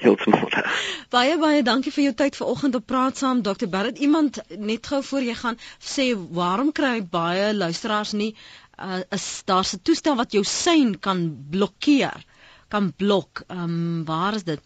Heeltemal 0.00 0.48
reg. 0.52 0.80
Baie 1.12 1.36
baie 1.40 1.62
dankie 1.66 1.92
vir 1.92 2.04
jou 2.04 2.14
tyd 2.22 2.36
vanoggend 2.36 2.76
op 2.78 2.86
praat 2.86 3.16
saam 3.20 3.42
Dr. 3.42 3.68
Barrett. 3.72 3.98
Iemand 3.98 4.40
net 4.48 4.86
gou 4.92 5.02
voor 5.04 5.24
jy 5.24 5.34
gaan 5.34 5.58
sê 5.80 6.10
waarom 6.40 6.72
kry 6.72 7.00
baie 7.02 7.50
luisteraars 7.54 8.12
nie 8.12 8.34
uh, 8.78 9.00
is 9.16 9.42
daar 9.44 9.64
'n 9.64 9.82
toestel 9.82 10.16
wat 10.16 10.32
jou 10.32 10.44
sein 10.44 10.98
kan 10.98 11.24
blokkeer? 11.50 12.24
kan 12.70 12.92
blok. 12.96 13.42
Ehm 13.46 13.62
um, 13.62 14.04
waar 14.04 14.34
is 14.34 14.44
dit? 14.44 14.60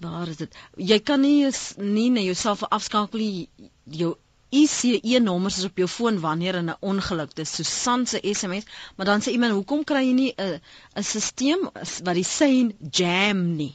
Waar 0.00 0.28
is 0.28 0.36
dit? 0.36 0.56
Jy 0.76 0.98
kan 1.00 1.20
nie 1.20 1.50
nie 1.78 2.10
na 2.10 2.20
jouself 2.20 2.62
afskakel 2.68 3.18
nie. 3.18 3.48
Jou 4.00 4.14
ICE 4.50 5.20
nommers 5.20 5.58
is 5.58 5.64
op 5.64 5.76
jou 5.76 5.88
foon 5.88 6.20
wanneer 6.20 6.62
'n 6.62 6.76
ongeluk 6.80 7.38
is. 7.38 7.54
Susan 7.54 8.06
se 8.06 8.18
SMS, 8.22 8.64
maar 8.96 9.06
dan 9.06 9.20
sê 9.20 9.30
iemand, 9.30 9.52
"Hoekom 9.52 9.84
kry 9.84 10.04
jy 10.06 10.12
nie 10.12 10.34
'n 10.36 10.60
'n 10.96 11.02
stelsel 11.02 11.72
wat 12.04 12.14
die 12.14 12.24
sein 12.24 12.74
jam 12.90 13.56
nie?" 13.56 13.74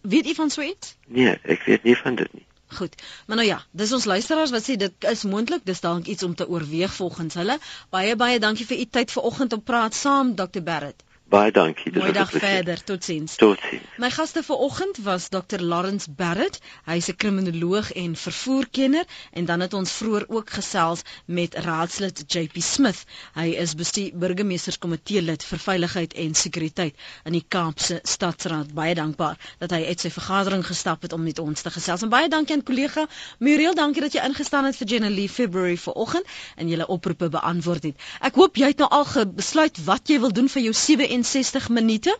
Weet 0.00 0.26
jy 0.26 0.34
van 0.34 0.50
so 0.50 0.62
iets? 0.62 0.96
Nee, 1.06 1.38
ek 1.42 1.62
weet 1.66 1.82
nie 1.82 1.96
van 1.96 2.14
dit 2.14 2.32
nie. 2.32 2.46
Goed. 2.66 2.94
Maar 3.26 3.36
nou 3.36 3.48
ja, 3.48 3.64
dis 3.70 3.92
ons 3.92 4.04
luisteraars 4.04 4.50
wat 4.50 4.64
sê 4.68 4.76
dit 4.76 5.04
is 5.10 5.22
moontlik, 5.22 5.64
dis 5.64 5.80
dalk 5.80 6.06
iets 6.06 6.22
om 6.22 6.34
te 6.34 6.48
oorweeg 6.48 6.94
volgens 6.94 7.34
hulle. 7.34 7.58
Baie 7.90 8.16
baie 8.16 8.38
dankie 8.38 8.66
vir 8.66 8.78
u 8.78 8.86
tyd 8.98 9.10
vanoggend 9.10 9.52
om 9.52 9.62
praat 9.62 9.94
saam 9.94 10.34
Dr 10.34 10.62
Barrett. 10.62 11.05
Baie 11.26 11.50
dankie. 11.50 11.90
Dis 11.90 12.02
Goeiedag 12.02 12.30
verder. 12.30 12.82
Totsiens. 12.84 13.34
Totsiens. 13.36 13.82
My 13.98 14.10
gaste 14.14 14.42
vanoggend 14.46 14.98
was 15.02 15.28
Dr. 15.28 15.58
Lawrence 15.58 16.10
Barrett. 16.10 16.60
Hy's 16.84 17.08
'n 17.08 17.16
kriminoloog 17.16 17.92
en 17.92 18.16
vervoerkenner 18.16 19.04
en 19.32 19.44
dan 19.44 19.60
het 19.60 19.74
ons 19.74 19.92
vroeër 19.92 20.24
ook 20.28 20.50
gesels 20.50 21.00
met 21.24 21.54
raadslid 21.54 22.22
JP 22.26 22.62
Smith. 22.62 23.04
Hy 23.34 23.46
is 23.58 23.74
bestuur 23.74 24.10
burgemeesterskomitee 24.14 25.22
lid 25.22 25.44
vir 25.44 25.58
veiligheid 25.58 26.14
en 26.14 26.34
sekuriteit 26.34 26.94
in 27.24 27.32
die 27.32 27.44
Kaapse 27.48 27.98
Stadsraad. 28.02 28.74
Baie 28.74 28.94
dankbaar 28.94 29.36
dat 29.58 29.70
hy 29.70 29.84
uit 29.84 30.00
sy 30.00 30.10
vergadering 30.10 30.66
gestap 30.66 31.02
het 31.02 31.12
om 31.12 31.22
met 31.22 31.38
ons 31.38 31.62
te 31.62 31.70
gesels. 31.70 32.02
En 32.02 32.08
baie 32.08 32.28
dankie 32.28 32.54
aan 32.54 32.62
kollega 32.62 33.08
Muriel, 33.38 33.74
dankie 33.74 34.02
dat 34.02 34.12
jy 34.12 34.22
ingestaan 34.22 34.64
het 34.64 34.76
vir 34.76 34.86
Jenny 34.86 35.28
February 35.28 35.76
vanoggend 35.76 36.24
en 36.56 36.68
julle 36.68 36.86
oproepe 36.86 37.28
beantwoord 37.28 37.82
het. 37.82 37.96
Ek 38.20 38.34
hoop 38.34 38.56
jy 38.56 38.66
het 38.66 38.78
nou 38.78 38.88
al 38.90 39.26
besluit 39.34 39.84
wat 39.84 40.08
jy 40.08 40.20
wil 40.20 40.32
doen 40.32 40.48
vir 40.48 40.62
jou 40.62 40.72
7 40.72 41.15
62 41.24 41.68
minute. 41.68 42.18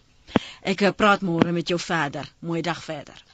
Ek 0.62 0.82
praat 0.97 1.20
môre 1.22 1.53
met 1.53 1.68
jou 1.68 1.78
verder. 1.80 2.28
Mooi 2.40 2.62
dag 2.62 2.82
verder. 2.84 3.25